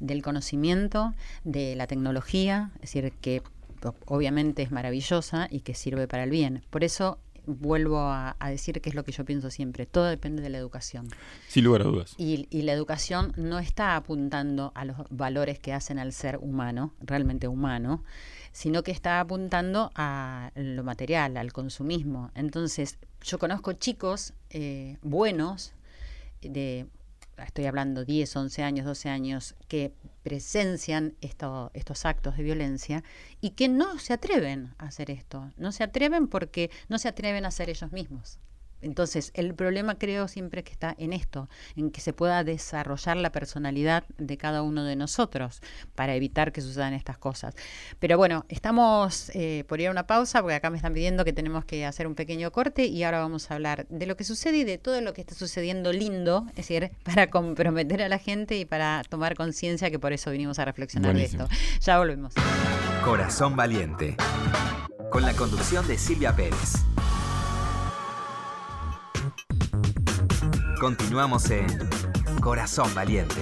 del 0.00 0.20
conocimiento, 0.20 1.14
de 1.44 1.76
la 1.76 1.86
tecnología, 1.86 2.72
es 2.82 2.92
decir, 2.92 3.10
que 3.22 3.42
obviamente 4.04 4.60
es 4.60 4.70
maravillosa 4.70 5.48
y 5.50 5.60
que 5.60 5.74
sirve 5.74 6.06
para 6.06 6.24
el 6.24 6.30
bien. 6.30 6.62
Por 6.68 6.84
eso 6.84 7.18
vuelvo 7.46 7.98
a, 8.00 8.36
a 8.38 8.50
decir 8.50 8.80
que 8.80 8.88
es 8.88 8.94
lo 8.94 9.04
que 9.04 9.12
yo 9.12 9.24
pienso 9.24 9.50
siempre, 9.50 9.86
todo 9.86 10.04
depende 10.04 10.42
de 10.42 10.50
la 10.50 10.58
educación. 10.58 11.08
Sin 11.48 11.64
lugar 11.64 11.82
a 11.82 11.84
dudas. 11.84 12.14
Y, 12.18 12.46
y 12.50 12.62
la 12.62 12.72
educación 12.72 13.32
no 13.36 13.58
está 13.58 13.96
apuntando 13.96 14.72
a 14.74 14.84
los 14.84 14.96
valores 15.10 15.58
que 15.58 15.72
hacen 15.72 15.98
al 15.98 16.12
ser 16.12 16.38
humano, 16.38 16.92
realmente 17.00 17.48
humano, 17.48 18.04
sino 18.52 18.82
que 18.82 18.92
está 18.92 19.20
apuntando 19.20 19.90
a 19.94 20.52
lo 20.54 20.84
material, 20.84 21.36
al 21.36 21.52
consumismo. 21.52 22.30
Entonces, 22.34 22.98
yo 23.22 23.38
conozco 23.38 23.72
chicos 23.72 24.34
eh, 24.50 24.98
buenos, 25.02 25.72
de, 26.42 26.86
estoy 27.38 27.66
hablando 27.66 28.04
10, 28.04 28.36
11 28.36 28.62
años, 28.62 28.86
12 28.86 29.08
años, 29.08 29.54
que 29.68 29.92
presencian 30.22 31.16
esto- 31.20 31.70
estos 31.74 32.04
actos 32.06 32.36
de 32.36 32.42
violencia 32.42 33.04
y 33.40 33.50
que 33.50 33.68
no 33.68 33.98
se 33.98 34.12
atreven 34.12 34.74
a 34.78 34.86
hacer 34.86 35.10
esto. 35.10 35.50
No 35.56 35.72
se 35.72 35.84
atreven 35.84 36.28
porque 36.28 36.70
no 36.88 36.98
se 36.98 37.08
atreven 37.08 37.44
a 37.44 37.50
ser 37.50 37.70
ellos 37.70 37.92
mismos. 37.92 38.38
Entonces, 38.82 39.30
el 39.34 39.54
problema 39.54 39.96
creo 39.96 40.28
siempre 40.28 40.62
que 40.62 40.72
está 40.72 40.94
en 40.98 41.12
esto, 41.12 41.48
en 41.76 41.90
que 41.90 42.00
se 42.00 42.12
pueda 42.12 42.44
desarrollar 42.44 43.16
la 43.16 43.32
personalidad 43.32 44.04
de 44.18 44.36
cada 44.36 44.62
uno 44.62 44.84
de 44.84 44.96
nosotros 44.96 45.62
para 45.94 46.14
evitar 46.14 46.52
que 46.52 46.60
sucedan 46.60 46.92
estas 46.92 47.18
cosas. 47.18 47.54
Pero 47.98 48.18
bueno, 48.18 48.44
estamos 48.48 49.30
eh, 49.34 49.64
por 49.68 49.80
ir 49.80 49.88
a 49.88 49.90
una 49.90 50.06
pausa 50.06 50.40
porque 50.40 50.54
acá 50.54 50.70
me 50.70 50.76
están 50.76 50.92
pidiendo 50.92 51.24
que 51.24 51.32
tenemos 51.32 51.64
que 51.64 51.86
hacer 51.86 52.06
un 52.06 52.14
pequeño 52.14 52.50
corte 52.50 52.86
y 52.86 53.02
ahora 53.04 53.20
vamos 53.20 53.50
a 53.50 53.54
hablar 53.54 53.86
de 53.88 54.06
lo 54.06 54.16
que 54.16 54.24
sucede 54.24 54.58
y 54.58 54.64
de 54.64 54.78
todo 54.78 55.00
lo 55.00 55.14
que 55.14 55.20
está 55.20 55.34
sucediendo 55.34 55.92
lindo, 55.92 56.46
es 56.50 56.56
decir, 56.56 56.90
para 57.04 57.30
comprometer 57.30 58.02
a 58.02 58.08
la 58.08 58.18
gente 58.18 58.56
y 58.56 58.64
para 58.64 59.02
tomar 59.08 59.36
conciencia 59.36 59.90
que 59.90 59.98
por 59.98 60.12
eso 60.12 60.30
vinimos 60.30 60.58
a 60.58 60.64
reflexionar 60.64 61.14
de 61.14 61.24
esto. 61.24 61.48
Ya 61.80 61.98
volvemos. 61.98 62.34
Corazón 63.04 63.56
Valiente, 63.56 64.16
con 65.10 65.22
la 65.22 65.34
conducción 65.34 65.86
de 65.86 65.98
Silvia 65.98 66.34
Pérez. 66.34 66.84
Continuamos 70.82 71.48
en 71.52 71.68
Corazón 72.40 72.92
Valiente. 72.92 73.40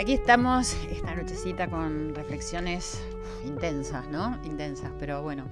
Aquí 0.00 0.14
estamos 0.14 0.74
esta 0.90 1.14
nochecita 1.14 1.70
con 1.70 2.12
reflexiones 2.16 3.00
intensas, 3.44 4.08
¿no? 4.08 4.36
Intensas, 4.44 4.90
pero 4.98 5.22
bueno, 5.22 5.44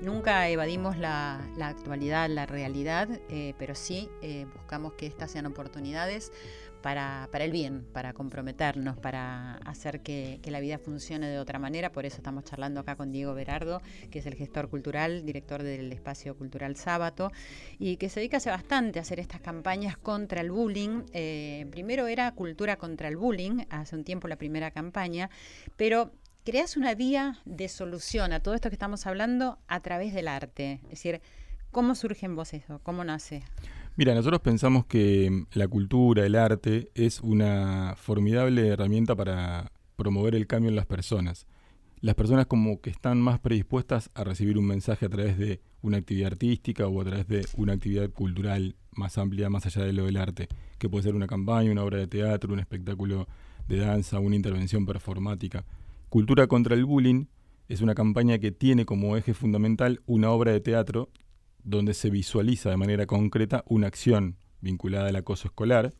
nunca 0.00 0.48
evadimos 0.48 0.96
la, 0.96 1.40
actualidad, 1.60 2.28
la 2.30 2.46
realidad, 2.46 3.08
eh, 3.28 3.54
pero 3.58 3.74
sí 3.74 4.08
eh, 4.22 4.46
buscamos 4.54 4.92
que 4.92 5.06
estas 5.08 5.32
sean 5.32 5.46
oportunidades 5.46 6.30
para, 6.84 7.30
el 7.32 7.50
bien, 7.50 7.86
para 7.94 8.12
comprometernos, 8.12 8.98
para 8.98 9.54
hacer 9.64 10.02
que, 10.02 10.38
la 10.44 10.60
vida 10.60 10.76
funcione 10.76 11.26
de 11.28 11.38
otra 11.38 11.58
manera. 11.58 11.90
Por 11.90 12.04
eso 12.04 12.18
estamos 12.18 12.44
charlando 12.44 12.80
acá 12.80 12.94
con 12.94 13.10
Diego 13.10 13.32
Berardo, 13.32 13.80
que 14.10 14.18
es 14.18 14.26
el 14.26 14.34
gestor 14.34 14.68
cultural, 14.68 15.24
director 15.24 15.62
del 15.62 15.90
Espacio 15.92 16.36
Cultural 16.36 16.76
Sábato, 16.76 17.32
y 17.78 17.96
que 17.96 18.10
se 18.10 18.20
dedica 18.20 18.36
hace 18.36 18.50
bastante 18.50 18.98
a 18.98 19.02
hacer 19.02 19.18
estas 19.18 19.40
campañas 19.40 19.96
contra 19.96 20.42
el 20.42 20.50
bullying. 20.50 21.04
Eh, 21.14 21.66
primero 21.70 22.06
era 22.06 22.30
Cultura 22.32 22.76
contra 22.76 23.08
el 23.08 23.16
Bullying, 23.16 23.64
hace 23.70 23.96
un 23.96 24.04
tiempo 24.04 24.28
la 24.28 24.36
primera 24.36 24.70
campaña, 24.70 25.30
pero 25.76 26.12
creas 26.44 26.76
una 26.76 26.94
vía 26.94 27.38
de 27.46 27.70
solución 27.70 28.34
a 28.34 28.40
todo 28.40 28.52
esto 28.52 28.68
que 28.68 28.74
estamos 28.74 29.06
hablando 29.06 29.58
a 29.68 29.80
través 29.80 30.12
del 30.12 30.28
arte. 30.28 30.80
Es 30.84 30.90
decir, 30.90 31.22
¿cómo 31.70 31.94
surge 31.94 32.26
en 32.26 32.36
vos 32.36 32.52
eso? 32.52 32.78
¿Cómo 32.82 33.04
nace? 33.04 33.42
Mira, 33.96 34.12
nosotros 34.12 34.40
pensamos 34.40 34.86
que 34.86 35.44
la 35.52 35.68
cultura, 35.68 36.26
el 36.26 36.34
arte, 36.34 36.90
es 36.96 37.20
una 37.20 37.94
formidable 37.96 38.66
herramienta 38.66 39.14
para 39.14 39.70
promover 39.94 40.34
el 40.34 40.48
cambio 40.48 40.68
en 40.68 40.74
las 40.74 40.86
personas. 40.86 41.46
Las 42.00 42.16
personas 42.16 42.46
como 42.46 42.80
que 42.80 42.90
están 42.90 43.20
más 43.20 43.38
predispuestas 43.38 44.10
a 44.14 44.24
recibir 44.24 44.58
un 44.58 44.66
mensaje 44.66 45.06
a 45.06 45.08
través 45.08 45.38
de 45.38 45.60
una 45.80 45.98
actividad 45.98 46.32
artística 46.32 46.88
o 46.88 47.00
a 47.00 47.04
través 47.04 47.28
de 47.28 47.46
una 47.56 47.74
actividad 47.74 48.10
cultural 48.10 48.74
más 48.90 49.16
amplia, 49.16 49.48
más 49.48 49.64
allá 49.66 49.84
de 49.84 49.92
lo 49.92 50.06
del 50.06 50.16
arte, 50.16 50.48
que 50.78 50.88
puede 50.88 51.04
ser 51.04 51.14
una 51.14 51.28
campaña, 51.28 51.70
una 51.70 51.84
obra 51.84 51.98
de 51.98 52.08
teatro, 52.08 52.52
un 52.52 52.58
espectáculo 52.58 53.28
de 53.68 53.76
danza, 53.76 54.18
una 54.18 54.34
intervención 54.34 54.86
performática. 54.86 55.64
Cultura 56.08 56.48
contra 56.48 56.74
el 56.74 56.84
bullying 56.84 57.26
es 57.68 57.80
una 57.80 57.94
campaña 57.94 58.38
que 58.38 58.50
tiene 58.50 58.86
como 58.86 59.16
eje 59.16 59.34
fundamental 59.34 60.02
una 60.04 60.30
obra 60.30 60.50
de 60.50 60.60
teatro 60.60 61.10
donde 61.64 61.94
se 61.94 62.10
visualiza 62.10 62.70
de 62.70 62.76
manera 62.76 63.06
concreta 63.06 63.64
una 63.66 63.88
acción 63.88 64.36
vinculada 64.60 65.08
al 65.08 65.16
acoso 65.16 65.48
escolar, 65.48 65.92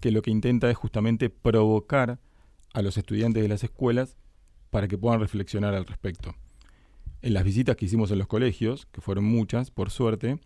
que 0.00 0.10
lo 0.10 0.22
que 0.22 0.30
intenta 0.30 0.70
es 0.70 0.76
justamente 0.76 1.30
provocar 1.30 2.18
a 2.72 2.82
los 2.82 2.96
estudiantes 2.96 3.42
de 3.42 3.48
las 3.48 3.64
escuelas 3.64 4.16
para 4.70 4.88
que 4.88 4.98
puedan 4.98 5.20
reflexionar 5.20 5.74
al 5.74 5.86
respecto. 5.86 6.34
En 7.20 7.34
las 7.34 7.44
visitas 7.44 7.76
que 7.76 7.86
hicimos 7.86 8.10
en 8.10 8.18
los 8.18 8.28
colegios, 8.28 8.86
que 8.86 9.00
fueron 9.00 9.24
muchas, 9.24 9.70
por 9.70 9.90
suerte, 9.90 10.38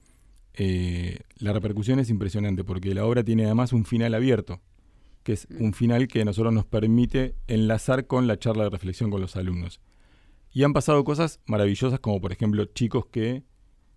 eh, 0.55 1.21
la 1.39 1.53
repercusión 1.53 1.99
es 1.99 2.11
impresionante 2.11 2.65
porque 2.65 2.95
la 2.95 3.05
obra 3.05 3.23
tiene 3.23 3.45
además 3.45 3.73
un 3.73 3.85
final 3.85 4.15
abierto, 4.15 4.61
que 5.23 5.35
es 5.35 5.47
un 5.59 5.73
final 5.73 6.09
que 6.09 6.23
a 6.23 6.25
nosotros 6.25 6.53
nos 6.53 6.67
permite 6.67 7.35
enlazar 7.47 8.07
con 8.07 8.27
la 8.27 8.39
charla 8.39 8.65
de 8.65 8.71
reflexión 8.71 9.11
con 9.11 9.21
los 9.21 9.37
alumnos. 9.37 9.81
Y 10.53 10.65
han 10.65 10.73
pasado 10.73 11.03
cosas 11.05 11.41
maravillosas 11.47 12.01
como 12.01 12.21
por 12.21 12.33
ejemplo 12.33 12.65
chicos 12.67 13.07
que 13.07 13.43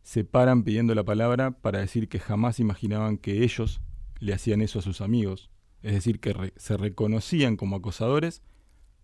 se 0.05 0.23
paran 0.23 0.61
pidiendo 0.63 0.93
la 0.93 1.03
palabra 1.03 1.49
para 1.49 1.79
decir 1.79 2.07
que 2.07 2.19
jamás 2.19 2.59
imaginaban 2.59 3.17
que 3.17 3.43
ellos 3.43 3.81
le 4.19 4.35
hacían 4.35 4.61
eso 4.61 4.77
a 4.77 4.83
sus 4.83 5.01
amigos, 5.01 5.49
es 5.81 5.93
decir, 5.93 6.19
que 6.19 6.53
se 6.57 6.77
reconocían 6.77 7.57
como 7.57 7.75
acosadores 7.75 8.43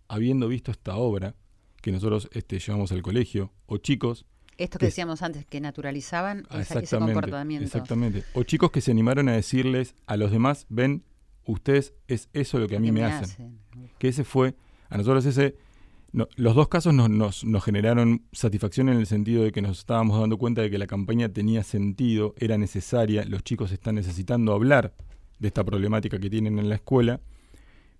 habiendo 0.06 0.46
visto 0.46 0.70
esta 0.70 0.94
obra 0.94 1.34
que 1.80 1.90
nosotros 1.90 2.30
este, 2.32 2.60
llevamos 2.60 2.92
al 2.92 3.02
colegio, 3.02 3.52
o 3.66 3.78
chicos... 3.78 4.26
Esto 4.58 4.78
que, 4.78 4.86
decíamos 4.86 5.22
antes, 5.22 5.44
que 5.44 5.60
naturalizaban 5.60 6.46
ese 6.52 6.96
comportamiento. 6.96 7.66
Exactamente. 7.66 8.22
O 8.34 8.44
chicos 8.44 8.70
que 8.70 8.80
se 8.80 8.92
animaron 8.92 9.28
a 9.28 9.32
decirles 9.32 9.96
a 10.06 10.16
los 10.16 10.30
demás, 10.30 10.66
ven, 10.68 11.02
ustedes 11.44 11.94
es 12.06 12.28
eso 12.32 12.60
lo 12.60 12.68
que 12.68 12.76
a 12.76 12.80
mí 12.80 12.92
me, 12.92 13.02
hacen. 13.02 13.58
Que 13.98 14.06
ese 14.06 14.22
fue, 14.22 14.54
a 14.88 14.98
nosotros 14.98 15.26
ese 15.26 15.56
los 16.12 16.54
dos 16.54 16.68
casos 16.68 16.92
nos, 16.92 17.44
nos, 17.44 17.64
generaron 17.64 18.22
satisfacción 18.32 18.90
en 18.90 18.98
el 18.98 19.06
sentido 19.06 19.44
de 19.44 19.52
que 19.52 19.62
nos 19.62 19.78
estábamos 19.78 20.20
dando 20.20 20.36
cuenta 20.36 20.60
de 20.60 20.70
que 20.70 20.76
la 20.76 20.86
campaña 20.86 21.30
tenía 21.30 21.62
sentido, 21.62 22.34
era 22.38 22.58
necesaria, 22.58 23.24
los 23.24 23.42
chicos 23.42 23.72
están 23.72 23.94
necesitando 23.94 24.52
hablar 24.52 24.94
de 25.38 25.48
esta 25.48 25.64
problemática 25.64 26.18
que 26.18 26.28
tienen 26.28 26.58
en 26.58 26.68
la 26.68 26.74
escuela, 26.74 27.20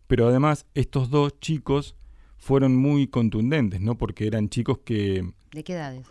pero 0.07 0.29
además 0.29 0.67
estos 0.75 1.09
dos 1.09 1.41
chicos 1.41 1.97
fueron 2.37 2.77
muy 2.77 3.07
contundentes, 3.07 3.81
¿no? 3.81 3.97
Porque 3.97 4.27
eran 4.27 4.51
chicos 4.51 4.81
que... 4.85 5.33
¿De 5.53 5.65
qué 5.65 5.73
edades? 5.73 6.07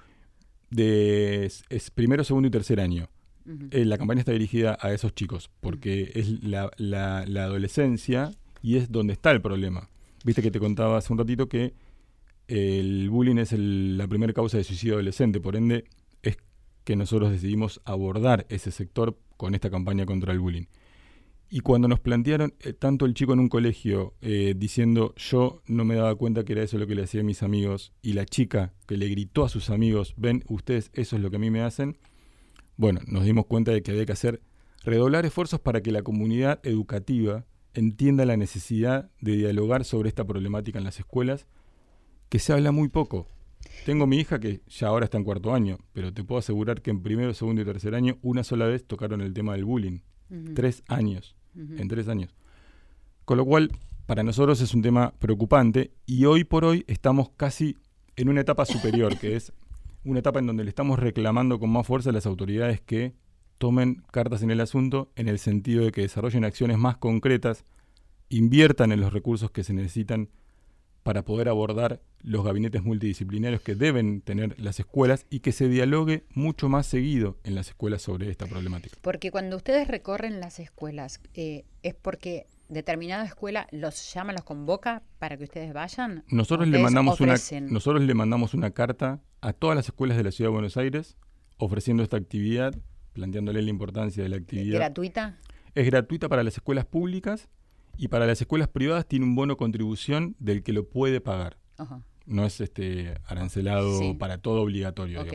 De 0.71 1.45
es, 1.45 1.91
primero, 1.91 2.23
segundo 2.23 2.47
y 2.47 2.51
tercer 2.51 2.79
año. 2.79 3.09
Eh, 3.71 3.85
la 3.85 3.97
campaña 3.97 4.21
está 4.21 4.31
dirigida 4.31 4.77
a 4.81 4.91
esos 4.91 5.13
chicos, 5.13 5.51
porque 5.59 6.11
es 6.15 6.43
la, 6.43 6.71
la, 6.77 7.25
la 7.27 7.43
adolescencia 7.43 8.31
y 8.63 8.77
es 8.77 8.91
donde 8.91 9.13
está 9.13 9.31
el 9.31 9.41
problema. 9.41 9.89
Viste 10.23 10.41
que 10.41 10.51
te 10.51 10.59
contaba 10.59 10.97
hace 10.97 11.11
un 11.11 11.19
ratito 11.19 11.49
que 11.49 11.73
el 12.51 13.09
bullying 13.09 13.37
es 13.37 13.53
la 13.53 14.09
primera 14.09 14.33
causa 14.33 14.57
de 14.57 14.65
suicidio 14.65 14.95
adolescente, 14.95 15.39
por 15.39 15.55
ende 15.55 15.85
es 16.21 16.35
que 16.83 16.97
nosotros 16.97 17.31
decidimos 17.31 17.79
abordar 17.85 18.45
ese 18.49 18.71
sector 18.71 19.17
con 19.37 19.55
esta 19.55 19.69
campaña 19.69 20.05
contra 20.05 20.33
el 20.33 20.39
bullying. 20.39 20.65
Y 21.49 21.61
cuando 21.61 21.87
nos 21.87 22.01
plantearon, 22.01 22.53
eh, 22.59 22.73
tanto 22.73 23.05
el 23.05 23.13
chico 23.13 23.31
en 23.31 23.39
un 23.39 23.47
colegio 23.47 24.15
eh, 24.19 24.53
diciendo 24.57 25.13
yo 25.15 25.61
no 25.65 25.85
me 25.85 25.95
daba 25.95 26.13
cuenta 26.15 26.43
que 26.43 26.51
era 26.51 26.63
eso 26.63 26.77
lo 26.77 26.87
que 26.87 26.95
le 26.95 27.03
hacía 27.03 27.21
a 27.21 27.23
mis 27.23 27.41
amigos, 27.41 27.93
y 28.01 28.13
la 28.13 28.25
chica 28.25 28.73
que 28.85 28.97
le 28.97 29.07
gritó 29.07 29.45
a 29.45 29.49
sus 29.49 29.69
amigos, 29.69 30.13
ven 30.17 30.43
ustedes, 30.49 30.91
eso 30.93 31.15
es 31.15 31.21
lo 31.21 31.29
que 31.29 31.37
a 31.37 31.39
mí 31.39 31.51
me 31.51 31.61
hacen, 31.61 31.99
bueno, 32.75 32.99
nos 33.07 33.23
dimos 33.23 33.45
cuenta 33.45 33.71
de 33.71 33.81
que 33.81 33.91
había 33.91 34.05
que 34.05 34.11
hacer 34.11 34.41
redoblar 34.83 35.25
esfuerzos 35.25 35.61
para 35.61 35.81
que 35.81 35.93
la 35.93 36.01
comunidad 36.01 36.59
educativa 36.63 37.45
entienda 37.73 38.25
la 38.25 38.35
necesidad 38.35 39.09
de 39.21 39.37
dialogar 39.37 39.85
sobre 39.85 40.09
esta 40.09 40.25
problemática 40.25 40.79
en 40.79 40.83
las 40.83 40.99
escuelas 40.99 41.47
que 42.32 42.39
se 42.39 42.54
habla 42.54 42.72
muy 42.72 42.88
poco. 42.88 43.28
Tengo 43.86 44.08
mi 44.08 44.17
hija 44.17 44.39
que 44.39 44.62
ya 44.70 44.88
ahora 44.88 45.04
está 45.04 45.17
en 45.17 45.26
cuarto 45.26 45.54
año, 45.54 45.80
pero 45.91 46.13
te 46.13 46.24
puedo 46.24 46.39
asegurar 46.39 46.82
que 46.82 46.89
en 46.89 47.04
primero, 47.04 47.34
segundo 47.34 47.62
y 47.62 47.65
tercer 47.65 47.94
año 47.94 48.20
una 48.22 48.46
sola 48.46 48.67
vez 48.67 48.86
tocaron 48.86 49.20
el 49.20 49.34
tema 49.34 49.52
del 49.52 49.65
bullying. 49.65 50.00
Tres 50.56 50.82
años, 50.88 51.36
en 51.56 51.89
tres 51.89 52.08
años. 52.08 52.34
Con 53.26 53.38
lo 53.38 53.44
cual, 53.44 53.70
para 54.06 54.24
nosotros 54.24 54.62
es 54.62 54.74
un 54.74 54.82
tema 54.82 55.13
preocupante 55.20 55.91
y 56.06 56.24
hoy 56.24 56.46
por 56.46 56.63
hoy 56.63 56.86
estamos 56.88 57.32
casi 57.36 57.76
en 58.15 58.30
una 58.30 58.39
etapa 58.39 58.63
superior, 58.63 59.17
que 59.20 59.36
es 59.36 59.52
una 60.06 60.20
etapa 60.20 60.39
en 60.39 60.48
donde 60.48 60.63
le 60.63 60.70
estamos 60.70 61.00
reclamando 61.00 61.60
con 61.60 61.70
más 61.70 61.86
fuerza 61.86 62.12
a 62.12 62.13
las 62.13 62.26
autoridades 62.26 62.80
que 62.80 63.13
tomen 63.58 64.04
cartas 64.10 64.41
en 64.41 64.52
el 64.52 64.62
asunto 64.62 65.12
en 65.17 65.28
el 65.28 65.38
sentido 65.38 65.84
de 65.84 65.91
que 65.91 66.02
desarrollen 66.02 66.46
acciones 66.46 66.78
más 66.78 66.96
concretas, 66.96 67.65
inviertan 68.30 68.94
en 68.94 69.02
los 69.02 69.12
recursos 69.12 69.52
que 69.52 69.65
se 69.65 69.74
necesitan 69.74 70.30
para 71.03 71.23
poder 71.23 71.49
abordar 71.49 72.01
los 72.21 72.43
gabinetes 72.43 72.83
multidisciplinarios 72.83 73.61
que 73.61 73.75
deben 73.75 74.21
tener 74.21 74.59
las 74.59 74.79
escuelas 74.79 75.25
y 75.29 75.39
que 75.39 75.51
se 75.51 75.67
dialogue 75.67 76.25
mucho 76.33 76.69
más 76.69 76.85
seguido 76.85 77.37
en 77.43 77.55
las 77.55 77.69
escuelas 77.69 78.01
sobre 78.01 78.29
esta 78.29 78.45
problemática. 78.45 78.97
Porque 79.01 79.31
cuando 79.31 79.55
ustedes 79.55 79.87
recorren 79.87 80.39
las 80.39 80.59
escuelas, 80.59 81.19
eh, 81.33 81.65
¿es 81.81 81.95
porque 81.95 82.45
determinada 82.69 83.25
escuela 83.25 83.67
los 83.71 84.13
llama, 84.13 84.33
los 84.33 84.43
convoca 84.43 85.03
para 85.19 85.37
que 85.37 85.43
ustedes 85.43 85.73
vayan? 85.73 86.23
Nosotros 86.29 86.67
le, 86.67 86.79
mandamos 86.79 87.19
una, 87.19 87.35
nosotros 87.61 88.03
le 88.03 88.13
mandamos 88.13 88.53
una 88.53 88.71
carta 88.71 89.21
a 89.41 89.53
todas 89.53 89.75
las 89.75 89.87
escuelas 89.87 90.17
de 90.17 90.23
la 90.23 90.31
Ciudad 90.31 90.49
de 90.49 90.53
Buenos 90.53 90.77
Aires 90.77 91.17
ofreciendo 91.57 92.03
esta 92.03 92.17
actividad, 92.17 92.75
planteándole 93.13 93.61
la 93.61 93.69
importancia 93.69 94.23
de 94.23 94.29
la 94.29 94.37
actividad. 94.37 94.79
¿Gratuita? 94.79 95.37
Es 95.73 95.85
gratuita 95.85 96.27
para 96.27 96.43
las 96.43 96.55
escuelas 96.55 96.85
públicas 96.85 97.49
y 97.97 98.08
para 98.08 98.25
las 98.25 98.41
escuelas 98.41 98.67
privadas 98.67 99.08
tiene 99.08 99.25
un 99.25 99.36
bono 99.36 99.58
contribución 99.58 100.36
del 100.39 100.63
que 100.63 100.73
lo 100.73 100.88
puede 100.89 101.21
pagar. 101.21 101.58
No 102.25 102.45
es 102.45 102.62
este 102.62 103.15
arancelado 103.25 104.17
para 104.17 104.38
todo 104.38 104.62
obligatorio, 104.62 105.25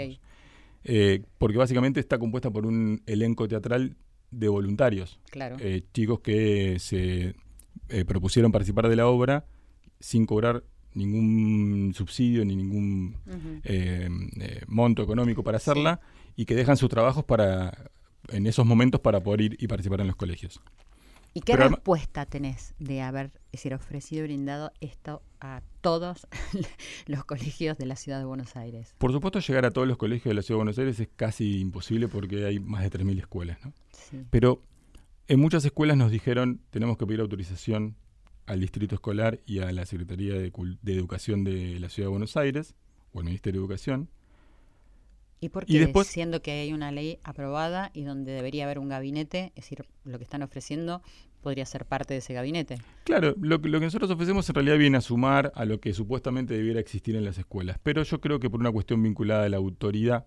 eh, 0.85 1.23
porque 1.39 1.59
básicamente 1.59 1.99
está 1.99 2.19
compuesta 2.19 2.51
por 2.51 2.65
un 2.67 3.03
elenco 3.07 3.49
teatral 3.49 3.97
de 4.31 4.49
voluntarios. 4.49 5.19
Claro. 5.31 5.57
Eh, 5.59 5.83
chicos 5.93 6.21
que 6.21 6.79
se 6.79 7.35
eh, 7.89 8.05
propusieron 8.05 8.53
participar 8.53 8.89
de 8.89 8.97
la 8.97 9.07
obra 9.07 9.47
sin 10.01 10.27
cobrar 10.27 10.65
ningún 10.95 11.93
subsidio 11.95 12.45
ni 12.45 12.57
ningún 12.57 13.17
eh, 13.65 14.09
eh, 14.41 14.63
monto 14.67 15.03
económico 15.03 15.45
para 15.45 15.59
hacerla 15.59 16.01
y 16.37 16.47
que 16.47 16.55
dejan 16.55 16.77
sus 16.77 16.89
trabajos 16.89 17.25
para 17.25 17.91
en 18.29 18.47
esos 18.47 18.67
momentos 18.67 19.01
para 19.01 19.23
poder 19.23 19.41
ir 19.43 19.57
y 19.61 19.69
participar 19.69 20.01
en 20.01 20.09
los 20.09 20.17
colegios. 20.17 20.61
¿Y 21.37 21.43
qué 21.43 21.53
Pero 21.53 21.69
respuesta 21.69 22.25
tenés 22.25 22.75
de 22.79 23.03
haber 23.03 23.27
es 23.27 23.61
decir, 23.61 23.75
ofrecido 23.75 24.25
y 24.25 24.29
brindado 24.29 24.73
esto 24.81 25.21
a 25.39 25.61
todos 25.83 26.27
los 27.07 27.27
colegios 27.27 27.77
de 27.77 27.85
la 27.85 27.95
ciudad 27.95 28.19
de 28.19 28.25
Buenos 28.25 28.57
Aires? 28.57 28.95
Por 28.97 29.13
supuesto, 29.13 29.41
llegar 29.41 29.67
a 29.67 29.71
todos 29.71 29.87
los 29.87 29.99
colegios 29.99 30.31
de 30.31 30.35
la 30.35 30.41
Ciudad 30.41 30.57
de 30.57 30.65
Buenos 30.65 30.79
Aires 30.79 30.99
es 30.99 31.11
casi 31.15 31.61
imposible 31.61 32.09
porque 32.09 32.47
hay 32.47 32.59
más 32.59 32.83
de 32.85 32.91
3.000 32.91 33.19
escuelas. 33.19 33.59
¿no? 33.63 33.75
Sí. 33.93 34.25
Pero 34.31 34.63
en 35.29 35.39
muchas 35.39 35.63
escuelas 35.67 35.99
nos 35.99 36.11
dijeron 36.11 36.63
tenemos 36.71 36.97
que 36.97 37.07
pedir 37.07 37.21
autorización 37.21 37.97
al 38.47 38.61
distrito 38.61 38.95
escolar 38.95 39.41
y 39.45 39.59
a 39.59 39.71
la 39.73 39.85
Secretaría 39.85 40.33
de, 40.33 40.51
de 40.81 40.95
Educación 40.95 41.45
de 41.45 41.79
la 41.81 41.91
Ciudad 41.91 42.07
de 42.07 42.13
Buenos 42.13 42.39
Aires 42.39 42.77
o 43.13 43.19
al 43.19 43.27
Ministerio 43.27 43.61
de 43.61 43.65
Educación. 43.67 44.09
¿Y 45.41 45.51
por 45.51 45.65
Y 45.65 45.75
qué? 45.75 45.79
después- 45.81 46.07
Siendo 46.07 46.41
que 46.43 46.51
hay 46.53 46.73
una 46.73 46.91
ley 46.93 47.19
aprobada 47.23 47.91
y 47.95 48.03
donde 48.05 48.33
debería 48.33 48.65
haber 48.65 48.79
un 48.79 48.89
gabinete, 48.89 49.53
es 49.55 49.65
decir, 49.65 49.85
lo 50.05 50.17
que 50.19 50.25
están 50.25 50.43
ofreciendo 50.43 51.03
podría 51.43 51.65
ser 51.67 51.85
parte 51.85 52.15
de 52.15 52.19
ese 52.19 52.33
gabinete. 52.35 52.79
Claro, 53.05 53.35
lo, 53.41 53.61
que- 53.61 53.69
lo 53.69 53.79
que 53.79 53.85
nosotros 53.87 54.11
ofrecemos 54.11 54.49
en 54.49 54.55
realidad 54.55 54.79
viene 54.79 54.97
a 54.97 55.01
sumar 55.01 55.53
a 55.55 55.65
lo 55.65 55.79
que 55.79 55.93
supuestamente 55.93 56.55
debiera 56.55 56.81
existir 56.81 57.15
en 57.17 57.25
las 57.25 57.39
escuelas. 57.39 57.79
Pero 57.83 58.03
yo 58.03 58.21
creo 58.21 58.41
que 58.41 58.51
por 58.51 58.61
una 58.61 58.73
cuestión 58.73 59.03
vinculada 59.03 59.45
a 59.45 59.49
la 59.49 59.59
autoridad, 59.59 60.27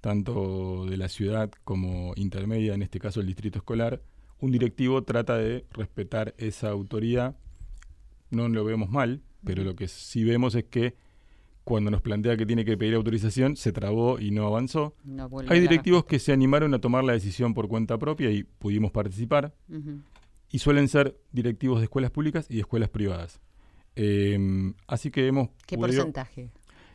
tanto 0.00 0.86
de 0.86 0.96
la 0.96 1.08
ciudad 1.08 1.50
como 1.64 2.12
intermedia, 2.16 2.74
en 2.74 2.82
este 2.82 2.98
caso 3.00 3.20
el 3.20 3.26
distrito 3.26 3.58
escolar, 3.58 4.02
un 4.38 4.50
directivo 4.52 5.02
trata 5.02 5.36
de 5.38 5.64
respetar 5.72 6.34
esa 6.38 6.68
autoridad. 6.68 7.36
No 8.30 8.48
lo 8.48 8.64
vemos 8.64 8.90
mal, 8.90 9.22
pero 9.44 9.64
lo 9.64 9.74
que 9.74 9.88
sí 9.88 10.24
vemos 10.24 10.54
es 10.54 10.64
que 10.64 10.94
cuando 11.66 11.90
nos 11.90 12.00
plantea 12.00 12.36
que 12.36 12.46
tiene 12.46 12.64
que 12.64 12.76
pedir 12.76 12.94
autorización, 12.94 13.56
se 13.56 13.72
trabó 13.72 14.20
y 14.20 14.30
no 14.30 14.46
avanzó. 14.46 14.94
No 15.02 15.28
Hay 15.48 15.58
directivos 15.58 16.04
que 16.04 16.20
se 16.20 16.32
animaron 16.32 16.72
a 16.74 16.78
tomar 16.80 17.02
la 17.02 17.12
decisión 17.12 17.54
por 17.54 17.66
cuenta 17.66 17.98
propia 17.98 18.30
y 18.30 18.44
pudimos 18.44 18.92
participar 18.92 19.52
y 20.48 20.58
suelen 20.60 20.86
ser 20.86 21.18
directivos 21.32 21.80
de 21.80 21.84
escuelas 21.86 22.12
públicas 22.12 22.46
y 22.48 22.54
de 22.54 22.60
escuelas 22.60 22.88
privadas. 22.88 23.40
Eh, 23.96 24.38
así 24.86 25.10
que 25.10 25.26
hemos... 25.26 25.48
¿Qué 25.66 25.76
podido- 25.76 26.04
porcentaje? 26.04 26.50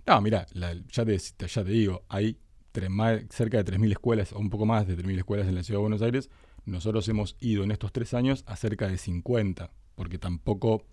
No, 0.08 0.22
mira, 0.22 0.48
ya, 0.90 1.04
te, 1.06 1.18
ya 1.18 1.64
te 1.66 1.70
digo, 1.72 2.04
hay 2.08 2.38
tres 2.72 2.90
más- 2.90 3.24
cerca 3.30 3.62
de 3.62 3.66
3.000 3.74 3.92
escuelas, 3.92 4.32
o 4.32 4.40
un 4.40 4.50
poco 4.50 4.66
más 4.66 4.88
de 4.88 4.96
3.000 4.98 5.18
escuelas 5.18 5.48
en 5.50 5.56
la 5.56 5.64
Ciudad 5.64 5.80
de 5.80 5.82
Buenos 5.82 6.02
Aires. 6.02 6.30
Nosotros 6.64 7.10
hemos 7.10 7.36
ido 7.42 7.66
en 7.66 7.72
estos 7.72 7.92
tres 7.92 8.14
años 8.14 8.46
a 8.48 8.56
cerca 8.56 8.88
de 8.88 8.98
50, 8.98 9.70
porque 9.96 10.18
tampoco 10.18 10.86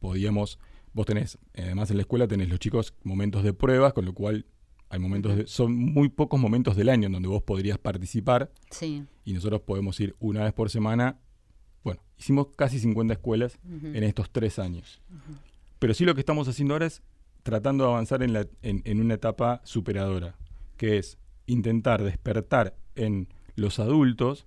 podíamos... 0.00 0.58
Vos 0.96 1.04
tenés, 1.04 1.36
además 1.54 1.90
en 1.90 1.98
la 1.98 2.02
escuela 2.04 2.26
tenés 2.26 2.48
los 2.48 2.58
chicos 2.58 2.94
momentos 3.04 3.42
de 3.44 3.52
pruebas, 3.52 3.92
con 3.92 4.06
lo 4.06 4.14
cual 4.14 4.46
hay 4.88 4.98
momentos 4.98 5.36
de, 5.36 5.46
son 5.46 5.74
muy 5.76 6.08
pocos 6.08 6.40
momentos 6.40 6.74
del 6.74 6.88
año 6.88 7.06
en 7.06 7.12
donde 7.12 7.28
vos 7.28 7.42
podrías 7.42 7.76
participar 7.76 8.50
Sí. 8.70 9.04
y 9.24 9.34
nosotros 9.34 9.60
podemos 9.60 10.00
ir 10.00 10.16
una 10.20 10.42
vez 10.44 10.54
por 10.54 10.70
semana. 10.70 11.18
Bueno, 11.84 12.00
hicimos 12.16 12.46
casi 12.56 12.78
50 12.78 13.12
escuelas 13.12 13.58
en 13.82 14.02
estos 14.04 14.30
tres 14.30 14.58
años. 14.58 15.02
Pero 15.78 15.92
sí 15.92 16.06
lo 16.06 16.14
que 16.14 16.20
estamos 16.20 16.48
haciendo 16.48 16.72
ahora 16.72 16.86
es 16.86 17.02
tratando 17.42 17.84
de 17.84 17.90
avanzar 17.90 18.22
en, 18.22 18.32
la- 18.32 18.46
en- 18.62 18.80
en 18.86 19.00
una 19.00 19.14
etapa 19.14 19.60
superadora, 19.64 20.34
que 20.78 20.96
es 20.96 21.18
intentar 21.46 22.02
despertar 22.02 22.74
en 22.94 23.28
los 23.54 23.78
adultos 23.80 24.46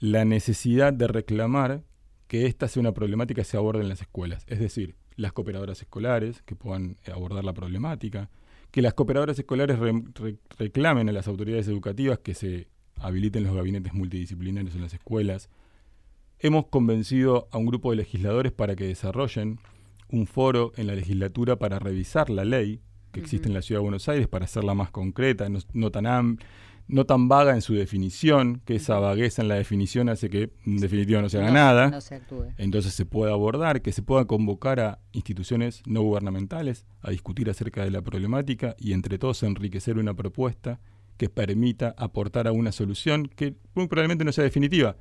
la 0.00 0.24
necesidad 0.24 0.92
de 0.92 1.06
reclamar 1.06 1.84
que 2.26 2.46
esta 2.46 2.66
sea 2.68 2.80
una 2.80 2.92
problemática 2.92 3.42
que 3.42 3.48
se 3.48 3.56
aborde 3.56 3.82
en 3.82 3.88
las 3.88 4.00
escuelas. 4.00 4.44
Es 4.48 4.58
decir, 4.58 4.96
las 5.16 5.32
cooperadoras 5.32 5.80
escolares 5.80 6.42
que 6.42 6.56
puedan 6.56 6.96
eh, 7.06 7.12
abordar 7.12 7.44
la 7.44 7.52
problemática, 7.52 8.30
que 8.70 8.82
las 8.82 8.94
cooperadoras 8.94 9.38
escolares 9.38 9.78
re- 9.78 10.02
re- 10.14 10.36
reclamen 10.58 11.08
a 11.08 11.12
las 11.12 11.28
autoridades 11.28 11.68
educativas 11.68 12.18
que 12.18 12.34
se 12.34 12.66
habiliten 12.96 13.44
los 13.44 13.54
gabinetes 13.54 13.92
multidisciplinarios 13.94 14.74
en 14.74 14.80
las 14.82 14.94
escuelas. 14.94 15.48
Hemos 16.40 16.66
convencido 16.66 17.48
a 17.52 17.58
un 17.58 17.66
grupo 17.66 17.90
de 17.90 17.96
legisladores 17.98 18.52
para 18.52 18.74
que 18.76 18.84
desarrollen 18.84 19.58
un 20.10 20.26
foro 20.26 20.72
en 20.76 20.86
la 20.88 20.94
legislatura 20.94 21.56
para 21.56 21.78
revisar 21.78 22.28
la 22.30 22.44
ley 22.44 22.80
que 23.12 23.20
existe 23.20 23.46
en 23.48 23.54
la 23.54 23.62
Ciudad 23.62 23.78
de 23.80 23.84
Buenos 23.84 24.08
Aires, 24.08 24.26
para 24.26 24.44
hacerla 24.44 24.74
más 24.74 24.90
concreta, 24.90 25.48
no, 25.48 25.60
no 25.72 25.90
tan 25.92 26.06
am- 26.06 26.38
no 26.86 27.06
tan 27.06 27.28
vaga 27.28 27.54
en 27.54 27.62
su 27.62 27.74
definición, 27.74 28.60
que 28.64 28.74
esa 28.76 28.98
vagueza 28.98 29.40
en 29.42 29.48
la 29.48 29.54
definición 29.54 30.08
hace 30.08 30.28
que 30.28 30.50
en 30.66 30.76
definitiva 30.78 31.22
no 31.22 31.28
se 31.28 31.38
haga 31.38 31.46
No- 31.48 31.54
nada. 31.54 31.88
No 31.90 32.00
se 32.00 32.16
actúe. 32.16 32.46
Entonces 32.58 32.92
se 32.94 33.06
puede 33.06 33.32
abordar, 33.32 33.80
que 33.82 33.92
se 33.92 34.02
pueda 34.02 34.26
convocar 34.26 34.80
a 34.80 34.98
instituciones 35.12 35.82
no 35.86 36.02
gubernamentales 36.02 36.86
a 37.00 37.10
discutir 37.10 37.48
acerca 37.48 37.84
de 37.84 37.90
la 37.90 38.02
problemática 38.02 38.76
y 38.78 38.92
entre 38.92 39.18
todos 39.18 39.42
enriquecer 39.42 39.96
una 39.98 40.14
propuesta 40.14 40.80
que 41.16 41.28
permita 41.28 41.94
aportar 41.96 42.46
a 42.48 42.52
una 42.52 42.72
solución 42.72 43.26
que 43.28 43.54
muy 43.74 43.86
probablemente 43.86 44.24
no 44.24 44.32
sea 44.32 44.44
definitiva, 44.44 44.96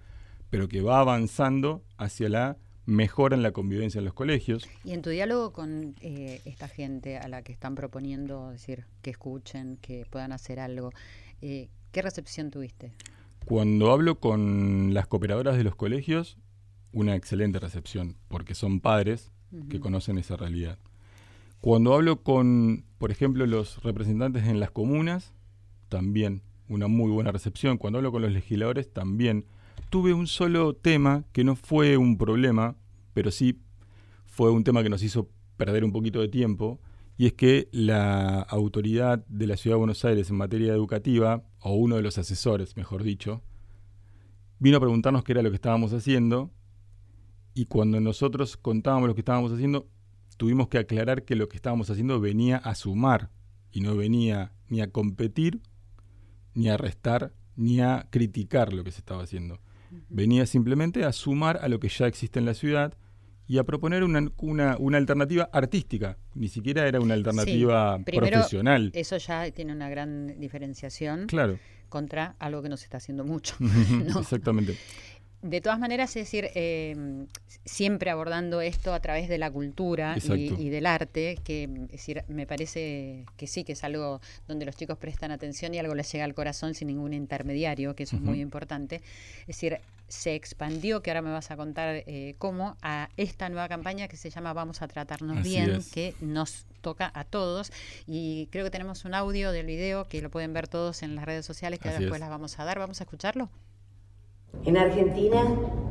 pero 0.50 0.68
que 0.70 0.82
va 0.82 1.00
avanzando 1.00 1.84
hacia 1.98 2.30
la 2.30 2.58
mejora 2.86 3.36
en 3.36 3.44
la 3.44 3.52
convivencia 3.52 4.00
en 4.00 4.06
los 4.06 4.14
colegios. 4.14 4.68
Y 4.84 4.92
en 4.92 5.02
tu 5.02 5.10
diálogo 5.10 5.54
con 5.54 5.96
eh, 6.02 6.42
esta 6.46 6.68
gente 6.68 7.18
a 7.18 7.28
la 7.30 7.42
que 7.42 7.52
están 7.54 7.76
proponiendo, 7.76 8.52
decir, 8.52 8.86
que 9.02 9.10
escuchen, 9.10 9.78
que 9.82 10.06
puedan 10.10 10.34
hacer 10.34 10.60
algo, 10.60 10.92
eh, 11.44 11.70
¿qué 11.92 12.02
recepción 12.02 12.52
tuviste? 12.52 12.94
Cuando 13.46 13.92
hablo 13.92 14.20
con 14.20 14.94
las 14.94 15.08
cooperadoras 15.08 15.58
de 15.58 15.66
los 15.66 15.76
colegios, 15.76 16.38
una 16.94 17.16
excelente 17.16 17.60
recepción, 17.60 18.16
porque 18.30 18.56
son 18.56 18.80
padres 18.80 19.32
que 19.70 19.82
conocen 19.82 20.18
esa 20.18 20.38
realidad. 20.38 20.80
Cuando 21.60 21.94
hablo 21.94 22.24
con, 22.24 22.86
por 22.98 23.12
ejemplo, 23.12 23.46
los 23.46 23.84
representantes 23.84 24.46
en 24.46 24.62
las 24.62 24.72
comunas, 24.72 25.34
también 25.90 26.42
una 26.70 26.88
muy 26.88 27.12
buena 27.12 27.32
recepción. 27.32 27.78
Cuando 27.78 28.00
hablo 28.00 28.12
con 28.12 28.22
los 28.22 28.32
legisladores, 28.32 28.92
también. 28.92 29.46
Tuve 29.90 30.14
un 30.14 30.28
solo 30.28 30.74
tema 30.74 31.26
que 31.34 31.44
no 31.44 31.56
fue 31.56 31.98
un 31.98 32.18
problema, 32.18 32.76
pero 33.14 33.32
sí 33.32 33.60
fue 34.26 34.50
un 34.50 34.64
tema 34.64 34.82
que 34.82 34.90
nos 34.90 35.04
hizo 35.04 35.30
perder 35.58 35.84
un 35.84 35.92
poquito 35.92 36.22
de 36.22 36.30
tiempo, 36.30 36.80
y 37.24 37.28
es 37.28 37.34
que 37.36 37.70
la 37.72 38.42
autoridad 38.42 39.26
de 39.28 39.48
la 39.48 39.56
Ciudad 39.56 39.76
de 39.76 39.80
Buenos 39.80 40.04
Aires 40.04 40.30
en 40.30 40.36
materia 40.36 40.74
educativa, 40.74 41.46
o 41.62 41.74
uno 41.74 41.96
de 41.96 42.02
los 42.02 42.18
asesores, 42.18 42.76
mejor 42.76 43.02
dicho, 43.02 43.42
vino 44.60 44.76
a 44.76 44.82
preguntarnos 44.82 45.24
qué 45.24 45.32
era 45.32 45.42
lo 45.42 45.50
que 45.50 45.56
estábamos 45.56 45.94
haciendo, 45.94 46.52
y 47.54 47.68
cuando 47.68 48.02
nosotros 48.02 48.58
contábamos 48.58 49.08
lo 49.08 49.16
que 49.16 49.22
estábamos 49.22 49.54
haciendo, 49.54 49.88
tuvimos 50.36 50.68
que 50.68 50.80
aclarar 50.80 51.24
que 51.24 51.38
lo 51.38 51.48
que 51.48 51.56
estábamos 51.56 51.90
haciendo 51.90 52.20
venía 52.20 52.58
a 52.58 52.76
sumar 52.76 53.32
y 53.72 53.80
no 53.80 53.96
venía 53.96 54.52
ni 54.68 54.82
a 54.82 54.92
competir, 54.92 55.62
ni 56.54 56.68
a 56.68 56.76
restar, 56.76 57.32
ni 57.56 57.80
a 57.80 58.10
criticar 58.10 58.74
lo 58.74 58.84
que 58.84 58.92
se 58.92 59.00
estaba 59.00 59.24
haciendo. 59.24 59.62
Venía 60.10 60.46
simplemente 60.46 61.06
a 61.06 61.14
sumar 61.14 61.60
a 61.62 61.70
lo 61.70 61.80
que 61.80 61.88
ya 61.88 62.06
existe 62.06 62.40
en 62.40 62.46
la 62.46 62.54
ciudad 62.54 62.98
y 63.48 63.58
a 63.58 63.64
proponer 63.64 64.04
una, 64.04 64.28
una- 64.38 64.78
una 64.80 64.98
alternativa 64.98 65.50
artística. 65.52 66.18
Ni 66.36 66.48
siquiera 66.48 66.88
era 66.88 67.00
una 67.00 67.14
alternativa 67.14 68.00
primero, 68.06 68.28
profesional. 68.32 68.92
Eso 68.94 69.18
ya 69.18 69.50
tiene 69.52 69.74
una 69.74 69.90
gran 69.90 70.40
diferenciación 70.40 71.28
Claro. 71.28 71.60
contra 71.90 72.36
algo 72.40 72.62
que 72.62 72.70
no 72.70 72.78
se 72.78 72.86
está 72.86 72.98
haciendo 72.98 73.26
mucho. 73.26 73.56
¿no? 73.60 74.20
Exactamente. 74.22 74.78
De 75.42 75.60
todas 75.60 75.78
maneras, 75.78 76.10
es 76.16 76.24
decir, 76.24 76.48
eh, 76.56 77.26
siempre 77.66 78.10
abordando 78.12 78.62
esto 78.62 78.94
a 78.94 79.02
través 79.02 79.28
de 79.28 79.38
la 79.38 79.52
cultura 79.52 80.16
y 80.38 80.70
del 80.70 80.86
arte, 80.86 81.38
que 81.44 81.64
es 81.66 81.92
decir, 81.92 82.24
me 82.30 82.48
parece 82.48 83.26
que 83.36 83.46
sí, 83.48 83.66
que 83.66 83.74
es 83.74 83.84
algo 83.84 84.22
donde 84.48 84.66
los 84.66 84.78
chicos 84.78 84.98
prestan 84.98 85.32
atención 85.32 85.74
y 85.74 85.80
algo 85.80 85.96
les 85.96 86.10
llega 86.10 86.24
al 86.24 86.34
corazón 86.34 86.76
sin 86.76 86.88
ningún 86.88 87.12
intermediario, 87.14 87.94
que 87.94 88.04
eso 88.04 88.16
es 88.16 88.22
muy 88.22 88.40
importante. 88.40 89.02
Es 89.42 89.48
decir, 89.48 89.80
se 90.08 90.36
expandió, 90.36 91.02
que 91.02 91.12
ahora 91.12 91.22
me 91.22 91.32
vas 91.32 91.50
a 91.52 91.58
contar 91.58 92.04
eh, 92.06 92.36
cómo, 92.38 92.78
a 92.82 93.10
esta 93.18 93.50
nueva 93.50 93.68
campaña 93.68 94.08
que 94.08 94.18
se 94.18 94.30
llama 94.30 94.54
Vamos 94.54 94.82
a 94.82 94.88
tratarnos 94.88 95.38
Así 95.38 95.50
bien, 95.50 95.72
es. 95.72 95.92
que 95.92 96.14
nos 96.22 96.66
toca 96.82 97.12
a 97.14 97.24
todos. 97.24 97.72
Y 98.06 98.48
creo 98.52 98.64
que 98.64 98.72
tenemos 98.72 99.06
un 99.06 99.14
audio 99.16 99.52
del 99.52 99.66
video 99.66 100.08
que 100.08 100.22
lo 100.22 100.30
pueden 100.30 100.54
ver 100.54 100.68
todos 100.68 101.04
en 101.04 101.16
las 101.16 101.26
redes 101.26 101.46
sociales, 101.46 101.80
que 101.80 101.90
Así 101.90 102.00
después 102.00 102.18
es. 102.18 102.22
las 102.22 102.30
vamos 102.30 102.60
a 102.60 102.66
dar. 102.66 102.80
Vamos 102.80 103.02
a 103.02 103.04
escucharlo. 103.06 103.50
En 104.66 104.78
Argentina, 104.78 105.44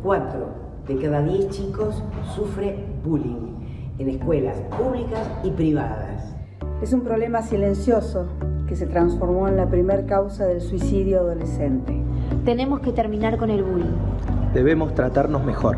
4 0.03 0.85
de 0.87 0.97
cada 1.01 1.23
10 1.23 1.51
chicos 1.51 2.03
sufre 2.35 2.77
bullying 3.05 3.95
en 3.99 4.09
escuelas 4.09 4.57
públicas 4.77 5.29
y 5.45 5.51
privadas. 5.51 6.35
Es 6.81 6.93
un 6.93 7.03
problema 7.03 7.43
silencioso 7.43 8.29
que 8.69 8.77
se 8.77 8.87
transformó 8.87 9.49
en 9.49 9.57
la 9.57 9.69
primer 9.69 10.07
causa 10.07 10.47
del 10.47 10.61
suicidio 10.61 11.21
adolescente. 11.21 11.93
Tenemos 12.45 12.81
que 12.81 12.93
terminar 12.93 13.37
con 13.37 13.51
el 13.51 13.63
bullying. 13.63 13.97
Debemos 14.53 14.95
tratarnos 14.95 15.45
mejor. 15.45 15.77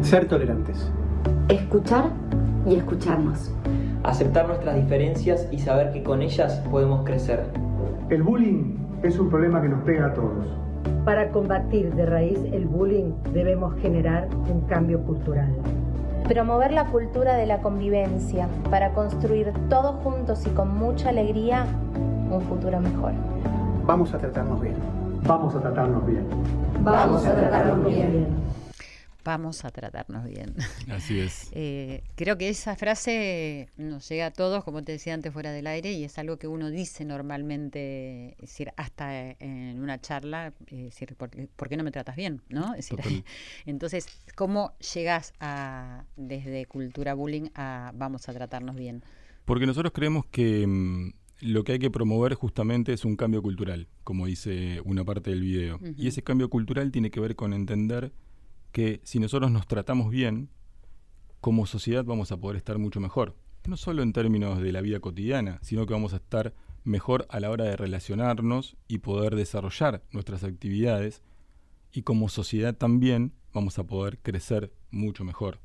Ser 0.00 0.28
tolerantes. 0.28 0.90
Escuchar 1.48 2.04
y 2.66 2.76
escucharnos. 2.76 3.52
aceptar 4.04 4.46
nuestras 4.46 4.76
diferencias 4.76 5.48
y 5.50 5.58
saber 5.58 5.90
que 5.92 6.04
con 6.04 6.22
ellas 6.22 6.62
podemos 6.70 7.04
crecer. 7.04 7.46
El 8.08 8.22
bullying 8.22 8.76
es 9.02 9.18
un 9.18 9.28
problema 9.28 9.60
que 9.60 9.68
nos 9.68 9.82
pega 9.82 10.06
a 10.06 10.14
todos. 10.14 10.46
Para 11.04 11.30
combatir 11.30 11.92
de 11.94 12.06
raíz 12.06 12.38
el 12.52 12.66
bullying 12.66 13.12
debemos 13.32 13.74
generar 13.80 14.28
un 14.48 14.60
cambio 14.62 15.00
cultural. 15.00 15.52
Promover 16.28 16.70
la 16.72 16.84
cultura 16.86 17.34
de 17.34 17.46
la 17.46 17.58
convivencia 17.58 18.48
para 18.70 18.92
construir 18.92 19.52
todos 19.68 19.96
juntos 20.04 20.46
y 20.46 20.50
con 20.50 20.76
mucha 20.78 21.08
alegría 21.08 21.66
un 22.30 22.40
futuro 22.42 22.80
mejor. 22.80 23.12
Vamos 23.86 24.14
a 24.14 24.18
tratarnos 24.18 24.60
bien. 24.60 25.05
Vamos 25.26 25.54
a 25.54 25.60
tratarnos 25.60 26.06
bien. 26.06 26.26
Vamos 26.82 27.26
a 27.26 27.34
tratarnos 27.34 27.84
bien 27.84 28.46
vamos 29.26 29.64
a 29.64 29.70
tratarnos 29.70 30.24
bien. 30.24 30.54
Así 30.88 31.20
es. 31.20 31.50
Eh, 31.58 32.02
creo 32.16 32.36
que 32.36 32.50
esa 32.50 32.76
frase 32.76 33.70
nos 33.76 34.06
llega 34.08 34.26
a 34.26 34.30
todos, 34.30 34.62
como 34.62 34.82
te 34.82 34.92
decía 34.92 35.14
antes, 35.14 35.32
fuera 35.32 35.52
del 35.52 35.66
aire, 35.66 35.92
y 35.92 36.04
es 36.04 36.18
algo 36.18 36.36
que 36.36 36.46
uno 36.46 36.70
dice 36.70 37.04
normalmente, 37.04 38.34
es 38.34 38.50
decir, 38.50 38.72
hasta 38.76 39.30
en 39.30 39.80
una 39.80 40.00
charla, 40.00 40.52
es 40.66 40.84
decir, 40.84 41.16
¿por, 41.16 41.30
qué 41.30 41.76
no 41.76 41.82
me 41.82 41.90
tratas 41.90 42.14
bien? 42.14 42.42
¿no? 42.50 42.74
Es 42.74 42.90
decir, 42.90 43.24
entonces, 43.66 44.06
¿cómo 44.34 44.74
llegas 44.94 45.32
a, 45.40 46.04
desde 46.16 46.66
cultura 46.66 47.14
bullying 47.14 47.48
a 47.54 47.90
vamos 47.94 48.28
a 48.28 48.34
tratarnos 48.34 48.76
bien? 48.76 49.02
Porque 49.46 49.66
nosotros 49.66 49.92
creemos 49.94 50.26
que 50.26 50.66
mm, 50.66 51.10
lo 51.40 51.64
que 51.64 51.72
hay 51.72 51.78
que 51.78 51.90
promover 51.90 52.34
justamente 52.34 52.92
es 52.92 53.04
un 53.04 53.16
cambio 53.16 53.42
cultural, 53.42 53.88
como 54.04 54.26
dice 54.26 54.80
una 54.84 55.04
parte 55.04 55.30
del 55.30 55.40
video. 55.40 55.78
Y 55.96 56.08
ese 56.08 56.22
cambio 56.22 56.48
cultural 56.48 56.90
tiene 56.90 57.10
que 57.10 57.20
ver 57.20 57.36
con 57.36 57.52
entender 57.52 58.12
que 58.72 59.00
si 59.04 59.18
nosotros 59.18 59.50
nos 59.50 59.66
tratamos 59.66 60.10
bien, 60.10 60.50
como 61.40 61.66
sociedad 61.66 62.04
vamos 62.04 62.32
a 62.32 62.38
poder 62.38 62.56
estar 62.56 62.78
mucho 62.78 63.00
mejor. 63.00 63.36
No 63.66 63.76
solo 63.76 64.02
en 64.02 64.12
términos 64.12 64.60
de 64.60 64.72
la 64.72 64.80
vida 64.80 65.00
cotidiana, 65.00 65.58
sino 65.62 65.86
que 65.86 65.92
vamos 65.92 66.12
a 66.12 66.16
estar 66.16 66.54
mejor 66.84 67.26
a 67.30 67.40
la 67.40 67.50
hora 67.50 67.64
de 67.64 67.76
relacionarnos 67.76 68.76
y 68.88 68.98
poder 68.98 69.34
desarrollar 69.34 70.02
nuestras 70.12 70.44
actividades. 70.44 71.22
Y 71.92 72.02
como 72.02 72.28
sociedad 72.28 72.76
también 72.76 73.32
vamos 73.52 73.78
a 73.78 73.84
poder 73.84 74.18
crecer 74.18 74.72
mucho 74.90 75.24
mejor. 75.24 75.60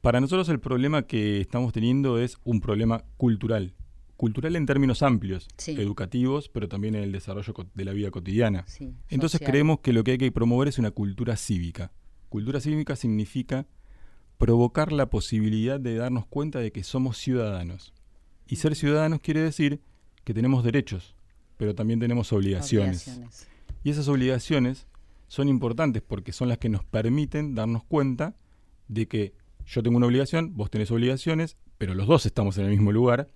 Para 0.00 0.20
nosotros 0.20 0.48
el 0.48 0.60
problema 0.60 1.02
que 1.02 1.40
estamos 1.40 1.72
teniendo 1.72 2.18
es 2.18 2.38
un 2.44 2.60
problema 2.60 3.04
cultural. 3.16 3.74
Cultural 4.18 4.56
en 4.56 4.66
términos 4.66 5.04
amplios, 5.04 5.46
educativos, 5.68 6.48
pero 6.48 6.68
también 6.68 6.96
en 6.96 7.04
el 7.04 7.12
desarrollo 7.12 7.54
de 7.72 7.84
la 7.84 7.92
vida 7.92 8.10
cotidiana. 8.10 8.64
Entonces 9.10 9.40
creemos 9.40 9.78
que 9.78 9.92
lo 9.92 10.02
que 10.02 10.10
hay 10.10 10.18
que 10.18 10.32
promover 10.32 10.66
es 10.66 10.80
una 10.80 10.90
cultura 10.90 11.36
cívica. 11.36 11.92
Cultura 12.28 12.60
cívica 12.60 12.96
significa 12.96 13.68
provocar 14.36 14.90
la 14.90 15.08
posibilidad 15.08 15.78
de 15.78 15.94
darnos 15.94 16.26
cuenta 16.26 16.58
de 16.58 16.72
que 16.72 16.82
somos 16.82 17.16
ciudadanos. 17.16 17.94
Y 18.48 18.56
ser 18.56 18.74
ciudadanos 18.74 19.20
quiere 19.20 19.40
decir 19.40 19.82
que 20.24 20.34
tenemos 20.34 20.64
derechos, 20.64 21.14
pero 21.56 21.76
también 21.76 22.00
tenemos 22.00 22.32
obligaciones. 22.32 23.20
Y 23.84 23.90
esas 23.90 24.08
obligaciones 24.08 24.88
son 25.28 25.48
importantes 25.48 26.02
porque 26.02 26.32
son 26.32 26.48
las 26.48 26.58
que 26.58 26.68
nos 26.68 26.84
permiten 26.84 27.54
darnos 27.54 27.84
cuenta 27.84 28.34
de 28.88 29.06
que 29.06 29.32
yo 29.64 29.80
tengo 29.84 29.96
una 29.96 30.08
obligación, 30.08 30.56
vos 30.56 30.72
tenés 30.72 30.90
obligaciones, 30.90 31.56
pero 31.78 31.94
los 31.94 32.08
dos 32.08 32.26
estamos 32.26 32.58
en 32.58 32.64
el 32.64 32.70
mismo 32.72 32.90
lugar 32.90 33.28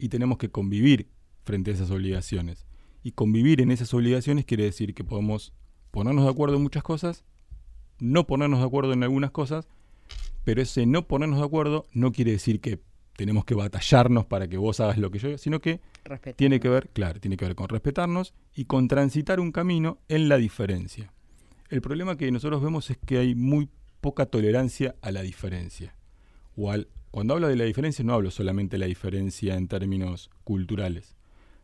y 0.00 0.08
tenemos 0.08 0.38
que 0.38 0.50
convivir 0.50 1.08
frente 1.44 1.70
a 1.70 1.74
esas 1.74 1.90
obligaciones. 1.90 2.66
Y 3.02 3.12
convivir 3.12 3.60
en 3.60 3.70
esas 3.70 3.92
obligaciones 3.94 4.44
quiere 4.44 4.64
decir 4.64 4.94
que 4.94 5.04
podemos 5.04 5.52
ponernos 5.90 6.24
de 6.24 6.30
acuerdo 6.30 6.56
en 6.56 6.62
muchas 6.62 6.82
cosas 6.82 7.24
no 8.00 8.26
ponernos 8.26 8.60
de 8.60 8.66
acuerdo 8.66 8.92
en 8.92 9.02
algunas 9.02 9.30
cosas, 9.30 9.68
pero 10.44 10.60
ese 10.62 10.86
no 10.86 11.06
ponernos 11.06 11.38
de 11.38 11.44
acuerdo 11.44 11.86
no 11.92 12.12
quiere 12.12 12.32
decir 12.32 12.60
que 12.60 12.80
tenemos 13.16 13.44
que 13.44 13.54
batallarnos 13.54 14.24
para 14.24 14.48
que 14.48 14.56
vos 14.56 14.80
hagas 14.80 14.96
lo 14.96 15.10
que 15.10 15.18
yo, 15.18 15.36
sino 15.36 15.60
que 15.60 15.80
tiene 16.36 16.58
que 16.58 16.70
ver, 16.70 16.88
claro, 16.88 17.20
tiene 17.20 17.36
que 17.36 17.44
ver 17.44 17.54
con 17.54 17.68
respetarnos 17.68 18.34
y 18.54 18.64
con 18.64 18.88
transitar 18.88 19.40
un 19.40 19.52
camino 19.52 19.98
en 20.08 20.28
la 20.28 20.38
diferencia. 20.38 21.12
El 21.68 21.82
problema 21.82 22.16
que 22.16 22.30
nosotros 22.32 22.62
vemos 22.62 22.90
es 22.90 22.96
que 22.96 23.18
hay 23.18 23.34
muy 23.34 23.68
poca 24.00 24.26
tolerancia 24.26 24.96
a 25.02 25.12
la 25.12 25.22
diferencia. 25.22 25.94
O 26.56 26.70
cuando 27.10 27.34
hablo 27.34 27.48
de 27.48 27.56
la 27.56 27.64
diferencia 27.64 28.04
no 28.04 28.14
hablo 28.14 28.30
solamente 28.30 28.76
de 28.76 28.80
la 28.80 28.86
diferencia 28.86 29.56
en 29.56 29.66
términos 29.66 30.30
culturales. 30.44 31.16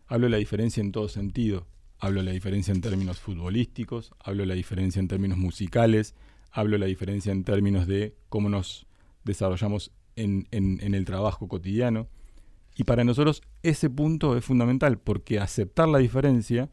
Hablo 0.07 0.27
de 0.27 0.31
la 0.31 0.37
diferencia 0.39 0.81
en 0.81 0.93
todo 0.93 1.09
sentido. 1.09 1.67
Hablo 1.99 2.21
de 2.21 2.27
la 2.27 2.33
diferencia 2.33 2.75
en 2.75 2.81
términos 2.81 3.21
futbolísticos, 3.21 4.13
hablo 4.19 4.43
de 4.43 4.49
la 4.49 4.55
diferencia 4.55 5.01
en 5.01 5.09
términos 5.09 5.39
musicales, 5.39 6.15
hablo 6.51 6.73
de 6.73 6.81
la 6.81 6.87
diferencia 6.87 7.33
en 7.33 7.43
términos 7.43 7.87
de 7.87 8.15
cómo 8.29 8.51
nos 8.51 8.87
desarrollamos 9.25 9.93
en, 10.15 10.47
en, 10.51 10.95
el 10.95 11.05
trabajo 11.07 11.49
cotidiano. 11.49 12.09
Y 12.77 12.85
para 12.85 13.05
nosotros 13.05 13.43
ese 13.63 13.89
punto 13.89 14.37
es 14.37 14.45
fundamental 14.45 14.99
porque 14.99 15.39
aceptar 15.39 15.89
la 15.89 15.99
diferencia 15.99 16.71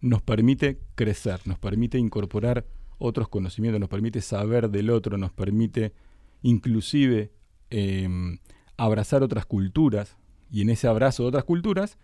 nos 0.00 0.22
permite 0.22 0.80
crecer, 0.94 1.40
nos 1.44 1.58
permite 1.58 1.98
incorporar 1.98 2.64
otros 2.96 3.28
conocimientos, 3.28 3.80
nos 3.80 3.90
permite 3.90 4.22
saber 4.22 4.70
del 4.70 4.88
otro, 4.88 5.18
nos 5.18 5.32
permite 5.32 5.92
inclusive 6.40 7.32
em, 7.70 8.38
abrazar 8.76 9.22
otras 9.22 9.46
culturas. 9.46 10.16
Y 10.50 10.62
en 10.62 10.70
ese 10.70 10.88
abrazo 10.88 11.24
de 11.24 11.28
otras 11.28 11.44
culturas, 11.44 11.98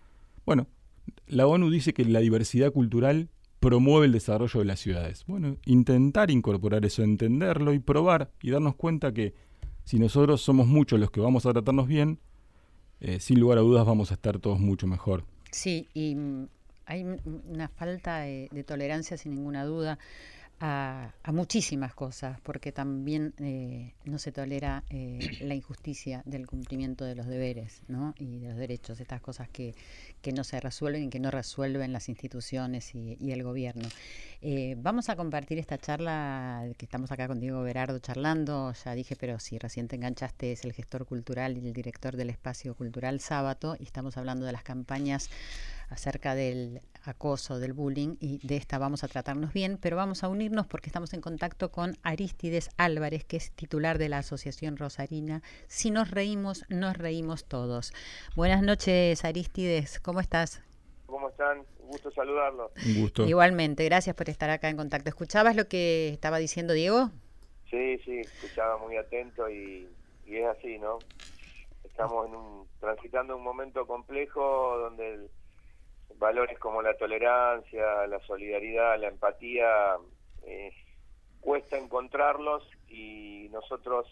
bueno, 0.45 0.67
la 1.27 1.47
ONU 1.47 1.69
dice 1.69 1.93
que 1.93 2.05
la 2.05 2.19
diversidad 2.19 2.71
cultural 2.71 3.29
promueve 3.59 4.05
el 4.05 4.11
desarrollo 4.11 4.59
de 4.59 4.65
las 4.65 4.79
ciudades. 4.79 5.23
Bueno, 5.25 5.57
intentar 5.65 6.29
incorporar 6.29 6.85
eso, 6.85 7.01
entenderlo 7.01 7.73
y 7.73 7.79
probar 7.79 8.31
y 8.41 8.51
darnos 8.51 8.75
cuenta 8.75 9.11
que 9.11 9.33
si 9.83 9.97
nosotros 9.97 10.41
somos 10.41 10.67
muchos 10.67 10.99
los 10.99 11.09
que 11.09 11.19
vamos 11.19 11.45
a 11.45 11.53
tratarnos 11.53 11.87
bien, 11.87 12.19
eh, 12.99 13.19
sin 13.19 13.39
lugar 13.39 13.57
a 13.57 13.61
dudas 13.61 13.85
vamos 13.85 14.11
a 14.11 14.15
estar 14.15 14.39
todos 14.39 14.59
mucho 14.59 14.87
mejor. 14.87 15.25
Sí, 15.51 15.87
y 15.93 16.15
hay 16.85 17.05
una 17.47 17.67
falta 17.67 18.19
de, 18.19 18.63
tolerancia 18.65 19.17
sin 19.17 19.35
ninguna 19.35 19.63
duda. 19.63 19.97
A, 20.61 21.11
muchísimas 21.33 21.93
cosas, 21.93 22.39
porque 22.41 22.71
también 22.71 23.33
eh, 23.39 23.93
no 24.05 24.17
se 24.17 24.31
tolera 24.31 24.83
eh, 24.89 25.19
la 25.41 25.53
injusticia 25.53 26.23
del 26.25 26.47
cumplimiento 26.47 27.03
de 27.03 27.13
los 27.13 27.27
deberes 27.27 27.81
¿no? 27.89 28.13
y 28.17 28.39
de 28.39 28.47
los 28.49 28.57
derechos, 28.57 29.01
estas 29.01 29.19
cosas 29.19 29.49
que, 29.49 29.75
que 30.21 30.31
no 30.31 30.45
se 30.45 30.59
resuelven 30.61 31.03
y 31.03 31.09
que 31.09 31.19
no 31.19 31.29
resuelven 31.29 31.91
las 31.91 32.07
instituciones 32.07 32.95
y, 32.95 33.17
el 33.31 33.43
gobierno. 33.43 33.87
Eh, 34.41 34.75
vamos 34.77 35.09
a 35.09 35.17
compartir 35.17 35.59
esta 35.59 35.77
charla 35.77 36.65
que 36.77 36.85
estamos 36.85 37.11
acá 37.11 37.27
con 37.27 37.39
Diego 37.41 37.61
Berardo 37.61 37.99
charlando. 37.99 38.71
Ya 38.85 38.95
dije, 38.95 39.17
pero 39.17 39.39
si 39.39 39.57
recién 39.57 39.89
te 39.89 39.97
enganchaste, 39.97 40.53
es 40.53 40.63
el 40.63 40.71
gestor 40.71 41.05
cultural 41.05 41.57
y 41.57 41.67
el 41.67 41.73
director 41.73 42.15
del 42.15 42.29
espacio 42.29 42.75
cultural 42.75 43.19
Sábato 43.19 43.75
y 43.77 43.83
estamos 43.83 44.15
hablando 44.15 44.45
de 44.45 44.53
las 44.53 44.63
campañas 44.63 45.29
acerca 45.89 46.35
del 46.35 46.81
acoso, 47.03 47.59
del 47.59 47.73
bullying, 47.73 48.15
y 48.19 48.45
de 48.45 48.57
esta 48.57 48.77
vamos 48.77 49.03
a 49.03 49.07
tratarnos 49.07 49.53
bien, 49.53 49.77
pero 49.79 49.95
vamos 49.95 50.23
a 50.23 50.27
unirnos 50.27 50.67
porque 50.67 50.89
estamos 50.89 51.13
en 51.13 51.21
contacto 51.21 51.71
con 51.71 51.97
Aristides 52.03 52.69
Álvarez, 52.77 53.25
que 53.25 53.37
es 53.37 53.51
titular 53.51 53.97
de 53.97 54.09
la 54.09 54.19
Asociación 54.19 54.77
Rosarina. 54.77 55.41
Si 55.67 55.91
nos 55.91 56.11
reímos, 56.11 56.65
nos 56.69 56.97
reímos 56.97 57.45
todos. 57.45 57.93
Buenas 58.35 58.61
noches, 58.61 59.23
Aristides, 59.23 59.99
¿cómo 59.99 60.19
estás? 60.19 60.63
¿Cómo 61.05 61.29
están? 61.29 61.59
Un 61.79 61.87
gusto 61.91 62.11
saludarlos. 62.11 62.71
Un 62.85 63.01
gusto. 63.01 63.25
Igualmente, 63.25 63.85
gracias 63.85 64.15
por 64.15 64.29
estar 64.29 64.49
acá 64.49 64.69
en 64.69 64.77
contacto. 64.77 65.09
¿Escuchabas 65.09 65.55
lo 65.55 65.67
que 65.67 66.09
estaba 66.09 66.39
diciendo 66.39 66.73
Diego? 66.73 67.11
Sí, 67.69 67.99
sí, 67.99 68.19
escuchaba 68.19 68.77
muy 68.77 68.97
atento 68.97 69.49
y, 69.49 69.87
y 70.25 70.37
es 70.37 70.45
así, 70.47 70.79
¿no? 70.79 70.99
Estamos 71.83 72.27
en 72.27 72.35
un, 72.35 72.67
transitando 72.79 73.37
un 73.37 73.43
momento 73.43 73.85
complejo 73.85 74.77
donde 74.79 75.13
el, 75.13 75.29
valores 76.17 76.57
como 76.59 76.81
la 76.81 76.95
tolerancia, 76.97 78.07
la 78.07 78.19
solidaridad, 78.21 78.99
la 78.99 79.07
empatía, 79.07 79.97
eh, 80.43 80.71
cuesta 81.41 81.77
encontrarlos 81.77 82.63
y 82.87 83.49
nosotros, 83.51 84.07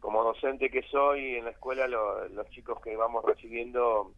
como 0.00 0.24
docente 0.24 0.70
que 0.70 0.82
soy 0.82 1.36
en 1.36 1.44
la 1.44 1.50
escuela, 1.50 1.86
los 1.86 2.48
chicos 2.50 2.80
que 2.80 2.96
vamos 2.96 3.24
recibiendo, 3.24 4.14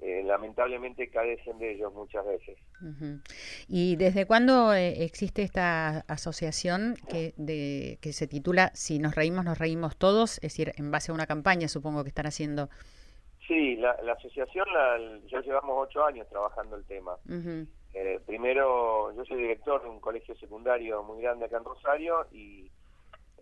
eh, 0.00 0.22
lamentablemente 0.24 1.08
carecen 1.10 1.58
de 1.60 1.74
ellos 1.74 1.94
muchas 1.94 2.26
veces. 2.26 2.58
¿Y 3.68 3.94
desde 3.94 4.26
cuándo 4.26 4.74
eh, 4.74 5.04
existe 5.04 5.42
esta 5.42 6.00
asociación 6.08 6.96
que, 7.08 7.34
de, 7.36 7.98
que 8.00 8.12
se 8.12 8.26
titula 8.26 8.72
Si 8.74 8.98
nos 8.98 9.14
reímos, 9.14 9.44
nos 9.44 9.58
reímos 9.58 9.96
todos? 9.96 10.38
Es 10.38 10.54
decir, 10.54 10.72
en 10.76 10.90
base 10.90 11.12
a 11.12 11.14
una 11.14 11.26
campaña, 11.26 11.68
supongo 11.68 12.02
que 12.02 12.08
están 12.08 12.26
haciendo. 12.26 12.68
Sí, 13.46 13.76
la, 13.76 13.90
asociación 14.12 14.66
ya 15.26 15.40
llevamos 15.40 15.88
ocho 15.88 16.04
años 16.04 16.28
trabajando 16.28 16.76
el 16.76 16.84
tema. 16.84 17.16
Eh, 17.94 18.20
primero, 18.24 19.12
yo 19.12 19.24
soy 19.24 19.36
director 19.36 19.82
de 19.82 19.88
un 19.88 20.00
colegio 20.00 20.34
secundario 20.36 21.02
muy 21.02 21.20
grande 21.20 21.44
acá 21.44 21.58
en 21.58 21.64
Rosario 21.64 22.26
y 22.30 22.70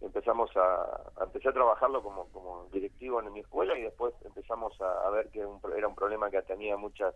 empezamos 0.00 0.50
a, 0.56 1.12
empezar 1.22 1.50
a 1.50 1.54
trabajarlo 1.54 2.02
como, 2.02 2.24
como 2.30 2.66
directivo 2.72 3.20
en 3.20 3.32
mi 3.32 3.40
escuela 3.40 3.78
y 3.78 3.82
después 3.82 4.14
empezamos 4.24 4.72
a, 4.80 5.10
ver 5.10 5.28
que 5.28 5.40
era 5.40 5.88
un 5.88 5.94
problema 5.94 6.30
que 6.30 6.42
tenía 6.42 6.76
muchas 6.76 7.14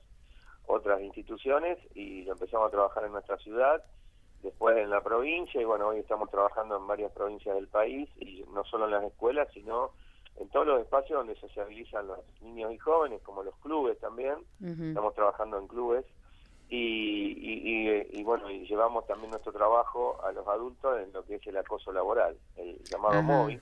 otras 0.66 1.00
instituciones 1.00 1.78
y 1.94 2.24
lo 2.24 2.32
empezamos 2.32 2.68
a 2.68 2.70
trabajar 2.70 3.04
en 3.04 3.12
nuestra 3.12 3.36
ciudad, 3.38 3.82
después 4.42 4.76
en 4.76 4.90
la 4.90 5.02
provincia 5.02 5.60
y 5.60 5.64
bueno, 5.64 5.88
hoy 5.88 6.00
estamos 6.00 6.30
trabajando 6.30 6.76
en 6.76 6.86
varias 6.86 7.12
provincias 7.12 7.54
del 7.54 7.68
país 7.68 8.08
y 8.18 8.44
no 8.52 8.64
solo 8.64 8.84
en 8.84 8.92
las 8.92 9.04
escuelas, 9.04 9.48
sino 9.52 9.92
en 10.36 10.48
todos 10.48 10.66
los 10.66 10.80
espacios 10.80 11.18
donde 11.18 11.36
sociabilizan 11.36 12.06
los 12.08 12.18
niños 12.40 12.72
y 12.72 12.78
jóvenes, 12.78 13.22
como 13.22 13.42
los 13.42 13.56
clubes 13.56 13.98
también, 14.00 14.34
estamos 14.60 15.14
trabajando 15.14 15.58
en 15.58 15.68
clubes. 15.68 16.04
Y, 16.68 18.08
y, 18.12 18.22
bueno, 18.24 18.50
y 18.50 18.66
llevamos 18.66 19.06
también 19.06 19.30
nuestro 19.30 19.52
trabajo 19.52 20.18
a 20.24 20.32
los 20.32 20.46
adultos 20.48 21.00
en 21.00 21.12
lo 21.12 21.24
que 21.24 21.36
es 21.36 21.46
el 21.46 21.56
acoso 21.56 21.92
laboral, 21.92 22.36
el 22.56 22.82
llamado 22.84 23.22
móvil, 23.22 23.60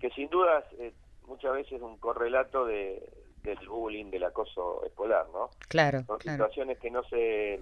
que 0.00 0.10
sin 0.10 0.28
duda 0.30 0.64
eh, 0.78 0.94
muchas 1.26 1.52
veces 1.52 1.72
es 1.72 1.82
un 1.82 1.98
correlato 1.98 2.64
de, 2.64 3.06
del 3.42 3.58
bullying, 3.68 4.10
del 4.10 4.24
acoso 4.24 4.84
escolar, 4.86 5.26
¿no? 5.32 5.50
Claro, 5.68 6.04
Son 6.06 6.18
claro. 6.18 6.44
situaciones 6.44 6.78
que 6.78 6.90
no 6.90 7.02
se 7.04 7.60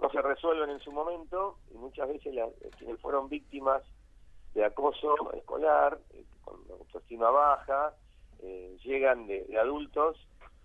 no 0.00 0.10
se 0.10 0.20
resuelven 0.20 0.70
en 0.70 0.80
su 0.80 0.90
momento 0.90 1.58
y 1.72 1.78
muchas 1.78 2.08
veces 2.08 2.34
las, 2.34 2.50
quienes 2.76 3.00
fueron 3.00 3.28
víctimas 3.28 3.82
de 4.52 4.64
acoso 4.64 5.32
escolar, 5.32 5.98
con 6.42 6.60
autoestima 6.70 7.30
baja, 7.30 7.94
eh, 8.42 8.76
llegan 8.84 9.26
de, 9.26 9.44
de, 9.44 9.58
adultos 9.58 10.16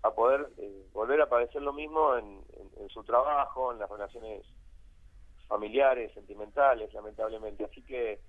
a 0.02 0.10
poder 0.10 0.48
eh, 0.58 0.86
volver 0.92 1.20
a 1.20 1.28
padecer 1.28 1.62
lo 1.62 1.72
mismo 1.72 2.16
en, 2.16 2.24
en, 2.24 2.82
en, 2.82 2.88
su 2.88 3.02
trabajo, 3.04 3.72
en 3.72 3.78
las 3.78 3.90
relaciones 3.90 4.44
familiares, 5.48 6.12
sentimentales, 6.14 6.92
lamentablemente. 6.92 7.64
Así 7.64 7.82
que 7.82 8.20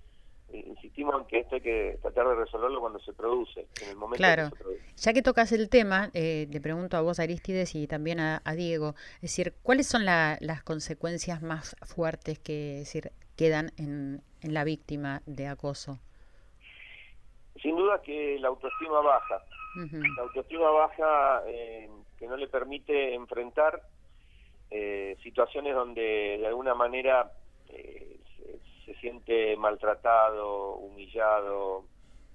insistimos 0.53 1.15
en 1.21 1.27
que 1.27 1.39
esto 1.39 1.55
hay 1.55 1.61
que 1.61 1.99
tratar 2.01 2.27
de 2.27 2.35
resolverlo 2.35 2.79
cuando 2.79 2.99
se 2.99 3.13
produce, 3.13 3.67
en 3.81 3.89
el 3.89 3.95
momento 3.95 4.17
claro. 4.17 4.49
que 4.49 4.57
se 4.57 4.63
produce. 4.63 4.83
Ya 4.97 5.13
que 5.13 5.21
tocas 5.21 5.51
el 5.51 5.69
tema, 5.69 6.09
eh, 6.13 6.47
le 6.49 6.61
pregunto 6.61 6.97
a 6.97 7.01
vos, 7.01 7.19
Aristides, 7.19 7.75
y 7.75 7.87
también 7.87 8.19
a, 8.19 8.41
a 8.43 8.53
Diego, 8.53 8.95
es 9.15 9.21
decir, 9.21 9.53
¿cuáles 9.61 9.87
son 9.87 10.05
la, 10.05 10.37
las 10.41 10.63
consecuencias 10.63 11.41
más 11.41 11.75
fuertes 11.81 12.39
que 12.39 12.79
es 12.81 12.85
decir, 12.85 13.11
quedan 13.35 13.71
en, 13.77 14.21
en 14.41 14.53
la 14.53 14.63
víctima 14.63 15.21
de 15.25 15.47
acoso? 15.47 15.99
Sin 17.61 17.75
duda 17.75 18.01
que 18.01 18.37
la 18.39 18.47
autoestima 18.49 19.01
baja. 19.01 19.43
Uh 19.75 19.81
-huh. 19.81 20.15
La 20.15 20.23
autoestima 20.23 20.69
baja 20.71 21.43
eh, 21.47 21.89
que 22.17 22.27
no 22.27 22.37
le 22.37 22.47
permite 22.47 23.13
enfrentar 23.13 23.81
eh, 24.71 25.17
situaciones 25.23 25.73
donde 25.73 26.37
de 26.39 26.47
alguna 26.47 26.75
manera 26.75 27.31
eh, 27.69 28.19
se, 28.37 28.59
se, 28.85 28.99
siente 28.99 29.55
maltratado, 29.57 30.75
humillado, 30.75 31.85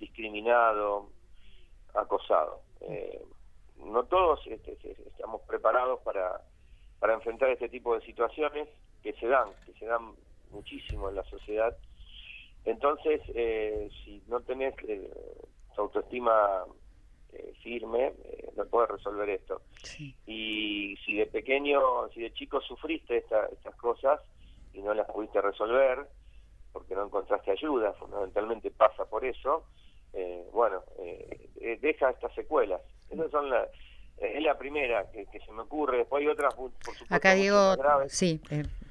discriminado, 0.01 1.11
acosado. 1.95 2.61
Eh, 2.81 3.23
no 3.85 4.05
todos 4.05 4.41
este, 4.47 4.77
estamos 5.07 5.43
preparados 5.43 6.01
para, 6.01 6.41
para 6.99 7.15
enfrentar 7.15 7.51
este 7.51 7.69
tipo 7.69 7.95
de 7.95 8.05
situaciones 8.05 8.69
que 9.03 9.13
se 9.15 9.27
dan, 9.29 9.51
que 9.67 9.73
se 9.75 9.87
dan 9.87 10.15
muchísimo 10.51 11.09
en 11.09 11.17
la 11.17 11.25
sociedad. 11.25 11.77
Entonces, 12.65 13.21
eh, 13.35 13.91
si 14.05 14.23
no 14.29 14.41
tenés 14.41 14.75
eh, 14.89 15.11
tu 15.75 15.83
autoestima 15.83 16.65
eh, 17.33 17.53
firme, 17.63 18.15
eh, 18.25 18.51
no 18.57 18.65
puedes 18.67 18.91
resolver 18.91 19.29
esto. 19.29 19.63
Sí. 19.83 20.15
Y 20.27 20.97
si 21.05 21.15
de 21.17 21.27
pequeño, 21.27 22.09
si 22.15 22.23
de 22.23 22.33
chico 22.33 22.61
sufriste 22.61 23.19
esta, 23.19 23.47
estas 23.47 23.75
cosas 23.77 24.21
y 24.73 24.83
no 24.83 24.95
las 24.95 25.11
pudiste 25.11 25.41
resolver, 25.41 26.07
porque 26.73 26.95
no 26.95 27.05
encontraste 27.05 27.51
ayuda, 27.53 27.93
fundamentalmente 27.95 28.71
pasa 28.71 29.05
por 29.05 29.25
eso, 29.25 29.67
eh, 30.13 30.45
bueno, 30.53 30.83
eh, 30.99 31.79
deja 31.81 32.11
estas 32.11 32.35
secuelas. 32.35 32.81
Esas 33.11 33.31
son 33.31 33.51
las 33.51 33.69
es 34.19 34.43
la 34.43 34.57
primera 34.57 35.05
que, 35.13 35.27
que, 35.27 35.41
se 35.41 35.53
me 35.53 35.63
ocurre. 35.63 35.99
Después 35.99 36.23
hay 36.23 36.29
otras, 36.29 36.55
por 36.55 36.71
supuesto, 36.73 37.05
Acá 37.09 37.35
Diego, 37.35 37.77
graves. 37.77 38.13
sí. 38.13 38.41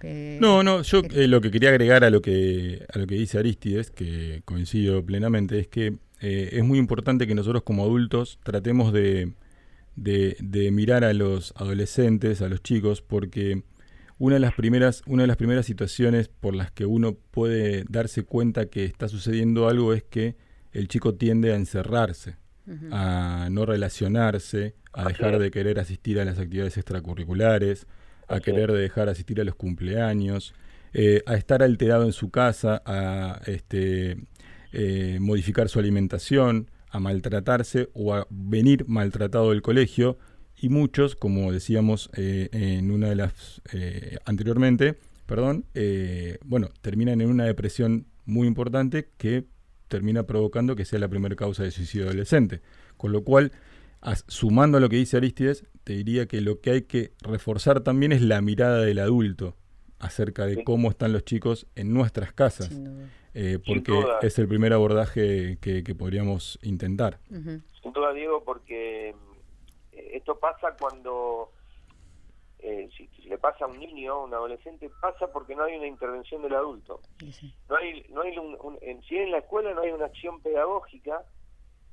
Eh, 0.01 0.37
no, 0.41 0.63
no, 0.63 0.81
yo 0.81 1.01
eh, 1.13 1.27
lo 1.27 1.39
que 1.39 1.49
quería 1.49 1.69
agregar 1.69 2.03
a 2.03 2.09
lo 2.09 2.21
que 2.21 2.85
a 2.93 2.99
lo 2.99 3.07
que 3.07 3.15
dice 3.15 3.39
Aristides, 3.39 3.89
que 3.89 4.41
coincido 4.43 5.03
plenamente, 5.05 5.59
es 5.59 5.67
que 5.69 5.93
eh, 6.19 6.49
es 6.53 6.63
muy 6.63 6.77
importante 6.77 7.25
que 7.25 7.35
nosotros 7.35 7.63
como 7.63 7.83
adultos 7.83 8.37
tratemos 8.43 8.91
de, 8.91 9.31
de, 9.95 10.35
de, 10.39 10.71
mirar 10.71 11.05
a 11.05 11.13
los 11.13 11.53
adolescentes, 11.55 12.41
a 12.41 12.49
los 12.49 12.61
chicos, 12.61 13.01
porque 13.01 13.63
una 14.17 14.35
de 14.35 14.39
las 14.41 14.53
primeras, 14.53 15.03
una 15.05 15.23
de 15.23 15.27
las 15.27 15.37
primeras 15.37 15.65
situaciones 15.65 16.27
por 16.27 16.53
las 16.53 16.71
que 16.71 16.85
uno 16.85 17.15
puede 17.31 17.85
darse 17.89 18.23
cuenta 18.23 18.65
que 18.65 18.83
está 18.83 19.07
sucediendo 19.07 19.69
algo 19.69 19.93
es 19.93 20.03
que 20.03 20.35
el 20.73 20.87
chico 20.87 21.15
tiende 21.15 21.53
a 21.53 21.55
encerrarse, 21.55 22.35
uh 22.67 22.71
-huh. 22.71 22.89
a 22.91 23.49
no 23.49 23.65
relacionarse, 23.65 24.75
a 24.93 25.05
dejar 25.05 25.39
de 25.39 25.51
querer 25.51 25.79
asistir 25.79 26.19
a 26.19 26.25
las 26.25 26.39
actividades 26.39 26.77
extracurriculares, 26.77 27.87
a 28.27 28.39
querer 28.39 28.71
dejar 28.71 29.05
de 29.05 29.11
asistir 29.11 29.41
a 29.41 29.43
los 29.43 29.55
cumpleaños, 29.55 30.53
eh, 30.93 31.23
a 31.25 31.35
estar 31.35 31.63
alterado 31.63 32.05
en 32.05 32.13
su 32.13 32.29
casa, 32.29 32.81
a 32.85 33.41
este, 33.47 34.17
eh, 34.71 35.17
modificar 35.19 35.67
su 35.69 35.79
alimentación, 35.79 36.69
a 36.89 36.99
maltratarse 36.99 37.89
o 37.93 38.13
a 38.13 38.27
venir 38.29 38.85
maltratado 38.87 39.49
del 39.49 39.63
colegio. 39.63 40.19
Y 40.55 40.69
muchos, 40.69 41.15
como 41.15 41.51
decíamos 41.51 42.11
eh, 42.15 42.49
en 42.51 42.91
una 42.91 43.09
de 43.09 43.15
las 43.15 43.61
anteriormente, 44.25 44.95
perdón, 45.25 45.65
bueno, 46.45 46.69
terminan 46.81 47.21
en 47.21 47.29
una 47.29 47.45
depresión 47.45 48.05
muy 48.25 48.47
importante 48.47 49.09
que 49.17 49.45
termina 49.93 50.23
provocando 50.23 50.75
que 50.75 50.85
sea 50.85 50.97
la 50.97 51.07
primera 51.07 51.35
causa 51.35 51.61
de 51.61 51.69
suicidio 51.69 52.07
adolescente. 52.07 52.61
Con 52.97 53.11
lo 53.11 53.23
cual, 53.23 53.51
sumando 54.27 54.79
a 54.79 54.81
lo 54.81 54.89
que 54.89 54.95
dice 54.95 55.17
Aristides, 55.17 55.67
te 55.83 55.93
diría 55.93 56.25
que 56.25 56.41
lo 56.41 56.61
que 56.61 56.71
hay 56.71 56.81
que 56.81 57.11
reforzar 57.21 57.81
también 57.81 58.11
es 58.11 58.23
la 58.23 58.41
mirada 58.41 58.79
del 58.79 58.97
adulto 58.97 59.55
acerca 59.99 60.47
de 60.47 60.55
sí. 60.55 60.63
cómo 60.63 60.89
están 60.89 61.13
los 61.13 61.25
chicos 61.25 61.67
en 61.75 61.93
nuestras 61.93 62.33
casas, 62.33 62.71
eh, 63.35 63.59
porque 63.63 63.93
es 64.23 64.39
el 64.39 64.47
primer 64.47 64.73
abordaje 64.73 65.59
que, 65.61 65.83
que 65.83 65.93
podríamos 65.93 66.57
intentar. 66.63 67.19
Uh 67.29 67.35
-huh. 67.35 67.61
Sin 67.83 67.93
duda, 67.93 68.13
Diego, 68.13 68.43
porque 68.43 69.13
esto 69.91 70.39
pasa 70.39 70.75
cuando, 70.79 71.51
eh, 72.63 72.89
si, 72.95 73.07
si, 73.09 73.23
le 73.23 73.37
pasa 73.37 73.65
a 73.65 73.67
un 73.67 73.77
niño, 73.77 74.13
a 74.13 74.23
un 74.23 74.33
adolescente, 74.33 74.89
pasa 75.01 75.27
porque 75.31 75.55
no 75.55 75.63
hay 75.63 75.75
una 75.75 75.87
intervención 75.87 76.41
del 76.41 76.55
adulto. 76.55 77.01
Sí. 77.19 77.53
No 77.69 77.75
hay, 77.75 78.05
no 78.09 78.21
hay 78.21 78.37
un, 78.37 78.57
un, 78.61 78.79
en, 78.81 79.03
si 79.03 79.17
en 79.17 79.31
la 79.31 79.39
escuela 79.39 79.73
no 79.73 79.81
hay 79.81 79.91
una 79.91 80.05
acción 80.05 80.41
pedagógica, 80.41 81.23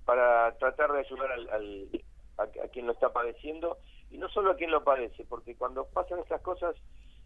para 0.04 0.56
tratar 0.58 0.92
de 0.92 1.00
ayudar 1.00 1.30
al, 1.30 1.48
al 1.50 1.88
a, 2.38 2.42
a, 2.42 2.68
quien 2.72 2.86
lo 2.86 2.92
está 2.92 3.12
padeciendo 3.12 3.78
y 4.10 4.18
no 4.18 4.28
solo 4.28 4.50
a 4.50 4.56
quien 4.56 4.70
lo 4.70 4.82
padece, 4.82 5.24
porque 5.24 5.54
cuando 5.54 5.84
pasan 5.86 6.18
estas 6.18 6.40
cosas 6.40 6.74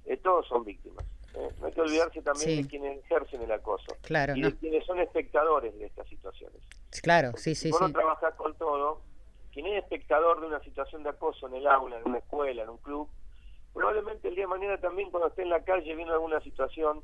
eh, 0.05 0.19
todos 0.19 0.47
son 0.47 0.65
víctimas. 0.65 1.05
¿eh? 1.35 1.49
No 1.61 1.67
hay 1.67 1.73
que 1.73 1.81
olvidarse 1.81 2.21
también 2.21 2.51
sí. 2.51 2.63
de 2.63 2.69
quienes 2.69 2.99
ejercen 3.05 3.41
el 3.41 3.53
acoso 3.53 3.97
claro, 4.03 4.37
y 4.37 4.41
no. 4.41 4.51
de 4.51 4.57
quienes 4.57 4.85
son 4.85 5.01
espectadores 5.01 5.77
de 5.79 5.87
estas 5.87 6.07
situaciones. 6.09 6.61
Claro, 7.03 7.31
porque 7.31 7.43
sí, 7.43 7.55
si 7.55 7.63
sí, 7.63 7.71
vos 7.71 7.79
sí. 7.79 7.87
no 7.87 7.93
trabajás 7.93 8.35
con 8.35 8.55
todo, 8.57 9.01
quien 9.53 9.67
es 9.67 9.83
espectador 9.83 10.41
de 10.41 10.47
una 10.49 10.61
situación 10.61 11.03
de 11.05 11.11
acoso 11.11 11.47
en 11.49 11.55
el 11.55 11.67
aula, 11.67 11.99
en 11.99 12.07
una 12.07 12.19
escuela, 12.19 12.65
en 12.65 12.69
un 12.69 12.79
club, 12.79 13.09
probablemente 13.75 14.29
el 14.29 14.35
día 14.35 14.45
de 14.45 14.49
mañana 14.49 14.79
también 14.79 15.11
cuando 15.11 15.29
esté 15.29 15.43
en 15.43 15.51
la 15.51 15.63
calle 15.65 15.95
viendo 15.95 16.15
alguna 16.15 16.41
situación 16.41 17.03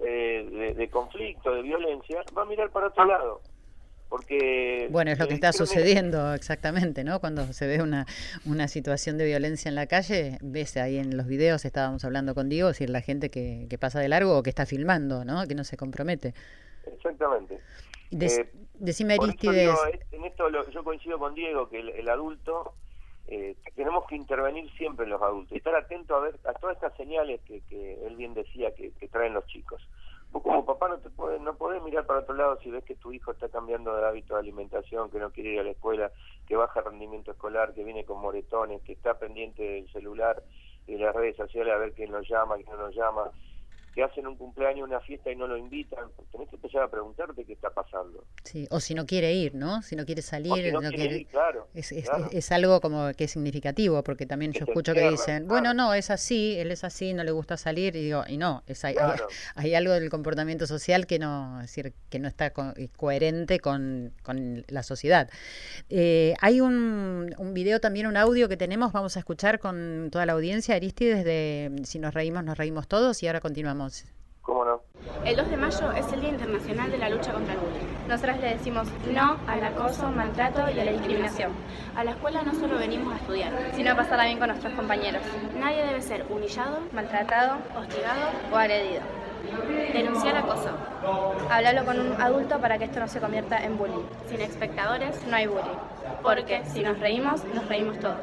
eh, 0.00 0.46
de, 0.50 0.74
de 0.74 0.90
conflicto, 0.90 1.54
de 1.54 1.62
violencia, 1.62 2.22
va 2.36 2.42
a 2.42 2.46
mirar 2.46 2.70
para 2.70 2.88
otro 2.88 3.04
lado. 3.04 3.40
Porque 4.08 4.88
bueno 4.90 5.10
es 5.10 5.18
lo 5.18 5.28
que 5.28 5.34
está 5.34 5.52
sucediendo 5.52 6.32
exactamente 6.32 7.04
no 7.04 7.20
cuando 7.20 7.44
se 7.52 7.66
ve 7.66 7.82
una 7.82 8.06
una 8.46 8.66
situación 8.66 9.18
de 9.18 9.26
violencia 9.26 9.68
en 9.68 9.74
la 9.74 9.86
calle 9.86 10.38
ves 10.40 10.78
ahí 10.78 10.96
en 10.96 11.14
los 11.14 11.26
videos 11.26 11.66
estábamos 11.66 12.06
hablando 12.06 12.34
con 12.34 12.48
Diego 12.48 12.70
es 12.70 12.76
decir 12.76 12.88
la 12.88 13.02
gente 13.02 13.30
que, 13.30 13.66
que 13.68 13.76
pasa 13.76 14.00
de 14.00 14.08
largo 14.08 14.38
o 14.38 14.42
que 14.42 14.48
está 14.48 14.64
filmando 14.64 15.26
no 15.26 15.46
que 15.46 15.54
no 15.54 15.62
se 15.62 15.76
compromete. 15.76 16.32
Exactamente. 16.86 17.60
Des, 18.10 18.38
eh, 18.38 18.50
decime 18.78 19.18
Aristides. 19.20 19.60
digo, 19.60 19.76
en 20.12 20.24
esto 20.24 20.48
lo, 20.48 20.66
yo 20.70 20.82
coincido 20.82 21.18
con 21.18 21.34
Diego 21.34 21.68
que 21.68 21.80
el, 21.80 21.90
el 21.90 22.08
adulto 22.08 22.72
eh, 23.30 23.56
tenemos 23.76 24.06
que 24.06 24.16
intervenir 24.16 24.70
siempre 24.78 25.06
los 25.06 25.20
adultos 25.20 25.54
estar 25.54 25.76
atento 25.76 26.16
a 26.16 26.20
ver 26.20 26.40
a 26.44 26.54
todas 26.54 26.76
estas 26.76 26.96
señales 26.96 27.42
que, 27.42 27.60
que 27.68 28.06
él 28.06 28.16
bien 28.16 28.32
decía 28.32 28.74
que, 28.74 28.90
traen 29.08 29.34
los 29.34 29.46
chicos. 29.46 29.86
Vos 30.30 30.42
como 30.42 30.64
papá 30.64 30.88
no 30.88 30.98
te 30.98 31.10
podés, 31.10 31.38
no 31.40 31.54
podés 31.54 31.82
mirar 31.82 32.06
para 32.06 32.20
otro 32.20 32.34
lado 32.34 32.58
si 32.62 32.70
ves 32.70 32.84
que 32.84 32.94
tu 32.94 33.12
hijo 33.12 33.32
está 33.32 33.50
cambiando 33.50 33.94
de 33.94 34.06
hábito 34.06 34.34
de 34.34 34.40
alimentación, 34.40 35.10
que 35.10 35.18
no 35.18 35.30
quiere 35.30 35.50
ir 35.50 35.60
a 35.60 35.62
la 35.62 35.70
escuela, 35.70 36.10
que 36.46 36.56
baja 36.56 36.80
rendimiento 36.80 37.30
escolar, 37.30 37.74
que 37.74 37.84
viene 37.84 38.06
con 38.06 38.18
moretones, 38.18 38.80
que 38.82 38.92
está 38.92 39.18
pendiente 39.18 39.62
del 39.62 39.92
celular 39.92 40.42
y 40.86 40.94
de 40.94 40.98
las 41.00 41.14
redes 41.14 41.36
sociales 41.36 41.74
a 41.74 41.78
ver 41.78 41.92
quién 41.92 42.10
lo 42.10 42.22
llama, 42.22 42.56
quién 42.56 42.70
no 42.70 42.76
lo 42.76 42.90
llama, 42.90 43.30
que 43.98 44.04
hacen 44.04 44.28
un 44.28 44.36
cumpleaños, 44.36 44.86
una 44.86 45.00
fiesta 45.00 45.32
y 45.32 45.34
no 45.34 45.48
lo 45.48 45.56
invitan, 45.56 46.04
tenés 46.30 46.48
que 46.48 46.54
empezar 46.54 46.82
a 46.82 46.88
preguntarte 46.88 47.44
qué 47.44 47.52
está 47.52 47.70
pasando. 47.70 48.22
Sí, 48.44 48.68
o 48.70 48.78
si 48.78 48.94
no 48.94 49.06
quiere 49.06 49.34
ir, 49.34 49.56
¿no? 49.56 49.82
Si 49.82 49.96
no 49.96 50.06
quiere 50.06 50.22
salir, 50.22 50.66
si 50.66 50.70
no, 50.70 50.80
no, 50.80 50.90
quiere, 50.90 51.16
ir, 51.16 51.26
claro, 51.26 51.66
es, 51.74 51.90
es, 51.90 52.04
claro. 52.08 52.26
Es, 52.26 52.34
es, 52.34 52.52
algo 52.52 52.80
como 52.80 53.12
que 53.14 53.24
es 53.24 53.32
significativo, 53.32 54.04
porque 54.04 54.24
también 54.24 54.52
yo 54.52 54.64
escucho 54.64 54.94
que 54.94 55.10
dicen, 55.10 55.38
claro. 55.38 55.48
bueno, 55.48 55.74
no, 55.74 55.94
es 55.94 56.12
así, 56.12 56.56
él 56.60 56.70
es 56.70 56.84
así, 56.84 57.12
no 57.12 57.24
le 57.24 57.32
gusta 57.32 57.56
salir, 57.56 57.96
y 57.96 58.04
digo, 58.04 58.22
y 58.28 58.36
no, 58.36 58.62
es, 58.68 58.84
hay, 58.84 58.94
claro. 58.94 59.26
hay, 59.56 59.64
hay, 59.70 59.74
algo 59.74 59.92
del 59.94 60.10
comportamiento 60.10 60.68
social 60.68 61.08
que 61.08 61.18
no, 61.18 61.56
es 61.60 61.62
decir, 61.62 61.92
que 62.08 62.20
no 62.20 62.28
está 62.28 62.50
co 62.52 62.74
coherente 62.96 63.58
con, 63.58 64.12
con, 64.22 64.64
la 64.68 64.84
sociedad. 64.84 65.28
Eh, 65.90 66.34
hay 66.40 66.60
un, 66.60 67.34
un 67.36 67.52
video 67.52 67.80
también, 67.80 68.06
un 68.06 68.16
audio 68.16 68.48
que 68.48 68.56
tenemos, 68.56 68.92
vamos 68.92 69.16
a 69.16 69.18
escuchar 69.18 69.58
con 69.58 70.10
toda 70.12 70.24
la 70.24 70.34
audiencia, 70.34 70.76
Aristides, 70.76 71.24
de 71.24 71.82
Si 71.82 71.98
nos 71.98 72.14
reímos, 72.14 72.44
nos 72.44 72.56
reímos 72.56 72.86
todos, 72.86 73.24
y 73.24 73.26
ahora 73.26 73.40
continuamos. 73.40 73.87
¿Cómo 74.42 74.64
no? 74.64 74.80
El 75.26 75.36
2 75.36 75.50
de 75.50 75.56
mayo 75.58 75.92
es 75.92 76.10
el 76.12 76.20
Día 76.20 76.30
Internacional 76.30 76.90
de 76.90 76.96
la 76.96 77.10
Lucha 77.10 77.32
contra 77.32 77.52
el 77.52 77.60
Bullying. 77.60 78.08
Nosotras 78.08 78.40
le 78.40 78.54
decimos 78.54 78.88
no 79.12 79.36
al 79.46 79.62
acoso, 79.62 80.10
maltrato 80.10 80.70
y 80.70 80.80
a 80.80 80.84
la 80.86 80.92
discriminación. 80.92 81.52
A 81.94 82.02
la 82.02 82.12
escuela 82.12 82.42
no 82.42 82.54
solo 82.54 82.78
venimos 82.78 83.12
a 83.12 83.16
estudiar, 83.16 83.52
sino 83.74 83.92
a 83.92 83.96
pasarla 83.96 84.24
bien 84.24 84.38
con 84.38 84.48
nuestros 84.48 84.72
compañeros. 84.72 85.22
Nadie 85.58 85.84
debe 85.84 86.00
ser 86.00 86.24
humillado, 86.30 86.80
maltratado, 86.92 87.58
hostigado 87.76 88.30
o 88.50 88.56
agredido. 88.56 89.02
Denuncia 89.92 90.30
el 90.30 90.36
acoso. 90.38 90.70
Háblalo 91.50 91.84
con 91.84 92.00
un 92.00 92.20
adulto 92.20 92.58
para 92.58 92.78
que 92.78 92.84
esto 92.84 93.00
no 93.00 93.08
se 93.08 93.20
convierta 93.20 93.62
en 93.62 93.76
bullying. 93.76 94.06
Sin 94.28 94.40
espectadores 94.40 95.26
no 95.26 95.36
hay 95.36 95.46
bullying. 95.46 95.78
Porque 96.22 96.62
si 96.64 96.80
nos 96.82 96.98
reímos, 96.98 97.44
nos 97.54 97.68
reímos 97.68 97.98
todos. 98.00 98.20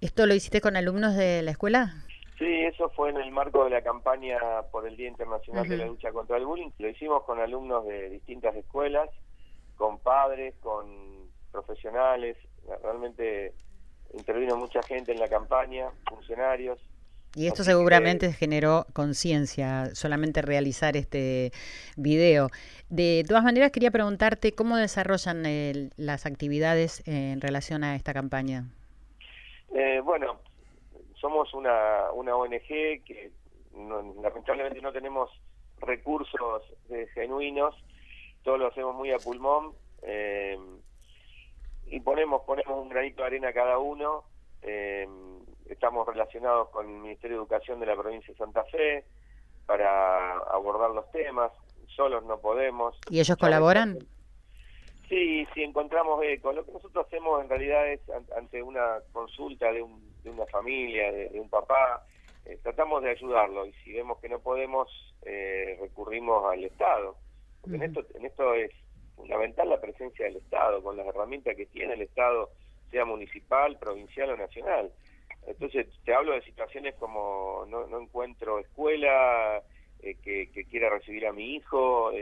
¿Esto 0.00 0.26
lo 0.26 0.34
hiciste 0.34 0.60
con 0.60 0.76
alumnos 0.76 1.14
de 1.14 1.42
la 1.42 1.52
escuela? 1.52 1.94
Sí, 2.40 2.64
eso 2.64 2.88
fue 2.96 3.10
en 3.10 3.18
el 3.18 3.30
marco 3.32 3.64
de 3.64 3.70
la 3.70 3.82
campaña 3.82 4.38
por 4.72 4.88
el 4.88 4.96
Día 4.96 5.08
Internacional 5.08 5.68
de 5.68 5.76
la 5.76 5.84
Lucha 5.84 6.10
contra 6.10 6.38
el 6.38 6.46
Bullying. 6.46 6.70
Lo 6.78 6.88
hicimos 6.88 7.22
con 7.24 7.38
alumnos 7.38 7.84
de 7.86 8.08
distintas 8.08 8.56
escuelas, 8.56 9.10
con 9.76 9.98
padres, 9.98 10.54
con 10.60 10.86
profesionales. 11.52 12.38
Realmente 12.82 13.52
intervino 14.14 14.56
mucha 14.56 14.82
gente 14.82 15.12
en 15.12 15.20
la 15.20 15.28
campaña, 15.28 15.90
funcionarios. 16.08 16.78
Y 17.34 17.46
esto 17.46 17.62
seguramente 17.62 18.32
generó 18.32 18.86
conciencia, 18.94 19.94
solamente 19.94 20.40
realizar 20.40 20.96
este 20.96 21.52
video. 21.98 22.48
De 22.88 23.22
todas 23.28 23.44
maneras, 23.44 23.70
quería 23.70 23.90
preguntarte 23.90 24.52
cómo 24.52 24.78
desarrollan 24.78 25.42
las 25.98 26.24
actividades 26.24 27.06
en 27.06 27.42
relación 27.42 27.84
a 27.84 27.96
esta 27.96 28.14
campaña. 28.14 28.64
Eh, 29.74 30.00
bueno, 30.02 30.40
somos 31.20 31.52
una, 31.54 32.10
una 32.12 32.34
ONG 32.34 33.04
que 33.04 33.32
lamentablemente 34.22 34.80
no 34.80 34.92
tenemos 34.92 35.30
recursos 35.78 36.62
eh, 36.90 37.06
genuinos, 37.14 37.74
todo 38.42 38.58
lo 38.58 38.68
hacemos 38.68 38.94
muy 38.94 39.12
a 39.12 39.18
pulmón 39.18 39.74
eh, 40.02 40.58
y 41.86 42.00
ponemos 42.00 42.42
ponemos 42.42 42.82
un 42.82 42.88
granito 42.88 43.22
de 43.22 43.26
arena 43.26 43.52
cada 43.52 43.78
uno. 43.78 44.24
Eh, 44.62 45.06
estamos 45.66 46.06
relacionados 46.06 46.68
con 46.70 46.86
el 46.86 47.00
Ministerio 47.00 47.36
de 47.36 47.42
Educación 47.42 47.80
de 47.80 47.86
la 47.86 47.96
provincia 47.96 48.32
de 48.32 48.38
Santa 48.38 48.64
Fe 48.64 49.04
para 49.66 50.38
abordar 50.38 50.90
los 50.90 51.10
temas. 51.10 51.52
Solos 51.88 52.24
no 52.24 52.38
podemos. 52.38 52.96
¿Y 53.10 53.20
ellos 53.20 53.36
colaboran? 53.36 53.98
Sí, 55.08 55.46
si 55.52 55.64
encontramos 55.64 56.22
eco. 56.22 56.52
Lo 56.52 56.64
que 56.64 56.72
nosotros 56.72 57.06
hacemos 57.06 57.42
en 57.42 57.48
realidad 57.48 57.88
es 57.88 58.00
ante 58.36 58.62
una 58.62 58.98
consulta 59.12 59.72
de, 59.72 59.84
una 60.28 60.46
familia, 60.46 61.10
de, 61.12 61.40
un 61.40 61.48
papá, 61.48 62.04
eh, 62.44 62.58
tratamos 62.62 63.02
de 63.02 63.10
ayudarlo 63.10 63.66
y 63.66 63.72
si 63.84 63.92
vemos 63.92 64.18
que 64.18 64.28
no 64.28 64.40
podemos, 64.40 64.88
eh, 65.22 65.78
recurrimos 65.80 66.52
al 66.52 66.64
Estado. 66.64 67.16
en 67.66 67.82
esto, 67.82 68.04
en 68.14 68.26
esto 68.26 68.54
es 68.54 68.70
fundamental 69.16 69.68
la 69.68 69.80
presencia 69.80 70.26
del 70.26 70.36
Estado, 70.36 70.82
con 70.82 70.96
las 70.96 71.06
herramientas 71.06 71.56
que 71.56 71.66
tiene 71.66 71.94
el 71.94 72.02
Estado, 72.02 72.50
sea 72.90 73.04
municipal, 73.04 73.78
provincial 73.78 74.30
o 74.30 74.36
nacional. 74.36 74.90
Entonces, 75.46 75.86
te 76.04 76.12
hablo 76.12 76.32
de 76.32 76.42
situaciones 76.42 76.94
como 76.96 77.64
no, 77.68 77.86
no 77.86 78.00
encuentro 78.00 78.58
escuela 78.58 79.62
eh, 80.02 80.16
que, 80.22 80.48
quiera 80.68 80.90
recibir 80.90 81.26
a 81.26 81.32
mi 81.32 81.54
hijo, 81.56 82.12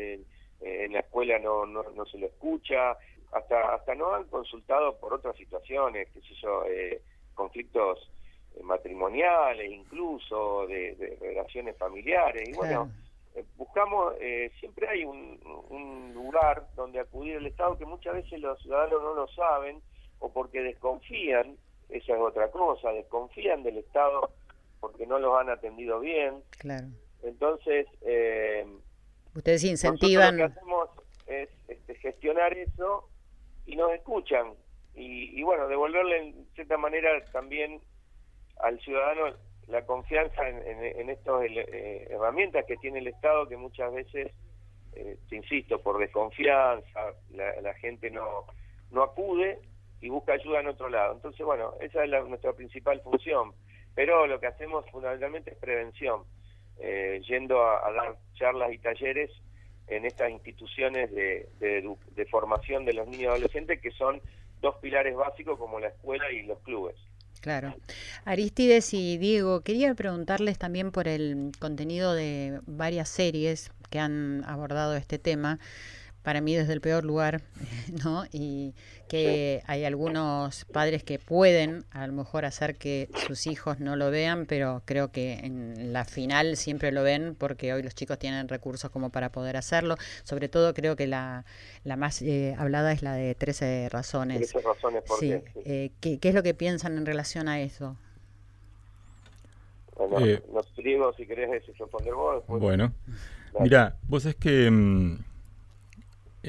en 0.60 0.92
la 0.92 1.00
escuela 1.00 1.38
no, 1.38 1.66
no, 1.66 1.84
no, 1.90 2.04
se 2.06 2.18
lo 2.18 2.26
escucha, 2.26 2.96
hasta 3.32 3.74
hasta 3.74 3.94
no 3.94 4.14
han 4.14 4.24
consultado 4.24 4.98
por 4.98 5.14
otras 5.14 5.36
situaciones, 5.36 6.08
qué 6.12 6.20
sé 6.20 6.34
yo, 6.40 6.64
eh, 6.66 7.00
conflictos 7.38 8.10
eh, 8.54 8.62
matrimoniales, 8.62 9.70
incluso 9.70 10.66
de, 10.66 10.94
de, 10.96 11.16
relaciones 11.20 11.76
familiares. 11.78 12.46
Y 12.46 12.52
bueno, 12.52 12.90
eh, 13.34 13.44
buscamos, 13.56 14.14
siempre 14.60 14.88
hay 14.88 15.04
un, 15.04 15.40
un 15.70 16.12
lugar 16.12 16.68
donde 16.76 17.00
acudir 17.00 17.36
el 17.36 17.46
Estado 17.46 17.78
que 17.78 17.86
muchas 17.86 18.14
veces 18.14 18.40
los 18.40 18.60
ciudadanos 18.60 19.02
no 19.02 19.14
lo 19.14 19.28
saben 19.28 19.80
o 20.18 20.30
porque 20.32 20.60
desconfían 20.60 21.56
esa 21.88 22.12
es 22.12 22.20
otra 22.20 22.50
cosa, 22.50 22.90
desconfían 22.90 23.62
del 23.62 23.78
Estado 23.78 24.30
porque 24.80 25.06
no 25.06 25.18
los 25.18 25.38
han 25.40 25.48
atendido 25.48 26.00
bien. 26.00 26.42
Claro. 26.58 26.88
Entonces, 27.22 27.86
eh, 28.02 28.66
ustedes 29.34 29.64
incentivan. 29.64 30.36
Lo 30.36 30.48
que 30.48 30.52
hacemos 30.52 30.90
es 31.26 31.48
este, 31.68 31.94
gestionar 31.96 32.56
eso 32.56 33.08
y 33.66 33.76
nos 33.76 33.92
escuchan. 33.92 34.52
Y, 34.98 35.42
bueno, 35.42 35.68
devolverle 35.68 36.18
en 36.18 36.46
cierta 36.54 36.76
manera 36.76 37.08
también 37.32 37.80
al 38.60 38.80
ciudadano 38.80 39.36
la 39.68 39.84
confianza 39.86 40.48
en, 40.48 41.10
estas 41.10 41.44
eh, 41.44 42.08
herramientas 42.10 42.64
que 42.66 42.76
tiene 42.78 42.98
el 42.98 43.06
Estado 43.06 43.46
que 43.46 43.56
muchas 43.56 43.92
veces, 43.92 44.32
eh, 44.94 45.16
te 45.28 45.36
insisto, 45.36 45.80
por 45.80 45.98
desconfianza, 45.98 47.12
la, 47.30 47.60
la 47.60 47.74
gente 47.74 48.10
no, 48.10 48.46
no 48.90 49.02
acude 49.02 49.60
y 50.00 50.08
busca 50.08 50.32
ayuda 50.32 50.60
en 50.60 50.68
otro 50.68 50.88
lado. 50.88 51.14
Entonces, 51.14 51.44
bueno, 51.44 51.74
esa 51.80 52.04
es 52.04 52.10
nuestra 52.26 52.52
principal 52.52 53.00
función. 53.02 53.52
Pero 53.94 54.26
lo 54.26 54.38
que 54.38 54.46
hacemos 54.46 54.88
fundamentalmente 54.90 55.50
es 55.50 55.56
prevención, 55.56 56.22
eh, 56.78 57.20
yendo 57.26 57.60
a, 57.60 57.90
dar 57.92 58.16
charlas 58.34 58.72
y 58.72 58.78
talleres 58.78 59.30
en 59.88 60.04
estas 60.04 60.30
instituciones 60.30 61.10
de, 61.12 61.48
de, 61.58 62.26
formación 62.26 62.84
de 62.84 62.92
los 62.92 63.08
niños 63.08 63.22
y 63.22 63.26
adolescentes, 63.26 63.80
que 63.80 63.90
son 63.90 64.20
dos 64.60 64.76
pilares 64.76 65.14
básicos 65.16 65.58
como 65.58 65.80
la 65.80 65.88
escuela 65.88 66.30
y 66.30 66.42
los 66.42 66.58
clubes. 66.60 66.96
Claro. 67.40 67.74
Aristides 68.24 68.92
y 68.94 69.16
Diego, 69.16 69.60
quería 69.60 69.94
preguntarles 69.94 70.58
también 70.58 70.90
por 70.90 71.06
el 71.06 71.52
contenido 71.60 72.14
de 72.14 72.60
varias 72.66 73.08
series 73.08 73.70
que 73.90 73.98
han 73.98 74.44
abordado 74.44 74.96
este 74.96 75.18
tema 75.18 75.58
para 76.28 76.42
mí 76.42 76.54
desde 76.54 76.74
el 76.74 76.82
peor 76.82 77.06
lugar, 77.06 77.40
¿no? 78.04 78.24
Y 78.30 78.74
que 79.08 79.62
hay 79.66 79.86
algunos 79.86 80.66
padres 80.66 81.02
que 81.02 81.18
pueden 81.18 81.86
a 81.90 82.06
lo 82.06 82.12
mejor 82.12 82.44
hacer 82.44 82.76
que 82.76 83.08
sus 83.26 83.46
hijos 83.46 83.80
no 83.80 83.96
lo 83.96 84.10
vean, 84.10 84.44
pero 84.44 84.82
creo 84.84 85.10
que 85.10 85.38
en 85.38 85.94
la 85.94 86.04
final 86.04 86.58
siempre 86.58 86.92
lo 86.92 87.02
ven 87.02 87.34
porque 87.34 87.72
hoy 87.72 87.82
los 87.82 87.94
chicos 87.94 88.18
tienen 88.18 88.46
recursos 88.46 88.90
como 88.90 89.08
para 89.08 89.32
poder 89.32 89.56
hacerlo. 89.56 89.94
Sobre 90.22 90.50
todo 90.50 90.74
creo 90.74 90.96
que 90.96 91.06
la, 91.06 91.46
la 91.84 91.96
más 91.96 92.20
eh, 92.20 92.54
hablada 92.58 92.92
es 92.92 93.00
la 93.00 93.14
de 93.14 93.34
13 93.34 93.88
razones. 93.90 94.50
13 94.50 94.60
razones 94.60 95.04
por 95.04 95.18
sí. 95.20 95.32
Eh, 95.64 95.92
¿qué, 95.98 96.18
es 96.20 96.34
lo 96.34 96.42
que 96.42 96.52
piensan 96.52 96.98
en 96.98 97.06
relación 97.06 97.48
a 97.48 97.62
eso? 97.62 97.96
Bueno, 99.96 100.26
eh, 100.26 100.42
griegos, 100.76 101.16
si 101.16 101.24
querés 101.24 101.66
responder 101.78 102.12
vos. 102.12 102.44
Bueno, 102.48 102.92
mira, 103.58 103.96
vos 104.06 104.26
es 104.26 104.34
que... 104.34 104.70
Mm, 104.70 105.27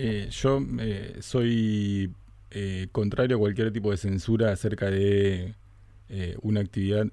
eh, 0.02 0.30
yo 0.32 0.66
eh, 0.80 1.18
soy 1.20 2.14
eh, 2.52 2.88
contrario 2.94 3.36
a 3.36 3.40
cualquier 3.40 3.74
tipo 3.74 3.92
de 3.92 3.98
censura 3.98 4.52
acerca 4.52 4.90
de 4.90 5.56
una 6.42 6.62
actividad 6.62 7.06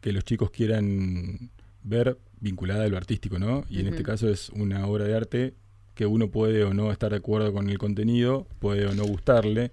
que 0.00 0.12
los 0.12 0.24
chicos 0.24 0.50
quieran 0.50 1.50
ver 1.84 2.18
vinculada 2.40 2.82
a 2.84 2.88
lo 2.88 2.96
artístico, 2.96 3.38
¿no? 3.38 3.64
Y 3.70 3.78
en 3.78 3.86
este 3.86 4.02
caso 4.02 4.28
es 4.28 4.48
una 4.48 4.84
obra 4.88 5.04
de 5.04 5.14
arte 5.14 5.54
que 5.94 6.06
uno 6.06 6.28
puede 6.28 6.64
o 6.64 6.74
no 6.74 6.90
estar 6.90 7.12
de 7.12 7.18
acuerdo 7.18 7.52
con 7.52 7.70
el 7.70 7.78
contenido, 7.78 8.48
puede 8.58 8.86
o 8.86 8.94
no 8.96 9.04
gustarle, 9.04 9.70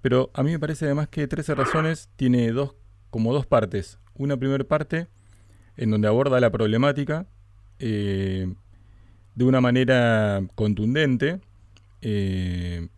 pero 0.00 0.30
a 0.32 0.42
mí 0.42 0.52
me 0.52 0.58
parece 0.58 0.86
además 0.86 1.08
que 1.08 1.28
13 1.28 1.54
razones 1.54 2.08
tiene 2.16 2.50
dos, 2.50 2.76
como 3.10 3.34
dos 3.34 3.44
partes. 3.44 3.98
Una 4.14 4.38
primera 4.38 4.64
parte 4.64 5.06
en 5.76 5.90
donde 5.90 6.08
aborda 6.08 6.40
la 6.40 6.50
problemática 6.50 7.26
de 7.78 8.54
una 9.38 9.60
manera 9.60 10.42
contundente, 10.54 11.42
eh, 12.02 12.88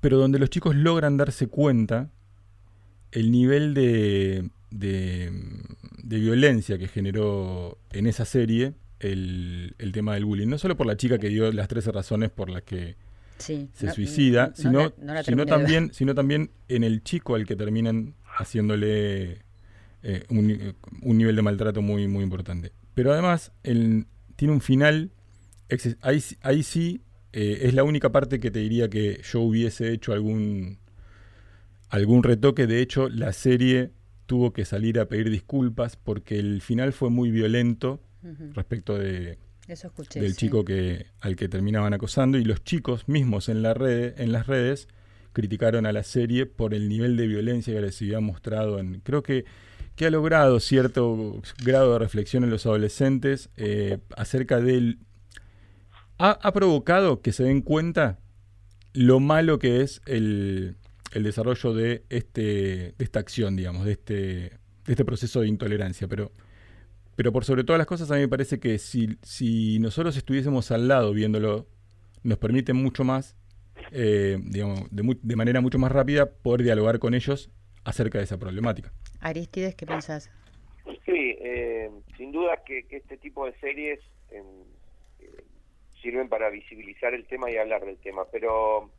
pero 0.00 0.18
donde 0.18 0.38
los 0.38 0.50
chicos 0.50 0.74
logran 0.74 1.16
darse 1.16 1.46
cuenta 1.46 2.10
el 3.12 3.30
nivel 3.30 3.74
de, 3.74 4.50
de, 4.70 5.30
violencia 6.02 6.78
que 6.78 6.88
generó 6.88 7.78
en 7.90 8.06
esa 8.06 8.24
serie 8.24 8.74
el, 9.00 9.74
tema 9.92 10.14
del 10.14 10.24
bullying. 10.24 10.48
No 10.48 10.58
solo 10.58 10.76
por 10.76 10.86
la 10.86 10.96
chica 10.96 11.18
que 11.18 11.28
dio 11.28 11.52
las 11.52 11.68
13 11.68 11.92
razones 11.92 12.30
por 12.30 12.50
las 12.50 12.62
que 12.62 12.96
se 13.38 13.68
suicida, 13.92 14.52
sino, 14.54 14.92
sino, 15.24 15.46
también, 15.46 15.92
sino 15.92 16.14
también 16.14 16.50
en 16.68 16.84
el 16.84 17.02
chico 17.02 17.34
al 17.34 17.46
que 17.46 17.56
terminan 17.56 18.14
haciéndole 18.24 19.42
eh, 20.02 20.24
un, 20.30 20.74
un, 21.02 21.18
nivel 21.18 21.36
de 21.36 21.42
maltrato 21.42 21.82
muy, 21.82 22.08
muy 22.08 22.24
importante. 22.24 22.72
Pero 22.94 23.12
además 23.12 23.52
el, 23.62 24.06
tiene 24.36 24.54
un 24.54 24.60
final, 24.60 25.10
ahí, 26.00 26.22
ahí 26.42 26.62
sí 26.62 27.02
eh, 27.32 27.60
es 27.62 27.74
la 27.74 27.84
única 27.84 28.12
parte 28.12 28.40
que 28.40 28.50
te 28.50 28.58
diría 28.60 28.88
que 28.88 29.20
yo 29.22 29.40
hubiese 29.40 29.92
hecho 29.92 30.12
algún, 30.12 30.78
algún 31.88 32.22
retoque. 32.22 32.66
De 32.66 32.80
hecho, 32.80 33.08
la 33.08 33.32
serie 33.32 33.90
tuvo 34.26 34.52
que 34.52 34.64
salir 34.64 34.98
a 35.00 35.06
pedir 35.06 35.30
disculpas 35.30 35.96
porque 35.96 36.38
el 36.38 36.60
final 36.60 36.92
fue 36.92 37.10
muy 37.10 37.30
violento 37.30 38.00
respecto 38.54 38.96
de, 38.96 39.36
del 40.14 40.36
chico 40.36 40.64
que, 40.64 41.06
al 41.20 41.34
que 41.36 41.48
terminaban 41.48 41.92
acosando 41.92 42.38
y 42.38 42.44
los 42.44 42.62
chicos 42.62 43.08
mismos 43.08 43.48
en, 43.48 43.62
la 43.62 43.74
red, 43.74 44.20
en 44.20 44.30
las 44.30 44.46
redes 44.46 44.88
criticaron 45.32 45.86
a 45.86 45.92
la 45.92 46.02
serie 46.02 46.46
por 46.46 46.74
el 46.74 46.88
nivel 46.88 47.16
de 47.16 47.26
violencia 47.26 47.74
que 47.74 47.80
les 47.80 48.00
había 48.00 48.20
mostrado. 48.20 48.78
En, 48.78 49.00
creo 49.00 49.22
que, 49.22 49.44
que 49.96 50.06
ha 50.06 50.10
logrado 50.10 50.60
cierto 50.60 51.40
grado 51.64 51.94
de 51.94 51.98
reflexión 51.98 52.44
en 52.44 52.50
los 52.50 52.66
adolescentes 52.66 53.50
eh, 53.56 53.98
acerca 54.16 54.60
del 54.60 54.98
ha, 56.30 56.52
provocado 56.52 57.20
que 57.20 57.32
se 57.32 57.44
den 57.44 57.62
cuenta 57.62 58.18
lo 58.92 59.20
malo 59.20 59.58
que 59.58 59.80
es 59.80 60.02
el, 60.06 60.76
desarrollo 61.12 61.74
de, 61.74 62.04
este, 62.08 62.94
de 62.96 63.04
esta 63.04 63.20
acción, 63.20 63.56
digamos, 63.56 63.84
de 63.84 63.92
este, 63.92 64.14
de 64.14 64.58
este 64.86 65.04
proceso 65.04 65.40
de 65.40 65.48
intolerancia. 65.48 66.08
Pero 66.08 66.32
pero 67.14 67.32
por 67.32 67.44
sobre 67.44 67.64
todas 67.64 67.78
las 67.78 67.86
cosas, 67.86 68.10
a 68.10 68.14
mí 68.14 68.20
me 68.20 68.28
parece 68.28 68.58
que 68.58 68.78
si, 68.78 69.18
si 69.22 69.78
nosotros 69.78 70.16
estuviésemos 70.16 70.70
al 70.70 70.88
lado 70.88 71.12
viéndolo, 71.12 71.66
nos 72.22 72.38
permite 72.38 72.72
mucho 72.72 73.04
más, 73.04 73.36
eh, 73.90 74.38
digamos, 74.42 74.90
de, 74.90 75.18
de, 75.22 75.36
manera 75.36 75.60
mucho 75.60 75.78
más 75.78 75.92
rápida, 75.92 76.26
poder 76.26 76.62
dialogar 76.62 76.98
con 76.98 77.14
ellos 77.14 77.50
acerca 77.84 78.18
de 78.18 78.24
esa 78.24 78.38
problemática. 78.38 78.92
Aristides, 79.20 79.74
¿qué 79.74 79.86
pensás? 79.86 80.30
Sí, 81.04 81.36
eh, 81.40 81.90
sin 82.16 82.32
duda 82.32 82.62
que, 82.64 82.86
este 82.90 83.18
tipo 83.18 83.46
de 83.46 83.52
series 83.60 84.00
eh, 84.30 84.42
sirven 86.02 86.28
para 86.28 86.50
visibilizar 86.50 87.14
el 87.14 87.26
tema 87.26 87.50
y 87.50 87.56
hablar 87.56 87.84
del 87.84 87.98
tema, 87.98 88.24
pero 88.30 88.90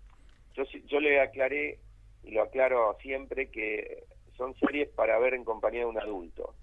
yo, 0.56 0.64
yo 0.88 0.99
le 0.99 1.20
aclaré 1.20 1.80
y 2.24 2.32
lo 2.32 2.43
aclaro 2.43 2.97
siempre 3.01 3.49
que 3.49 4.06
son 4.38 4.56
series 4.56 4.89
para 4.89 5.20
ver 5.20 5.34
en 5.34 5.43
compañía 5.43 5.82
de 5.82 5.88
un 5.88 5.99
adulto, 5.99 6.56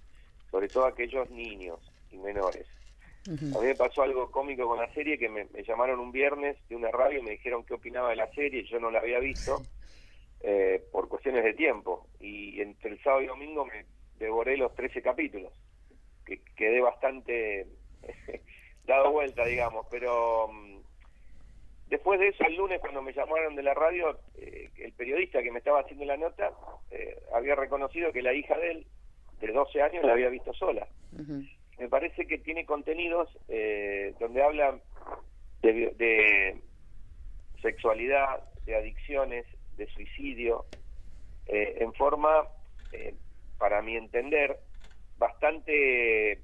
sobre 0.50 0.68
todo 0.68 0.86
aquellos 0.86 1.30
niños 1.30 1.78
y 2.10 2.18
menores. 2.18 2.66
A 3.28 3.60
mí 3.60 3.66
me 3.66 3.74
pasó 3.74 4.02
algo 4.02 4.30
cómico 4.30 4.66
con 4.66 4.78
la 4.78 4.92
serie 4.94 5.18
que 5.18 5.28
me, 5.28 5.46
llamaron 5.66 6.00
un 6.00 6.10
viernes 6.10 6.56
de 6.68 6.76
una 6.76 6.90
radio 6.90 7.18
y 7.18 7.22
me 7.22 7.32
dijeron 7.32 7.64
qué 7.64 7.74
opinaba 7.74 8.10
de 8.10 8.16
la 8.16 8.32
serie, 8.32 8.64
yo 8.64 8.80
no 8.80 8.90
la 8.90 9.00
había 9.00 9.18
visto 9.18 9.62
eh, 10.40 10.82
por 10.90 11.08
cuestiones 11.08 11.44
de 11.44 11.52
tiempo 11.52 12.06
y 12.18 12.60
entre 12.62 12.92
el 12.92 13.02
sábado 13.02 13.22
y 13.22 13.26
domingo 13.26 13.66
me 13.66 13.84
devoré 14.18 14.56
los 14.56 14.74
13 14.74 15.02
capítulos, 15.02 15.52
que 16.24 16.40
quedé 16.56 16.80
bastante 16.80 17.66
dado 18.86 19.12
vuelta, 19.12 19.44
digamos, 19.44 19.86
pero 19.90 20.48
mm, 20.48 20.78
después 21.88 22.20
de 22.20 22.28
eso, 22.28 22.44
el 22.44 22.56
lunes 22.56 22.80
cuando 22.80 23.02
me 23.02 23.12
llamaron 23.12 23.54
de 23.54 23.62
la 23.62 23.74
radio, 23.74 24.18
eh, 24.36 24.70
el 24.78 24.92
periodista 24.92 25.42
que 25.42 25.50
me 25.50 25.58
estaba 25.58 25.80
haciendo 25.80 26.04
la 26.04 26.16
nota 26.16 26.52
eh, 26.90 27.20
había 27.34 27.54
reconocido 27.54 28.12
que 28.12 28.22
la 28.22 28.32
hija 28.32 28.56
de 28.58 28.70
él, 28.70 28.86
de 29.40 29.52
12 29.52 29.82
años, 29.82 30.04
la 30.04 30.12
había 30.12 30.28
visto 30.28 30.52
sola. 30.54 30.86
Me 31.78 31.88
parece 31.88 32.26
que 32.26 32.38
tiene 32.38 32.66
contenidos 32.66 33.28
eh, 33.48 34.14
donde 34.20 34.42
habla 34.42 34.78
de, 35.62 35.94
de 35.96 36.60
sexualidad, 37.62 38.44
de 38.66 38.76
adicciones, 38.76 39.46
de 39.76 39.86
suicidio, 39.86 40.66
en 41.46 41.92
forma 41.94 42.46
para 43.58 43.82
mi 43.82 43.96
entender, 43.96 44.58
bastante, 45.18 46.40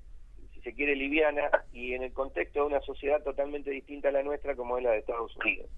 se 0.66 0.74
quiere, 0.74 0.96
liviana 0.96 1.48
y 1.72 1.94
en 1.94 2.02
el 2.02 2.12
contexto 2.12 2.58
de 2.58 2.66
una 2.66 2.80
sociedad 2.80 3.22
totalmente 3.22 3.70
distinta 3.70 4.08
a 4.08 4.12
la 4.12 4.24
nuestra 4.24 4.56
como 4.56 4.76
es 4.76 4.82
la 4.82 4.90
de 4.90 4.98
Estados 4.98 5.36
Unidos. 5.36 5.70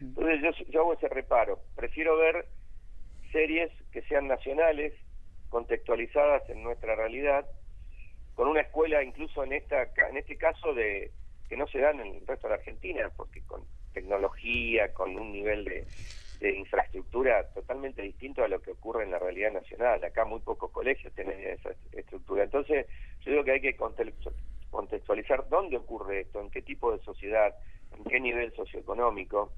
Entonces 0.00 0.40
yo, 0.40 0.70
yo 0.70 0.80
hago 0.82 0.92
ese 0.94 1.08
reparo. 1.08 1.58
Prefiero 1.74 2.16
ver 2.16 2.46
series 3.32 3.72
que 3.90 4.02
sean 4.02 4.28
nacionales, 4.28 4.92
contextualizadas 5.48 6.48
en 6.48 6.62
nuestra 6.62 6.94
realidad, 6.94 7.44
con 8.36 8.46
una 8.46 8.60
escuela 8.60 9.02
incluso 9.02 9.42
en 9.42 9.52
esta 9.52 9.82
en 10.08 10.16
este 10.16 10.36
caso 10.36 10.74
de 10.74 11.10
que 11.48 11.56
no 11.56 11.66
se 11.66 11.80
dan 11.80 11.98
en 11.98 12.14
el 12.14 12.26
resto 12.26 12.46
de 12.46 12.54
la 12.54 12.58
Argentina, 12.60 13.10
porque 13.16 13.42
con 13.42 13.64
tecnología, 13.94 14.92
con 14.92 15.18
un 15.18 15.32
nivel 15.32 15.64
de, 15.64 15.86
de 16.38 16.56
infraestructura 16.56 17.48
totalmente 17.48 18.00
distinto 18.00 18.44
a 18.44 18.48
lo 18.48 18.62
que 18.62 18.70
ocurre 18.70 19.02
en 19.02 19.10
la 19.10 19.18
realidad 19.18 19.52
nacional. 19.52 20.04
Acá 20.04 20.24
muy 20.24 20.38
pocos 20.38 20.70
colegios 20.70 21.12
tienen 21.14 21.40
esa 21.40 21.70
estructura. 21.92 22.44
Entonces, 22.44 22.86
que 23.46 23.52
hay 23.52 23.60
que 23.60 23.76
contextualizar 24.70 25.48
dónde 25.48 25.78
ocurre 25.78 26.20
esto, 26.22 26.40
en 26.40 26.50
qué 26.50 26.60
tipo 26.60 26.92
de 26.92 27.02
sociedad, 27.04 27.54
en 27.96 28.04
qué 28.04 28.20
nivel 28.20 28.52
socioeconómico, 28.54 29.52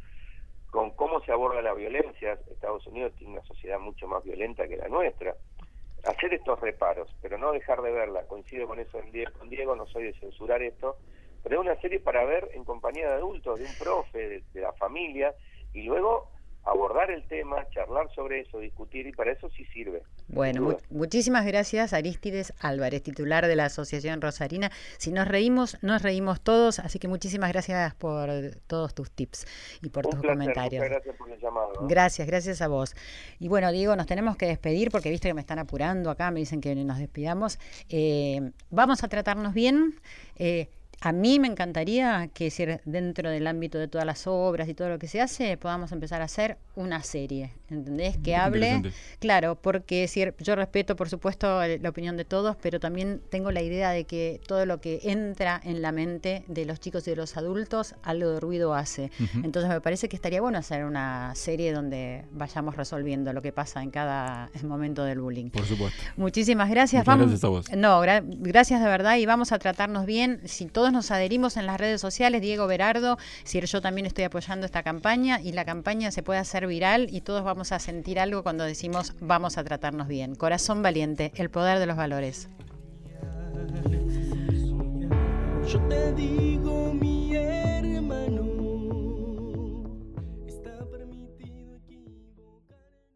con 0.70 0.90
cómo 0.90 1.20
se 1.22 1.32
aborda 1.32 1.62
la 1.62 1.72
violencia. 1.72 2.38
Estados 2.50 2.86
Unidos 2.86 3.14
tiene 3.16 3.32
una 3.32 3.42
sociedad 3.42 3.80
mucho 3.80 4.06
más 4.06 4.22
violenta 4.22 4.68
que 4.68 4.76
la 4.76 4.88
nuestra. 4.88 5.34
Hacer 6.04 6.34
estos 6.34 6.60
reparos, 6.60 7.12
pero 7.22 7.38
no 7.38 7.50
dejar 7.50 7.82
de 7.82 7.90
verla. 7.90 8.26
Coincido 8.26 8.68
con 8.68 8.78
eso 8.78 9.00
con 9.38 9.48
Diego, 9.48 9.74
no 9.74 9.86
soy 9.86 10.04
de 10.04 10.12
censurar 10.20 10.62
esto, 10.62 10.98
pero 11.42 11.56
es 11.56 11.66
una 11.66 11.80
serie 11.80 11.98
para 11.98 12.24
ver 12.24 12.50
en 12.52 12.64
compañía 12.64 13.08
de 13.08 13.14
adultos, 13.14 13.58
de 13.58 13.64
un 13.64 13.74
profe, 13.78 14.42
de 14.52 14.60
la 14.60 14.72
familia, 14.74 15.34
y 15.72 15.82
luego 15.84 16.30
abordar 16.64 17.10
el 17.10 17.26
tema, 17.28 17.66
charlar 17.70 18.12
sobre 18.14 18.40
eso, 18.40 18.58
discutir 18.58 19.06
y 19.06 19.12
para 19.12 19.32
eso 19.32 19.48
sí 19.50 19.64
sirve. 19.66 20.02
Bueno, 20.28 20.76
muchísimas 20.90 21.46
gracias 21.46 21.92
Aristides 21.92 22.52
Álvarez, 22.60 23.02
titular 23.02 23.46
de 23.46 23.56
la 23.56 23.66
Asociación 23.66 24.20
Rosarina. 24.20 24.70
Si 24.98 25.10
nos 25.10 25.26
reímos, 25.26 25.82
nos 25.82 26.02
reímos 26.02 26.40
todos, 26.40 26.78
así 26.78 26.98
que 26.98 27.08
muchísimas 27.08 27.50
gracias 27.52 27.94
por 27.94 28.28
todos 28.66 28.94
tus 28.94 29.10
tips 29.10 29.46
y 29.82 29.88
por 29.88 30.06
tus 30.06 30.20
comentarios. 30.20 30.84
gracias 30.84 31.16
por 31.16 31.30
el 31.30 31.40
llamado. 31.40 31.72
Gracias, 31.88 32.26
gracias 32.26 32.60
a 32.60 32.68
vos. 32.68 32.94
Y 33.38 33.48
bueno, 33.48 33.72
Diego, 33.72 33.96
nos 33.96 34.06
tenemos 34.06 34.36
que 34.36 34.46
despedir 34.46 34.90
porque 34.90 35.10
viste 35.10 35.28
que 35.28 35.34
me 35.34 35.40
están 35.40 35.58
apurando 35.58 36.10
acá, 36.10 36.30
me 36.30 36.40
dicen 36.40 36.60
que 36.60 36.74
nos 36.74 36.98
despidamos. 36.98 37.58
Eh, 37.88 38.52
vamos 38.70 39.02
a 39.02 39.08
tratarnos 39.08 39.54
bien. 39.54 39.94
Eh, 40.36 40.68
a 41.00 41.12
mí 41.12 41.38
me 41.38 41.48
encantaría 41.48 42.28
que 42.34 42.80
dentro 42.84 43.30
del 43.30 43.46
ámbito 43.46 43.78
de 43.78 43.88
todas 43.88 44.06
las 44.06 44.26
obras 44.26 44.68
y 44.68 44.74
todo 44.74 44.88
lo 44.88 44.98
que 44.98 45.08
se 45.08 45.20
hace, 45.20 45.56
podamos 45.56 45.92
empezar 45.92 46.22
a 46.22 46.24
hacer 46.24 46.58
una 46.74 47.02
serie, 47.02 47.52
¿entendés? 47.70 48.16
Que 48.18 48.36
hable, 48.36 48.82
claro, 49.18 49.56
porque 49.56 50.08
yo 50.38 50.56
respeto, 50.56 50.96
por 50.96 51.08
supuesto, 51.08 51.60
la 51.66 51.88
opinión 51.88 52.16
de 52.16 52.24
todos, 52.24 52.56
pero 52.56 52.80
también 52.80 53.20
tengo 53.30 53.50
la 53.52 53.62
idea 53.62 53.90
de 53.90 54.04
que 54.04 54.40
todo 54.46 54.66
lo 54.66 54.80
que 54.80 55.00
entra 55.04 55.60
en 55.62 55.82
la 55.82 55.92
mente 55.92 56.44
de 56.48 56.64
los 56.64 56.80
chicos 56.80 57.06
y 57.06 57.10
de 57.10 57.16
los 57.16 57.36
adultos, 57.36 57.94
algo 58.02 58.30
de 58.30 58.40
ruido 58.40 58.74
hace. 58.74 59.10
Entonces 59.42 59.70
me 59.70 59.80
parece 59.80 60.08
que 60.08 60.16
estaría 60.16 60.40
bueno 60.40 60.58
hacer 60.58 60.84
una 60.84 61.34
serie 61.34 61.72
donde 61.72 62.24
vayamos 62.32 62.76
resolviendo 62.76 63.32
lo 63.32 63.42
que 63.42 63.52
pasa 63.52 63.82
en 63.82 63.90
cada 63.90 64.50
momento 64.62 65.04
del 65.04 65.20
bullying. 65.20 65.50
Por 65.50 65.66
supuesto. 65.66 66.02
Muchísimas 66.16 66.70
gracias. 66.70 67.04
gracias 67.04 67.44
a 67.44 67.48
vos. 67.48 67.70
No, 67.76 68.00
gracias 68.00 68.80
de 68.80 68.86
verdad 68.86 69.16
y 69.16 69.26
vamos 69.26 69.52
a 69.52 69.58
tratarnos 69.58 70.06
bien. 70.06 70.40
Si 70.44 70.66
todos 70.66 70.92
nos 70.92 71.10
adherimos 71.10 71.56
en 71.56 71.66
las 71.66 71.78
redes 71.78 72.00
sociales, 72.00 72.40
Diego 72.40 72.66
Berardo, 72.66 73.18
si 73.44 73.60
yo 73.60 73.80
también 73.80 74.06
estoy 74.06 74.24
apoyando 74.24 74.66
esta 74.66 74.82
campaña 74.82 75.40
y 75.40 75.52
la 75.52 75.64
campaña 75.64 76.10
se 76.10 76.22
puede 76.22 76.38
hacer 76.38 76.66
viral 76.66 77.08
y 77.10 77.20
todos 77.20 77.42
vamos 77.58 77.72
a 77.72 77.80
sentir 77.80 78.20
algo 78.20 78.44
cuando 78.44 78.62
decimos 78.62 79.14
vamos 79.18 79.58
a 79.58 79.64
tratarnos 79.64 80.06
bien. 80.06 80.36
Corazón 80.36 80.80
valiente, 80.80 81.32
el 81.34 81.50
poder 81.50 81.80
de 81.80 81.86
los 81.86 81.96
valores. 81.96 82.48